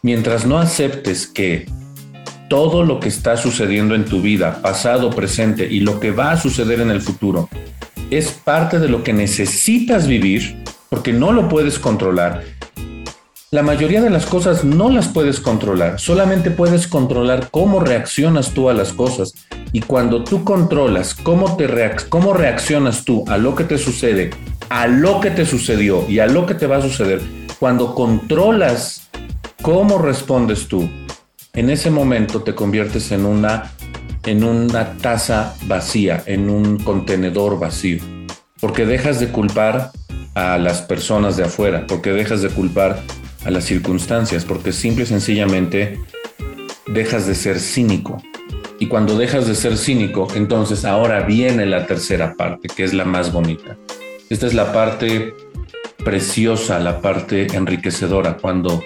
mientras 0.03 0.46
no 0.46 0.59
aceptes 0.59 1.26
que 1.26 1.66
todo 2.53 2.84
lo 2.84 3.00
que 3.00 3.09
está 3.09 3.38
sucediendo 3.38 3.94
en 3.94 4.05
tu 4.05 4.20
vida, 4.20 4.61
pasado, 4.61 5.09
presente 5.09 5.66
y 5.66 5.80
lo 5.80 5.98
que 5.98 6.11
va 6.11 6.32
a 6.32 6.36
suceder 6.36 6.82
en 6.82 6.90
el 6.90 7.00
futuro, 7.00 7.48
es 8.11 8.30
parte 8.30 8.78
de 8.78 8.90
lo 8.90 9.03
que 9.03 9.14
necesitas 9.14 10.07
vivir 10.07 10.62
porque 10.90 11.14
no 11.14 11.32
lo 11.32 11.48
puedes 11.48 11.78
controlar. 11.78 12.42
La 13.53 13.62
mayoría 13.62 14.03
de 14.03 14.11
las 14.11 14.26
cosas 14.26 14.64
no 14.64 14.90
las 14.90 15.09
puedes 15.09 15.40
controlar, 15.40 15.98
solamente 15.98 16.50
puedes 16.50 16.86
controlar 16.86 17.48
cómo 17.50 17.80
reaccionas 17.80 18.50
tú 18.50 18.68
a 18.68 18.74
las 18.74 18.92
cosas. 18.92 19.32
Y 19.72 19.80
cuando 19.80 20.22
tú 20.22 20.44
controlas 20.44 21.14
cómo, 21.14 21.57
te 21.57 21.66
cómo 22.11 22.34
reaccionas 22.34 23.07
tú 23.07 23.24
a 23.28 23.38
lo 23.38 23.55
que 23.55 23.64
te 23.64 23.78
sucede, 23.78 24.28
a 24.68 24.86
lo 24.88 25.22
que 25.22 25.30
te 25.30 25.46
sucedió 25.46 26.05
y 26.07 26.18
a 26.18 26.26
lo 26.26 26.44
que 26.44 26.53
te 26.53 26.66
va 26.66 26.76
a 26.76 26.82
suceder, 26.82 27.22
cuando 27.59 27.94
controlas 27.94 29.09
cómo 29.62 29.96
respondes 29.96 30.68
tú, 30.68 30.90
en 31.55 31.68
ese 31.68 31.90
momento 31.90 32.42
te 32.42 32.55
conviertes 32.55 33.12
en 33.12 33.26
una, 33.26 33.72
en 34.24 34.42
una 34.42 34.96
taza 34.96 35.55
vacía, 35.66 36.22
en 36.26 36.48
un 36.48 36.78
contenedor 36.78 37.59
vacío, 37.59 38.03
porque 38.61 38.86
dejas 38.86 39.20
de 39.20 39.28
culpar 39.28 39.90
a 40.34 40.57
las 40.57 40.80
personas 40.80 41.36
de 41.36 41.44
afuera, 41.44 41.84
porque 41.86 42.12
dejas 42.12 42.40
de 42.40 42.48
culpar 42.48 43.03
a 43.44 43.50
las 43.50 43.64
circunstancias, 43.64 44.46
porque 44.46 44.72
simple 44.72 45.05
y 45.05 45.07
sencillamente 45.07 46.00
dejas 46.86 47.26
de 47.26 47.34
ser 47.34 47.61
cínico. 47.61 48.22
Y 48.78 48.86
cuando 48.86 49.16
dejas 49.16 49.46
de 49.46 49.55
ser 49.55 49.76
cínico, 49.76 50.28
entonces 50.34 50.84
ahora 50.84 51.20
viene 51.20 51.66
la 51.66 51.86
tercera 51.86 52.34
parte, 52.34 52.68
que 52.68 52.82
es 52.82 52.94
la 52.94 53.05
más 53.05 53.30
bonita. 53.30 53.76
Esta 54.30 54.46
es 54.46 54.55
la 54.55 54.72
parte 54.72 55.34
preciosa, 56.03 56.80
la 56.80 57.00
parte 57.00 57.46
enriquecedora, 57.55 58.38
cuando 58.38 58.82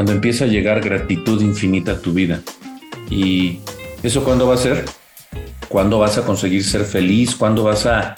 cuando 0.00 0.12
empieza 0.12 0.46
a 0.46 0.48
llegar 0.48 0.80
gratitud 0.80 1.42
infinita 1.42 1.92
a 1.92 1.98
tu 1.98 2.14
vida. 2.14 2.40
¿Y 3.10 3.58
eso 4.02 4.24
cuándo 4.24 4.46
va 4.46 4.54
a 4.54 4.56
ser? 4.56 4.86
¿Cuándo 5.68 5.98
vas 5.98 6.16
a 6.16 6.24
conseguir 6.24 6.64
ser 6.64 6.86
feliz? 6.86 7.36
¿Cuándo 7.36 7.64
vas 7.64 7.84
a 7.84 8.14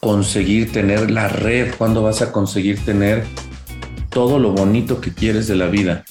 conseguir 0.00 0.72
tener 0.72 1.08
la 1.08 1.28
red? 1.28 1.72
¿Cuándo 1.78 2.02
vas 2.02 2.20
a 2.20 2.32
conseguir 2.32 2.84
tener 2.84 3.22
todo 4.08 4.40
lo 4.40 4.50
bonito 4.50 5.00
que 5.00 5.14
quieres 5.14 5.46
de 5.46 5.54
la 5.54 5.68
vida? 5.68 6.04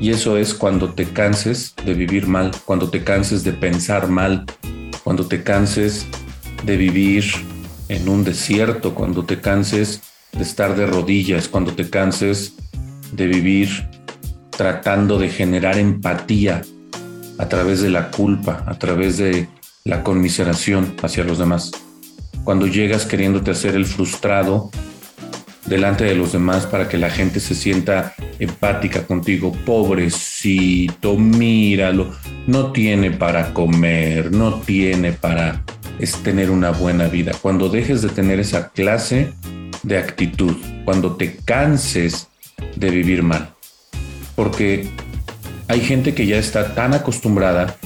Y 0.00 0.10
eso 0.10 0.36
es 0.36 0.54
cuando 0.54 0.94
te 0.94 1.06
canses 1.06 1.74
de 1.84 1.94
vivir 1.94 2.28
mal, 2.28 2.52
cuando 2.64 2.88
te 2.88 3.02
canses 3.02 3.42
de 3.42 3.52
pensar 3.52 4.06
mal, 4.06 4.44
cuando 5.02 5.26
te 5.26 5.42
canses 5.42 6.06
de 6.62 6.76
vivir 6.76 7.24
en 7.88 8.08
un 8.08 8.22
desierto, 8.22 8.94
cuando 8.94 9.24
te 9.24 9.40
canses 9.40 10.02
de 10.30 10.44
estar 10.44 10.76
de 10.76 10.86
rodillas, 10.86 11.48
cuando 11.48 11.72
te 11.72 11.90
canses 11.90 12.54
de 13.10 13.26
vivir 13.26 13.95
tratando 14.56 15.18
de 15.18 15.28
generar 15.28 15.78
empatía 15.78 16.62
a 17.38 17.48
través 17.48 17.82
de 17.82 17.90
la 17.90 18.10
culpa, 18.10 18.64
a 18.66 18.78
través 18.78 19.18
de 19.18 19.48
la 19.84 20.02
conmiseración 20.02 20.94
hacia 21.02 21.24
los 21.24 21.38
demás. 21.38 21.70
Cuando 22.44 22.66
llegas 22.66 23.04
queriéndote 23.04 23.50
hacer 23.50 23.74
el 23.74 23.84
frustrado 23.84 24.70
delante 25.66 26.04
de 26.04 26.14
los 26.14 26.32
demás 26.32 26.64
para 26.66 26.88
que 26.88 26.96
la 26.96 27.10
gente 27.10 27.40
se 27.40 27.54
sienta 27.54 28.14
empática 28.38 29.06
contigo, 29.06 29.52
pobrecito, 29.64 31.16
míralo, 31.16 32.12
no 32.46 32.72
tiene 32.72 33.10
para 33.10 33.52
comer, 33.52 34.32
no 34.32 34.60
tiene 34.60 35.12
para 35.12 35.62
es 35.98 36.12
tener 36.22 36.50
una 36.50 36.70
buena 36.70 37.08
vida. 37.08 37.32
Cuando 37.40 37.68
dejes 37.68 38.02
de 38.02 38.10
tener 38.10 38.38
esa 38.38 38.68
clase 38.68 39.32
de 39.82 39.98
actitud, 39.98 40.56
cuando 40.84 41.16
te 41.16 41.36
canses 41.36 42.28
de 42.76 42.90
vivir 42.90 43.22
mal 43.22 43.55
porque 44.36 44.88
hay 45.66 45.80
gente 45.80 46.14
que 46.14 46.26
ya 46.26 46.38
está 46.38 46.74
tan 46.74 46.94
acostumbrada 46.94 47.76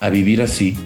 a 0.00 0.10
vivir 0.10 0.42
así 0.42 0.76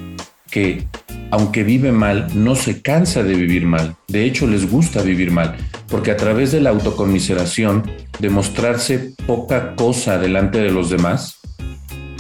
que 0.51 0.87
aunque 1.33 1.65
vive 1.65 1.93
mal, 1.93 2.29
no 2.35 2.55
se 2.55 2.83
cansa 2.83 3.23
de 3.23 3.35
vivir 3.35 3.65
mal. 3.65 3.97
De 4.07 4.27
hecho, 4.27 4.47
les 4.47 4.71
gusta 4.71 5.01
vivir 5.01 5.31
mal, 5.31 5.57
porque 5.89 6.11
a 6.11 6.17
través 6.19 6.53
de 6.53 6.61
la 6.61 6.69
autoconmiseración, 6.69 7.91
de 8.19 8.29
mostrarse 8.29 9.15
poca 9.27 9.75
cosa 9.75 10.19
delante 10.19 10.59
de 10.59 10.71
los 10.71 10.91
demás, 10.91 11.41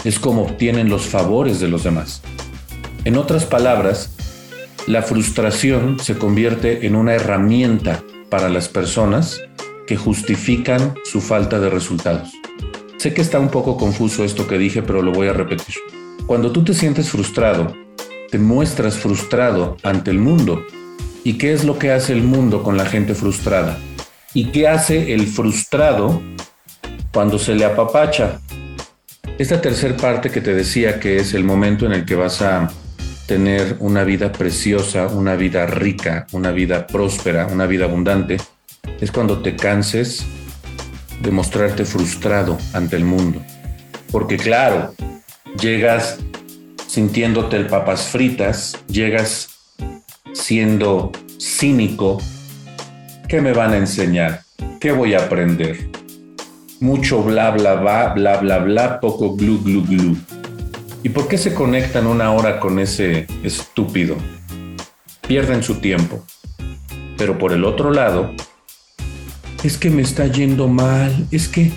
es 0.04 0.18
como 0.18 0.42
obtienen 0.42 0.88
los 0.88 1.02
favores 1.02 1.60
de 1.60 1.68
los 1.68 1.84
demás. 1.84 2.22
En 3.04 3.18
otras 3.18 3.44
palabras, 3.44 4.14
la 4.86 5.02
frustración 5.02 6.00
se 6.00 6.16
convierte 6.16 6.86
en 6.86 6.96
una 6.96 7.14
herramienta 7.14 8.02
para 8.30 8.48
las 8.48 8.68
personas 8.68 9.42
que 9.86 9.96
justifican 9.98 10.94
su 11.04 11.20
falta 11.20 11.60
de 11.60 11.68
resultados. 11.68 12.32
Sé 13.02 13.12
que 13.12 13.20
está 13.20 13.40
un 13.40 13.48
poco 13.48 13.76
confuso 13.76 14.22
esto 14.22 14.46
que 14.46 14.56
dije, 14.56 14.80
pero 14.80 15.02
lo 15.02 15.10
voy 15.10 15.26
a 15.26 15.32
repetir. 15.32 15.74
Cuando 16.24 16.52
tú 16.52 16.62
te 16.62 16.72
sientes 16.72 17.10
frustrado, 17.10 17.74
te 18.30 18.38
muestras 18.38 18.94
frustrado 18.94 19.76
ante 19.82 20.12
el 20.12 20.20
mundo. 20.20 20.64
¿Y 21.24 21.36
qué 21.36 21.52
es 21.52 21.64
lo 21.64 21.80
que 21.80 21.90
hace 21.90 22.12
el 22.12 22.22
mundo 22.22 22.62
con 22.62 22.76
la 22.76 22.86
gente 22.86 23.16
frustrada? 23.16 23.76
¿Y 24.34 24.52
qué 24.52 24.68
hace 24.68 25.14
el 25.14 25.26
frustrado 25.26 26.22
cuando 27.12 27.40
se 27.40 27.56
le 27.56 27.64
apapacha? 27.64 28.40
Esta 29.36 29.60
tercera 29.60 29.96
parte 29.96 30.30
que 30.30 30.40
te 30.40 30.54
decía 30.54 31.00
que 31.00 31.16
es 31.16 31.34
el 31.34 31.42
momento 31.42 31.86
en 31.86 31.94
el 31.94 32.04
que 32.04 32.14
vas 32.14 32.40
a 32.40 32.70
tener 33.26 33.78
una 33.80 34.04
vida 34.04 34.30
preciosa, 34.30 35.08
una 35.08 35.34
vida 35.34 35.66
rica, 35.66 36.28
una 36.30 36.52
vida 36.52 36.86
próspera, 36.86 37.48
una 37.48 37.66
vida 37.66 37.86
abundante, 37.86 38.36
es 39.00 39.10
cuando 39.10 39.42
te 39.42 39.56
canses 39.56 40.24
de 41.22 41.30
mostrarte 41.30 41.84
frustrado 41.84 42.58
ante 42.72 42.96
el 42.96 43.04
mundo. 43.04 43.40
Porque 44.10 44.36
claro, 44.36 44.94
llegas 45.60 46.18
sintiéndote 46.86 47.56
el 47.56 47.68
papas 47.68 48.08
fritas, 48.08 48.76
llegas 48.88 49.48
siendo 50.34 51.12
cínico. 51.38 52.20
¿Qué 53.28 53.40
me 53.40 53.52
van 53.52 53.72
a 53.72 53.78
enseñar? 53.78 54.42
¿Qué 54.80 54.92
voy 54.92 55.14
a 55.14 55.24
aprender? 55.24 55.88
Mucho 56.80 57.22
bla 57.22 57.50
bla 57.52 57.74
bla, 57.74 58.12
bla 58.14 58.36
bla 58.38 58.58
bla, 58.58 59.00
poco 59.00 59.36
glu 59.36 59.62
glu 59.62 59.84
glu. 59.84 60.16
¿Y 61.04 61.08
por 61.08 61.28
qué 61.28 61.38
se 61.38 61.54
conectan 61.54 62.06
una 62.06 62.32
hora 62.32 62.60
con 62.60 62.78
ese 62.78 63.26
estúpido? 63.42 64.16
Pierden 65.26 65.62
su 65.62 65.76
tiempo. 65.76 66.24
Pero 67.16 67.38
por 67.38 67.52
el 67.52 67.64
otro 67.64 67.92
lado, 67.92 68.32
es 69.62 69.78
que 69.78 69.90
me 69.90 70.02
está 70.02 70.26
yendo 70.26 70.68
mal, 70.68 71.26
es 71.30 71.48
que 71.48 71.70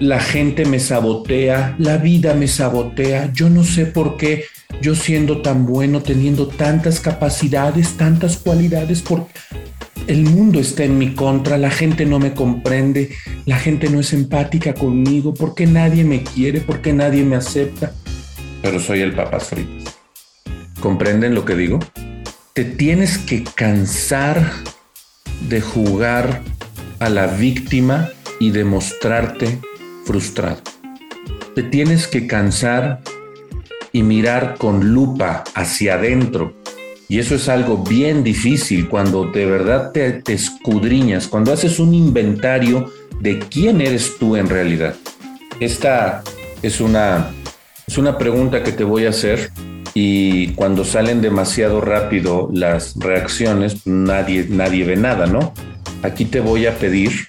la 0.00 0.20
gente 0.20 0.64
me 0.64 0.78
sabotea, 0.78 1.74
la 1.78 1.96
vida 1.96 2.34
me 2.34 2.48
sabotea, 2.48 3.32
yo 3.32 3.48
no 3.48 3.64
sé 3.64 3.86
por 3.86 4.16
qué 4.16 4.44
yo 4.80 4.94
siendo 4.94 5.40
tan 5.42 5.66
bueno, 5.66 6.02
teniendo 6.02 6.46
tantas 6.46 7.00
capacidades, 7.00 7.96
tantas 7.96 8.36
cualidades, 8.36 9.02
porque 9.02 9.32
el 10.06 10.22
mundo 10.22 10.60
está 10.60 10.84
en 10.84 10.98
mi 10.98 11.14
contra, 11.14 11.58
la 11.58 11.70
gente 11.70 12.06
no 12.06 12.18
me 12.18 12.32
comprende, 12.32 13.10
la 13.46 13.58
gente 13.58 13.88
no 13.88 14.00
es 14.00 14.12
empática 14.12 14.74
conmigo, 14.74 15.34
porque 15.34 15.66
nadie 15.66 16.04
me 16.04 16.22
quiere, 16.22 16.60
porque 16.60 16.92
nadie 16.92 17.24
me 17.24 17.36
acepta. 17.36 17.92
Pero 18.62 18.78
soy 18.78 19.00
el 19.00 19.14
papas 19.14 19.48
fritas. 19.48 19.96
¿Comprenden 20.80 21.34
lo 21.34 21.44
que 21.44 21.56
digo? 21.56 21.80
Te 22.52 22.64
tienes 22.64 23.18
que 23.18 23.42
cansar 23.42 24.52
de 25.48 25.60
jugar 25.60 26.42
a 27.00 27.08
la 27.08 27.26
víctima 27.26 28.10
y 28.40 28.50
demostrarte 28.50 29.58
frustrado. 30.04 30.62
Te 31.54 31.62
tienes 31.62 32.06
que 32.06 32.26
cansar 32.26 33.00
y 33.92 34.02
mirar 34.02 34.56
con 34.58 34.92
lupa 34.92 35.44
hacia 35.54 35.94
adentro. 35.94 36.54
Y 37.08 37.18
eso 37.18 37.34
es 37.34 37.48
algo 37.48 37.78
bien 37.78 38.22
difícil 38.22 38.88
cuando 38.88 39.24
de 39.24 39.46
verdad 39.46 39.92
te, 39.92 40.22
escudriñas, 40.26 41.26
cuando 41.26 41.52
haces 41.52 41.78
un 41.78 41.94
inventario 41.94 42.92
de 43.20 43.38
quién 43.38 43.80
eres 43.80 44.18
tú 44.18 44.36
en 44.36 44.48
realidad. 44.48 44.94
Esta 45.58 46.22
es 46.62 46.80
una, 46.80 47.30
es 47.86 47.96
una 47.96 48.18
pregunta 48.18 48.62
que 48.62 48.72
te 48.72 48.84
voy 48.84 49.06
a 49.06 49.10
hacer 49.10 49.50
y 49.94 50.48
cuando 50.48 50.84
salen 50.84 51.22
demasiado 51.22 51.80
rápido 51.80 52.50
las 52.52 52.94
reacciones, 52.96 53.86
nadie, 53.86 54.46
nadie 54.48 54.84
ve 54.84 54.96
nada, 54.96 55.26
¿no? 55.26 55.54
Aquí 56.02 56.24
te 56.24 56.40
voy 56.40 56.66
a 56.66 56.76
pedir, 56.76 57.28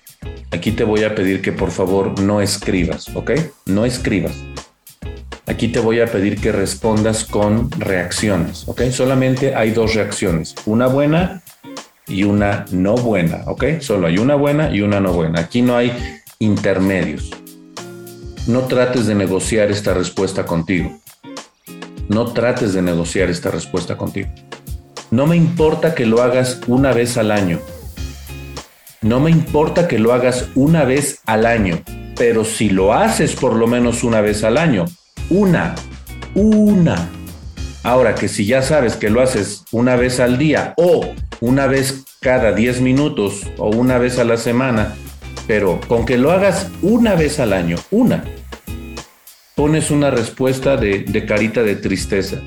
aquí 0.51 0.71
te 0.71 0.83
voy 0.83 1.03
a 1.03 1.15
pedir 1.15 1.41
que 1.41 1.51
por 1.51 1.71
favor 1.71 2.19
no 2.19 2.41
escribas, 2.41 3.09
¿ok? 3.15 3.31
No 3.65 3.85
escribas. 3.85 4.33
aquí 5.45 5.67
te 5.67 5.79
voy 5.79 5.99
a 5.99 6.05
pedir 6.05 6.39
que 6.39 6.51
respondas 6.51 7.25
con 7.25 7.71
reacciones, 7.71 8.67
¿ok? 8.67 8.83
Solamente 8.91 9.55
hay 9.55 9.71
dos 9.71 9.95
reacciones, 9.95 10.53
una 10.65 10.85
buena 10.85 11.41
y 12.07 12.23
una 12.23 12.65
no 12.71 12.95
buena, 12.95 13.43
¿ok? 13.47 13.79
Solo 13.79 14.07
hay 14.07 14.19
una 14.19 14.35
buena 14.35 14.73
y 14.73 14.81
una 14.81 14.99
no 14.99 15.11
buena. 15.11 15.41
Aquí 15.41 15.61
no 15.61 15.75
hay 15.75 15.91
intermedios. 16.37 17.31
No 18.47 18.61
trates 18.61 19.07
de 19.07 19.15
negociar 19.15 19.71
esta 19.71 19.93
respuesta 19.93 20.45
contigo. 20.45 20.99
No 22.09 22.31
trates 22.31 22.73
de 22.73 22.81
negociar 22.81 23.29
esta 23.29 23.51
respuesta 23.51 23.97
contigo. 23.97 24.29
No 25.11 25.27
me 25.27 25.35
importa 25.35 25.95
que 25.95 26.05
lo 26.05 26.21
hagas 26.21 26.61
una 26.67 26.93
vez 26.93 27.17
al 27.17 27.31
año. 27.31 27.59
No 29.01 29.21
me 29.21 29.31
importa 29.31 29.87
que 29.87 29.97
lo 29.97 30.11
hagas 30.11 30.49
una 30.55 30.83
vez 30.83 31.21
al 31.25 31.45
año, 31.45 31.81
pero 32.17 32.43
si 32.43 32.69
lo 32.69 32.93
haces 32.93 33.33
por 33.33 33.55
lo 33.55 33.65
menos 33.65 34.03
una 34.03 34.19
vez 34.19 34.43
al 34.43 34.57
año, 34.57 34.83
una, 35.29 35.73
una. 36.35 37.09
Ahora 37.83 38.13
que 38.13 38.27
si 38.27 38.45
ya 38.45 38.61
sabes 38.61 38.97
que 38.97 39.09
lo 39.09 39.21
haces 39.21 39.63
una 39.71 39.95
vez 39.95 40.19
al 40.19 40.37
día 40.37 40.73
o 40.75 41.13
una 41.39 41.65
vez 41.67 42.03
cada 42.19 42.51
10 42.51 42.81
minutos 42.81 43.43
o 43.57 43.69
una 43.69 43.97
vez 43.99 44.19
a 44.19 44.25
la 44.25 44.35
semana, 44.35 44.95
pero 45.47 45.79
con 45.87 46.05
que 46.05 46.17
lo 46.17 46.31
hagas 46.31 46.67
una 46.81 47.15
vez 47.15 47.39
al 47.39 47.53
año, 47.53 47.77
una, 47.91 48.25
pones 49.55 49.91
una 49.91 50.11
respuesta 50.11 50.75
de, 50.75 51.03
de 51.03 51.25
carita 51.25 51.63
de 51.63 51.77
tristeza. 51.77 52.41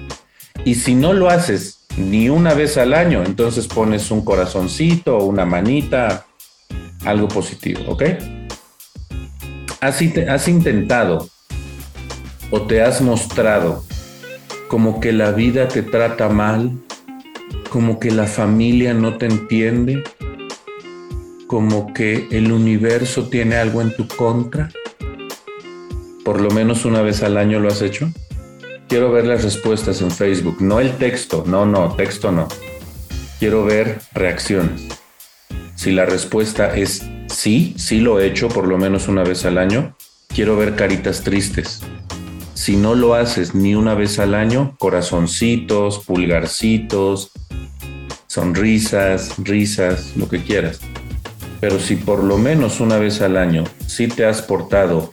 Y 0.66 0.74
si 0.74 0.94
no 0.94 1.14
lo 1.14 1.30
haces 1.30 1.86
ni 1.96 2.28
una 2.28 2.52
vez 2.52 2.76
al 2.76 2.92
año, 2.92 3.22
entonces 3.24 3.66
pones 3.68 4.10
un 4.10 4.22
corazoncito 4.22 5.16
o 5.16 5.24
una 5.24 5.46
manita, 5.46 6.26
algo 7.04 7.28
positivo, 7.28 7.80
¿ok? 7.88 8.02
has 9.80 10.48
intentado 10.48 11.28
o 12.50 12.62
te 12.62 12.82
has 12.82 13.00
mostrado 13.00 13.82
como 14.68 15.00
que 15.00 15.12
la 15.12 15.32
vida 15.32 15.68
te 15.68 15.82
trata 15.82 16.28
mal, 16.28 16.72
como 17.68 17.98
que 17.98 18.10
la 18.10 18.26
familia 18.26 18.94
no 18.94 19.18
te 19.18 19.26
entiende, 19.26 20.02
como 21.46 21.92
que 21.92 22.28
el 22.30 22.50
universo 22.50 23.28
tiene 23.28 23.56
algo 23.56 23.82
en 23.82 23.94
tu 23.94 24.08
contra? 24.08 24.70
¿Por 26.24 26.40
lo 26.40 26.50
menos 26.50 26.84
una 26.84 27.02
vez 27.02 27.22
al 27.22 27.36
año 27.36 27.60
lo 27.60 27.68
has 27.68 27.82
hecho? 27.82 28.10
Quiero 28.88 29.12
ver 29.12 29.26
las 29.26 29.42
respuestas 29.42 30.00
en 30.00 30.10
Facebook, 30.10 30.56
no 30.60 30.80
el 30.80 30.96
texto, 30.96 31.44
no, 31.46 31.66
no, 31.66 31.94
texto 31.94 32.32
no. 32.32 32.48
Quiero 33.38 33.64
ver 33.64 34.00
reacciones. 34.14 35.01
Si 35.82 35.90
la 35.90 36.06
respuesta 36.06 36.76
es 36.76 37.02
sí, 37.26 37.74
sí 37.76 37.98
lo 37.98 38.20
he 38.20 38.28
hecho 38.28 38.46
por 38.46 38.68
lo 38.68 38.78
menos 38.78 39.08
una 39.08 39.24
vez 39.24 39.44
al 39.44 39.58
año, 39.58 39.96
quiero 40.28 40.56
ver 40.56 40.76
caritas 40.76 41.22
tristes. 41.22 41.80
Si 42.54 42.76
no 42.76 42.94
lo 42.94 43.14
haces 43.14 43.56
ni 43.56 43.74
una 43.74 43.94
vez 43.94 44.20
al 44.20 44.36
año, 44.36 44.76
corazoncitos, 44.78 45.98
pulgarcitos, 46.04 47.32
sonrisas, 48.28 49.34
risas, 49.38 50.12
lo 50.16 50.28
que 50.28 50.44
quieras. 50.44 50.78
Pero 51.60 51.80
si 51.80 51.96
por 51.96 52.22
lo 52.22 52.38
menos 52.38 52.78
una 52.78 52.98
vez 52.98 53.20
al 53.20 53.36
año 53.36 53.64
sí 53.84 54.06
te 54.06 54.24
has 54.24 54.40
portado 54.40 55.12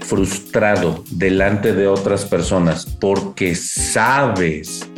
frustrado 0.00 1.04
delante 1.10 1.74
de 1.74 1.86
otras 1.86 2.24
personas 2.24 2.86
porque 2.86 3.54
sabes, 3.54 4.88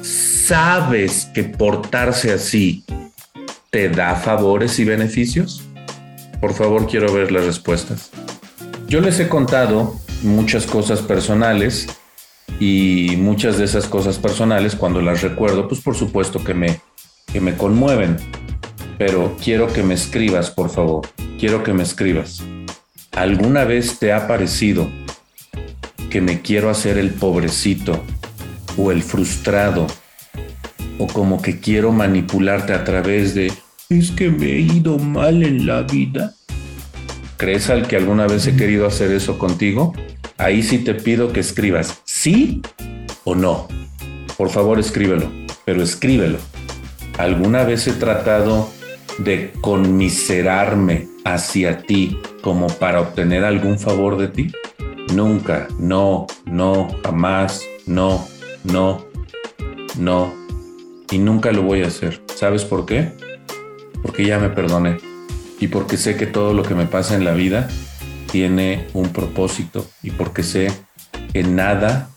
sabes 0.00 1.28
que 1.34 1.44
portarse 1.44 2.32
así 2.32 2.86
te 3.70 3.88
da 3.88 4.16
favores 4.16 4.78
y 4.80 4.84
beneficios? 4.84 5.62
Por 6.40 6.54
favor, 6.54 6.88
quiero 6.88 7.12
ver 7.12 7.30
las 7.30 7.44
respuestas. 7.44 8.10
Yo 8.88 9.00
les 9.00 9.20
he 9.20 9.28
contado 9.28 9.94
muchas 10.22 10.66
cosas 10.66 11.00
personales 11.00 11.86
y 12.58 13.14
muchas 13.16 13.58
de 13.58 13.64
esas 13.64 13.86
cosas 13.86 14.18
personales, 14.18 14.74
cuando 14.74 15.00
las 15.00 15.22
recuerdo, 15.22 15.68
pues 15.68 15.80
por 15.80 15.94
supuesto 15.94 16.42
que 16.42 16.52
me, 16.52 16.80
que 17.32 17.40
me 17.40 17.56
conmueven. 17.56 18.16
Pero 18.98 19.36
quiero 19.42 19.72
que 19.72 19.84
me 19.84 19.94
escribas, 19.94 20.50
por 20.50 20.68
favor. 20.68 21.08
Quiero 21.38 21.62
que 21.62 21.72
me 21.72 21.84
escribas. 21.84 22.42
¿Alguna 23.12 23.64
vez 23.64 23.98
te 23.98 24.12
ha 24.12 24.26
parecido 24.26 24.90
que 26.10 26.20
me 26.20 26.42
quiero 26.42 26.70
hacer 26.70 26.98
el 26.98 27.10
pobrecito 27.10 28.02
o 28.76 28.90
el 28.90 29.02
frustrado 29.02 29.86
o 31.00 31.06
como 31.06 31.40
que 31.40 31.60
quiero 31.60 31.92
manipularte 31.92 32.74
a 32.74 32.84
través 32.84 33.34
de 33.34 33.50
es 33.88 34.10
que 34.10 34.28
me 34.30 34.52
he 34.52 34.60
ido 34.60 34.98
mal 34.98 35.42
en 35.42 35.66
la 35.66 35.82
vida? 35.82 36.34
¿Crees 37.38 37.70
al 37.70 37.88
que 37.88 37.96
alguna 37.96 38.26
vez 38.26 38.46
he 38.46 38.54
querido 38.54 38.86
hacer 38.86 39.10
eso 39.10 39.38
contigo? 39.38 39.94
Ahí 40.36 40.62
sí 40.62 40.78
te 40.78 40.94
pido 40.94 41.32
que 41.32 41.40
escribas 41.40 42.02
sí 42.04 42.60
o 43.24 43.34
no. 43.34 43.66
Por 44.36 44.50
favor, 44.50 44.78
escríbelo, 44.78 45.32
pero 45.64 45.82
escríbelo. 45.82 46.38
¿Alguna 47.16 47.64
vez 47.64 47.86
he 47.88 47.92
tratado 47.92 48.68
de 49.18 49.52
conmiserarme 49.62 51.08
hacia 51.24 51.78
ti 51.78 52.18
como 52.42 52.66
para 52.66 53.00
obtener 53.00 53.44
algún 53.44 53.78
favor 53.78 54.18
de 54.18 54.28
ti? 54.28 54.52
Nunca, 55.14 55.66
no, 55.78 56.26
no, 56.44 56.94
jamás, 57.02 57.62
no, 57.86 58.28
no, 58.64 59.04
no. 59.98 60.39
Y 61.10 61.18
nunca 61.18 61.52
lo 61.52 61.62
voy 61.62 61.82
a 61.82 61.88
hacer. 61.88 62.22
¿Sabes 62.34 62.64
por 62.64 62.86
qué? 62.86 63.12
Porque 64.02 64.24
ya 64.24 64.38
me 64.38 64.48
perdoné 64.48 64.98
y 65.60 65.68
porque 65.68 65.96
sé 65.96 66.16
que 66.16 66.26
todo 66.26 66.54
lo 66.54 66.62
que 66.62 66.74
me 66.74 66.86
pasa 66.86 67.14
en 67.14 67.24
la 67.24 67.34
vida 67.34 67.68
tiene 68.30 68.86
un 68.94 69.10
propósito 69.10 69.86
y 70.02 70.10
porque 70.10 70.42
sé 70.42 70.72
que 71.32 71.42
nada 71.42 72.10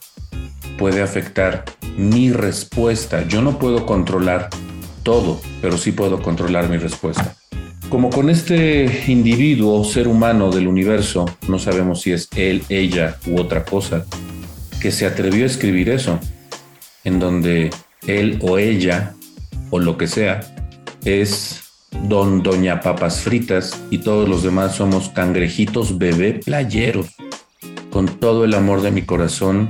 puede 0.78 1.02
afectar 1.02 1.66
mi 1.98 2.32
respuesta. 2.32 3.28
Yo 3.28 3.42
no 3.42 3.60
puedo 3.60 3.86
controlar 3.86 4.50
todo, 5.04 5.40
pero 5.62 5.78
sí 5.78 5.92
puedo 5.92 6.22
controlar 6.22 6.70
mi 6.70 6.78
respuesta. 6.78 7.36
Como 7.90 8.10
con 8.10 8.30
este 8.30 9.04
individuo, 9.08 9.84
ser 9.84 10.08
humano 10.08 10.50
del 10.50 10.68
universo, 10.68 11.26
no 11.48 11.60
sabemos 11.60 12.02
si 12.02 12.12
es 12.12 12.30
él, 12.36 12.64
ella 12.70 13.18
u 13.28 13.40
otra 13.40 13.66
cosa, 13.66 14.06
que 14.82 14.92
se 14.92 15.06
atrevió 15.06 15.44
a 15.44 15.48
escribir 15.48 15.90
eso, 15.90 16.20
en 17.04 17.20
donde 17.20 17.70
él 18.08 18.40
o 18.42 18.58
ella, 18.58 19.14
o 19.70 19.80
lo 19.80 19.98
que 19.98 20.08
sea, 20.08 20.42
es 21.06 21.64
don 22.08 22.44
Doña 22.44 22.82
Papas 22.82 23.22
Fritas 23.22 23.82
y 23.90 24.00
todos 24.00 24.28
los 24.28 24.44
demás 24.44 24.76
somos 24.76 25.10
cangrejitos 25.10 25.98
bebé 25.98 26.34
playeros. 26.34 27.08
Con 27.90 28.08
todo 28.08 28.44
el 28.46 28.54
amor 28.54 28.82
de 28.82 28.92
mi 28.92 29.04
corazón, 29.04 29.70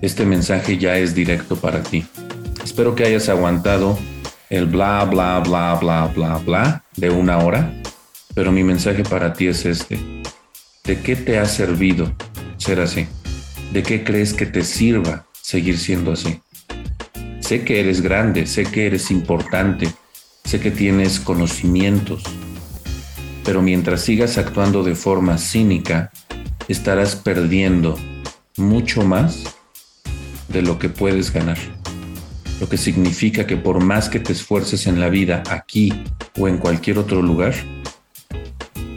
este 0.00 0.24
mensaje 0.24 0.78
ya 0.78 0.98
es 0.98 1.14
directo 1.14 1.56
para 1.56 1.82
ti. 1.82 2.04
Espero 2.62 2.94
que 2.94 3.04
hayas 3.04 3.28
aguantado 3.28 3.98
el 4.50 4.66
bla, 4.66 5.04
bla, 5.04 5.40
bla, 5.40 5.74
bla, 5.74 6.06
bla, 6.14 6.38
bla 6.38 6.84
de 6.96 7.10
una 7.10 7.38
hora, 7.38 7.72
pero 8.34 8.52
mi 8.52 8.62
mensaje 8.62 9.02
para 9.02 9.32
ti 9.32 9.48
es 9.48 9.64
este. 9.64 9.98
¿De 10.84 11.00
qué 11.00 11.16
te 11.16 11.38
ha 11.38 11.46
servido 11.46 12.12
ser 12.58 12.80
así? 12.80 13.08
¿De 13.72 13.82
qué 13.82 14.04
crees 14.04 14.32
que 14.32 14.46
te 14.46 14.62
sirva 14.62 15.26
seguir 15.32 15.78
siendo 15.78 16.12
así? 16.12 16.40
Sé 17.46 17.64
que 17.64 17.80
eres 17.80 18.00
grande, 18.00 18.46
sé 18.46 18.64
que 18.64 18.86
eres 18.86 19.10
importante, 19.10 19.88
Sé 20.46 20.60
que 20.60 20.70
tienes 20.70 21.18
conocimientos, 21.18 22.22
pero 23.44 23.62
mientras 23.62 24.02
sigas 24.02 24.38
actuando 24.38 24.84
de 24.84 24.94
forma 24.94 25.38
cínica, 25.38 26.12
estarás 26.68 27.16
perdiendo 27.16 27.98
mucho 28.56 29.02
más 29.02 29.42
de 30.46 30.62
lo 30.62 30.78
que 30.78 30.88
puedes 30.88 31.32
ganar. 31.32 31.58
Lo 32.60 32.68
que 32.68 32.76
significa 32.76 33.44
que 33.44 33.56
por 33.56 33.82
más 33.82 34.08
que 34.08 34.20
te 34.20 34.32
esfuerces 34.32 34.86
en 34.86 35.00
la 35.00 35.08
vida 35.08 35.42
aquí 35.50 36.04
o 36.38 36.46
en 36.46 36.58
cualquier 36.58 37.00
otro 37.00 37.22
lugar, 37.22 37.54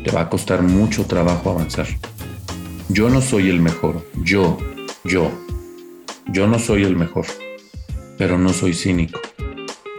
te 0.04 0.12
va 0.12 0.22
a 0.22 0.30
costar 0.30 0.62
mucho 0.62 1.06
trabajo 1.06 1.50
avanzar. 1.50 1.88
Yo 2.90 3.10
no 3.10 3.22
soy 3.22 3.50
el 3.50 3.60
mejor, 3.60 4.08
yo, 4.24 4.60
yo, 5.04 5.32
yo 6.28 6.46
no 6.46 6.60
soy 6.60 6.84
el 6.84 6.96
mejor, 6.96 7.26
pero 8.20 8.38
no 8.38 8.54
soy 8.54 8.76
cínico 8.76 9.20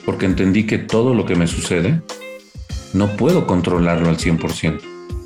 porque 0.04 0.26
entendí 0.26 0.66
que 0.66 0.78
todo 0.78 1.14
lo 1.14 1.24
que 1.24 1.36
me 1.36 1.46
sucede 1.46 2.02
no 2.92 3.16
puedo 3.16 3.46
controlarlo 3.46 4.08
al 4.08 4.16
100%, 4.18 4.80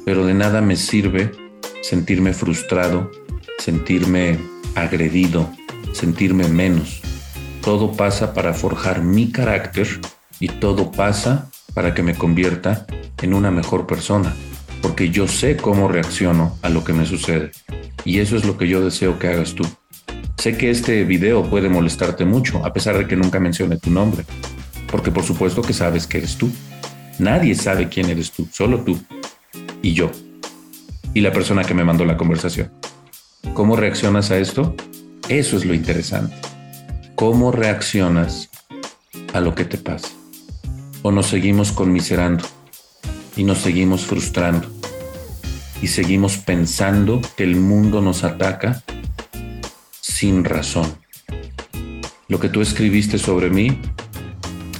pero 0.05 0.26
de 0.26 0.34
nada 0.34 0.61
me 0.61 0.76
sirve 0.76 1.32
sentirme 1.82 2.34
frustrado, 2.34 3.11
sentirme 3.59 4.38
agredido, 4.74 5.49
sentirme 5.92 6.49
menos. 6.49 7.01
Todo 7.62 7.92
pasa 7.92 8.34
para 8.34 8.53
forjar 8.53 9.03
mi 9.03 9.32
carácter 9.32 9.88
y 10.38 10.49
todo 10.49 10.92
pasa 10.92 11.51
para 11.72 11.95
que 11.95 12.03
me 12.03 12.14
convierta 12.14 12.86
en 13.22 13.32
una 13.32 13.51
mejor 13.51 13.86
persona, 13.86 14.34
porque 14.82 15.09
yo 15.09 15.26
sé 15.28 15.57
cómo 15.57 15.88
reacciono 15.88 16.59
a 16.61 16.68
lo 16.68 16.84
que 16.84 16.92
me 16.92 17.07
sucede. 17.07 17.53
Y 18.05 18.18
eso 18.18 18.36
es 18.36 18.45
lo 18.45 18.59
que 18.59 18.68
yo 18.68 18.84
deseo 18.84 19.18
que 19.18 19.28
hagas 19.28 19.55
tú. 19.55 19.64
Sé 20.45 20.59
que 20.59 20.68
este 20.68 21.05
video 21.05 21.49
puede 21.49 21.70
molestarte 21.70 22.26
mucho, 22.26 22.66
a 22.66 22.72
pesar 22.74 22.99
de 22.99 23.09
que 23.09 23.16
nunca 23.16 23.40
mencione 23.40 23.78
tu 23.78 23.90
nombre, 23.90 24.26
porque 24.92 25.11
por 25.11 25.24
supuesto 25.24 25.62
que 25.62 25.72
sabes 25.72 26.07
que 26.07 26.18
eres 26.18 26.36
tú. 26.36 26.51
Nadie 27.18 27.55
sabe 27.55 27.88
quién 27.88 28.11
eres 28.11 28.30
tú, 28.30 28.47
solo 28.53 28.80
tú 28.80 29.03
y 29.80 29.95
yo 29.95 30.11
y 31.14 31.22
la 31.22 31.32
persona 31.32 31.64
que 31.64 31.72
me 31.72 31.82
mandó 31.82 32.05
la 32.05 32.18
conversación. 32.18 32.70
¿Cómo 33.55 33.74
reaccionas 33.74 34.30
a 34.30 34.36
esto? 34.36 34.76
Eso 35.30 35.57
es 35.57 35.64
lo 35.64 35.72
interesante. 35.72 36.36
¿Cómo 37.14 37.51
reaccionas 37.51 38.51
a 39.32 39.40
lo 39.40 39.55
que 39.55 39.64
te 39.64 39.78
pasa? 39.78 40.09
¿O 41.01 41.11
nos 41.11 41.24
seguimos 41.24 41.72
conmiserando 41.72 42.45
y 43.34 43.45
nos 43.45 43.61
seguimos 43.61 44.05
frustrando 44.05 44.68
y 45.80 45.86
seguimos 45.86 46.36
pensando 46.36 47.22
que 47.34 47.45
el 47.45 47.57
mundo 47.57 48.03
nos 48.03 48.24
ataca 48.24 48.82
sin 50.14 50.44
razón? 50.44 50.86
Lo 52.28 52.38
que 52.38 52.48
tú 52.48 52.60
escribiste 52.60 53.18
sobre 53.18 53.50
mí, 53.50 53.80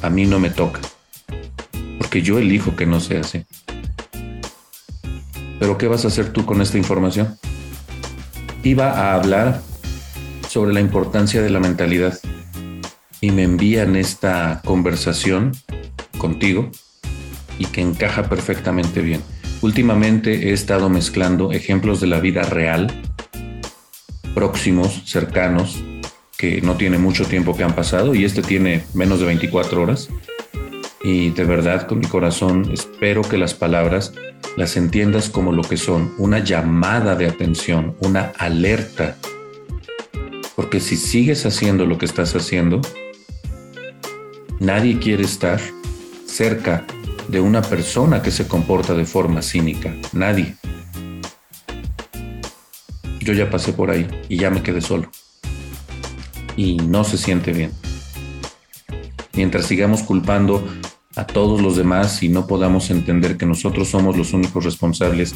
a 0.01 0.09
mí 0.09 0.27
no 0.27 0.39
me 0.39 0.49
toca, 0.49 0.81
porque 1.99 2.23
yo 2.23 2.39
elijo 2.39 2.77
que 2.77 2.87
no 2.87 3.01
sea 3.01 3.21
así. 3.21 3.45
Pero 5.59 5.77
¿qué 5.77 5.89
vas 5.89 6.05
a 6.05 6.09
hacer 6.09 6.33
tú 6.33 6.47
con 6.47 6.63
esta 6.63 6.79
información? 6.79 7.37
Iba 8.63 8.93
a 8.93 9.15
hablar 9.15 9.61
sobre 10.49 10.73
la 10.73 10.81
importancia 10.81 11.43
de 11.43 11.51
la 11.51 11.59
mentalidad 11.59 12.17
y 13.21 13.33
me 13.33 13.43
envían 13.43 13.97
esta 13.97 14.63
conversación 14.65 15.51
contigo 16.17 16.71
y 17.59 17.67
que 17.67 17.81
encaja 17.81 18.29
perfectamente 18.29 19.01
bien. 19.01 19.21
Últimamente 19.63 20.51
he 20.51 20.53
estado 20.53 20.89
mezclando 20.89 21.51
ejemplos 21.51 22.01
de 22.01 22.07
la 22.07 22.21
vida 22.21 22.43
real, 22.43 23.14
próximos, 24.35 25.03
cercanos, 25.07 25.83
que 26.37 26.61
no 26.61 26.77
tiene 26.77 26.99
mucho 26.99 27.25
tiempo 27.25 27.57
que 27.57 27.65
han 27.65 27.75
pasado 27.75 28.15
y 28.15 28.25
este 28.25 28.43
tiene 28.43 28.85
menos 28.93 29.21
de 29.21 29.27
24 29.27 29.83
horas. 29.83 30.09
Y 31.03 31.31
de 31.31 31.45
verdad, 31.45 31.87
con 31.87 31.99
mi 32.01 32.07
corazón, 32.07 32.71
espero 32.73 33.23
que 33.23 33.39
las 33.39 33.55
palabras 33.55 34.13
las 34.57 34.77
entiendas 34.77 35.29
como 35.29 35.53
lo 35.53 35.63
que 35.63 35.77
son, 35.77 36.15
una 36.19 36.39
llamada 36.39 37.17
de 37.17 37.27
atención, 37.27 37.97
una 38.01 38.33
alerta. 38.39 39.17
Porque 40.55 40.81
si 40.81 40.97
sigues 40.97 41.45
haciendo 41.45 41.87
lo 41.87 41.99
que 41.99 42.07
estás 42.07 42.37
haciendo, 42.37 42.81
nadie 44.61 44.99
quiere 44.99 45.25
estar 45.25 45.61
cerca 46.27 46.85
de 47.29 47.41
una 47.41 47.63
persona 47.63 48.23
que 48.23 48.31
se 48.31 48.47
comporta 48.47 48.95
de 48.95 49.05
forma 49.05 49.43
cínica. 49.43 49.95
Nadie. 50.13 50.55
Yo 53.25 53.33
ya 53.33 53.49
pasé 53.49 53.73
por 53.73 53.91
ahí 53.91 54.07
y 54.29 54.37
ya 54.37 54.51
me 54.51 54.63
quedé 54.63 54.83
solo. 54.83 55.11
Y 56.57 56.77
no 56.77 57.05
se 57.05 57.17
siente 57.17 57.53
bien. 57.53 57.73
Mientras 59.33 59.65
sigamos 59.65 60.03
culpando 60.03 60.63
a 61.17 61.27
todos 61.27 61.63
los 61.63 61.77
demás 61.77 62.23
y 62.23 62.29
no 62.29 62.47
podamos 62.47 62.91
entender 62.91 63.39
que 63.39 63.47
nosotros 63.47 63.89
somos 63.89 64.17
los 64.19 64.35
únicos 64.35 64.63
responsables 64.63 65.35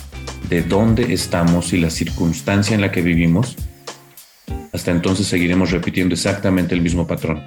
de 0.51 0.63
dónde 0.63 1.15
estamos 1.15 1.73
y 1.73 1.79
la 1.79 1.89
circunstancia 1.89 2.75
en 2.75 2.83
la 2.83 2.93
que 2.93 3.01
vivimos, 3.01 3.57
hasta 4.73 4.91
entonces 4.91 5.27
seguiremos 5.27 5.71
repitiendo 5.71 6.15
exactamente 6.15 6.75
el 6.75 6.83
mismo 6.83 7.07
patrón. 7.07 7.43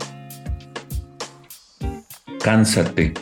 Cánsate 2.43 3.13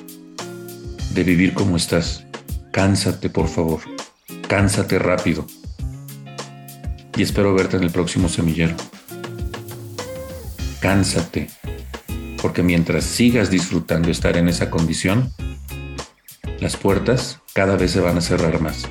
de 1.13 1.24
vivir 1.24 1.53
como 1.53 1.76
estás. 1.76 2.24
Cánsate, 2.72 3.30
por 3.30 3.49
favor. 3.49 3.82
Cánsate 4.47 4.97
rápido. 4.99 5.45
Y 7.20 7.24
espero 7.24 7.53
verte 7.53 7.76
en 7.76 7.84
el 7.84 7.91
próximo 7.91 8.30
semillero. 8.30 8.78
Cánsate 10.80 11.49
porque 12.41 12.63
mientras 12.63 13.03
sigas 13.03 13.51
disfrutando 13.51 14.09
estar 14.09 14.38
en 14.38 14.47
esa 14.47 14.70
condición, 14.70 15.30
las 16.61 16.78
puertas 16.78 17.41
cada 17.51 17.76
vez 17.76 17.91
se 17.91 17.99
van 17.99 18.17
a 18.17 18.22
cerrar 18.22 18.61
más. 18.61 18.88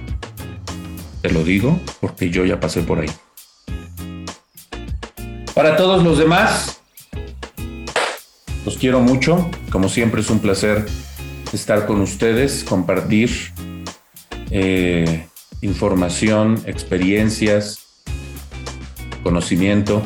Te 1.22 1.30
lo 1.30 1.42
digo 1.42 1.80
porque 2.02 2.28
yo 2.28 2.44
ya 2.44 2.60
pasé 2.60 2.82
por 2.82 2.98
ahí. 2.98 3.08
Para 5.54 5.78
todos 5.78 6.04
los 6.04 6.18
demás, 6.18 6.82
los 8.66 8.76
quiero 8.76 9.00
mucho. 9.00 9.50
Como 9.70 9.88
siempre 9.88 10.20
es 10.20 10.28
un 10.28 10.40
placer 10.40 10.84
estar 11.54 11.86
con 11.86 12.02
ustedes, 12.02 12.62
compartir 12.62 13.54
eh, 14.50 15.26
información, 15.62 16.62
experiencias, 16.66 17.87
conocimiento. 19.28 20.00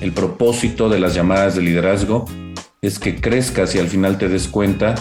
El 0.00 0.12
propósito 0.12 0.88
de 0.88 1.00
las 1.00 1.12
llamadas 1.12 1.56
de 1.56 1.62
liderazgo 1.62 2.24
es 2.80 3.00
que 3.00 3.20
crezcas 3.20 3.74
y 3.74 3.80
al 3.80 3.88
final 3.88 4.16
te 4.16 4.28
des 4.28 4.46
cuenta 4.46 4.94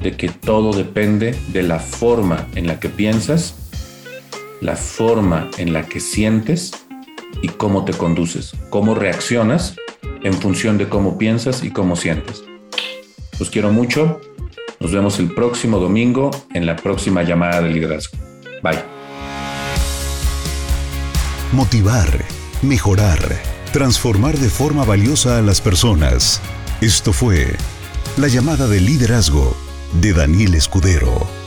de 0.00 0.12
que 0.16 0.28
todo 0.28 0.72
depende 0.72 1.34
de 1.48 1.64
la 1.64 1.80
forma 1.80 2.46
en 2.54 2.68
la 2.68 2.78
que 2.78 2.88
piensas, 2.88 3.56
la 4.60 4.76
forma 4.76 5.50
en 5.58 5.72
la 5.72 5.86
que 5.86 5.98
sientes 5.98 6.70
y 7.42 7.48
cómo 7.48 7.84
te 7.84 7.94
conduces, 7.94 8.52
cómo 8.70 8.94
reaccionas 8.94 9.74
en 10.22 10.34
función 10.34 10.78
de 10.78 10.88
cómo 10.88 11.18
piensas 11.18 11.64
y 11.64 11.72
cómo 11.72 11.96
sientes. 11.96 12.44
Los 13.40 13.50
quiero 13.50 13.72
mucho. 13.72 14.20
Nos 14.78 14.92
vemos 14.92 15.18
el 15.18 15.34
próximo 15.34 15.80
domingo 15.80 16.30
en 16.52 16.64
la 16.64 16.76
próxima 16.76 17.24
llamada 17.24 17.60
de 17.60 17.70
liderazgo. 17.70 18.16
Bye. 18.62 18.78
Motivar, 21.50 22.43
mejorar, 22.64 23.18
transformar 23.72 24.38
de 24.38 24.48
forma 24.48 24.84
valiosa 24.84 25.38
a 25.38 25.42
las 25.42 25.60
personas. 25.60 26.40
Esto 26.80 27.12
fue 27.12 27.56
La 28.16 28.28
llamada 28.28 28.66
de 28.66 28.80
liderazgo 28.80 29.56
de 30.00 30.12
Daniel 30.12 30.54
Escudero. 30.54 31.43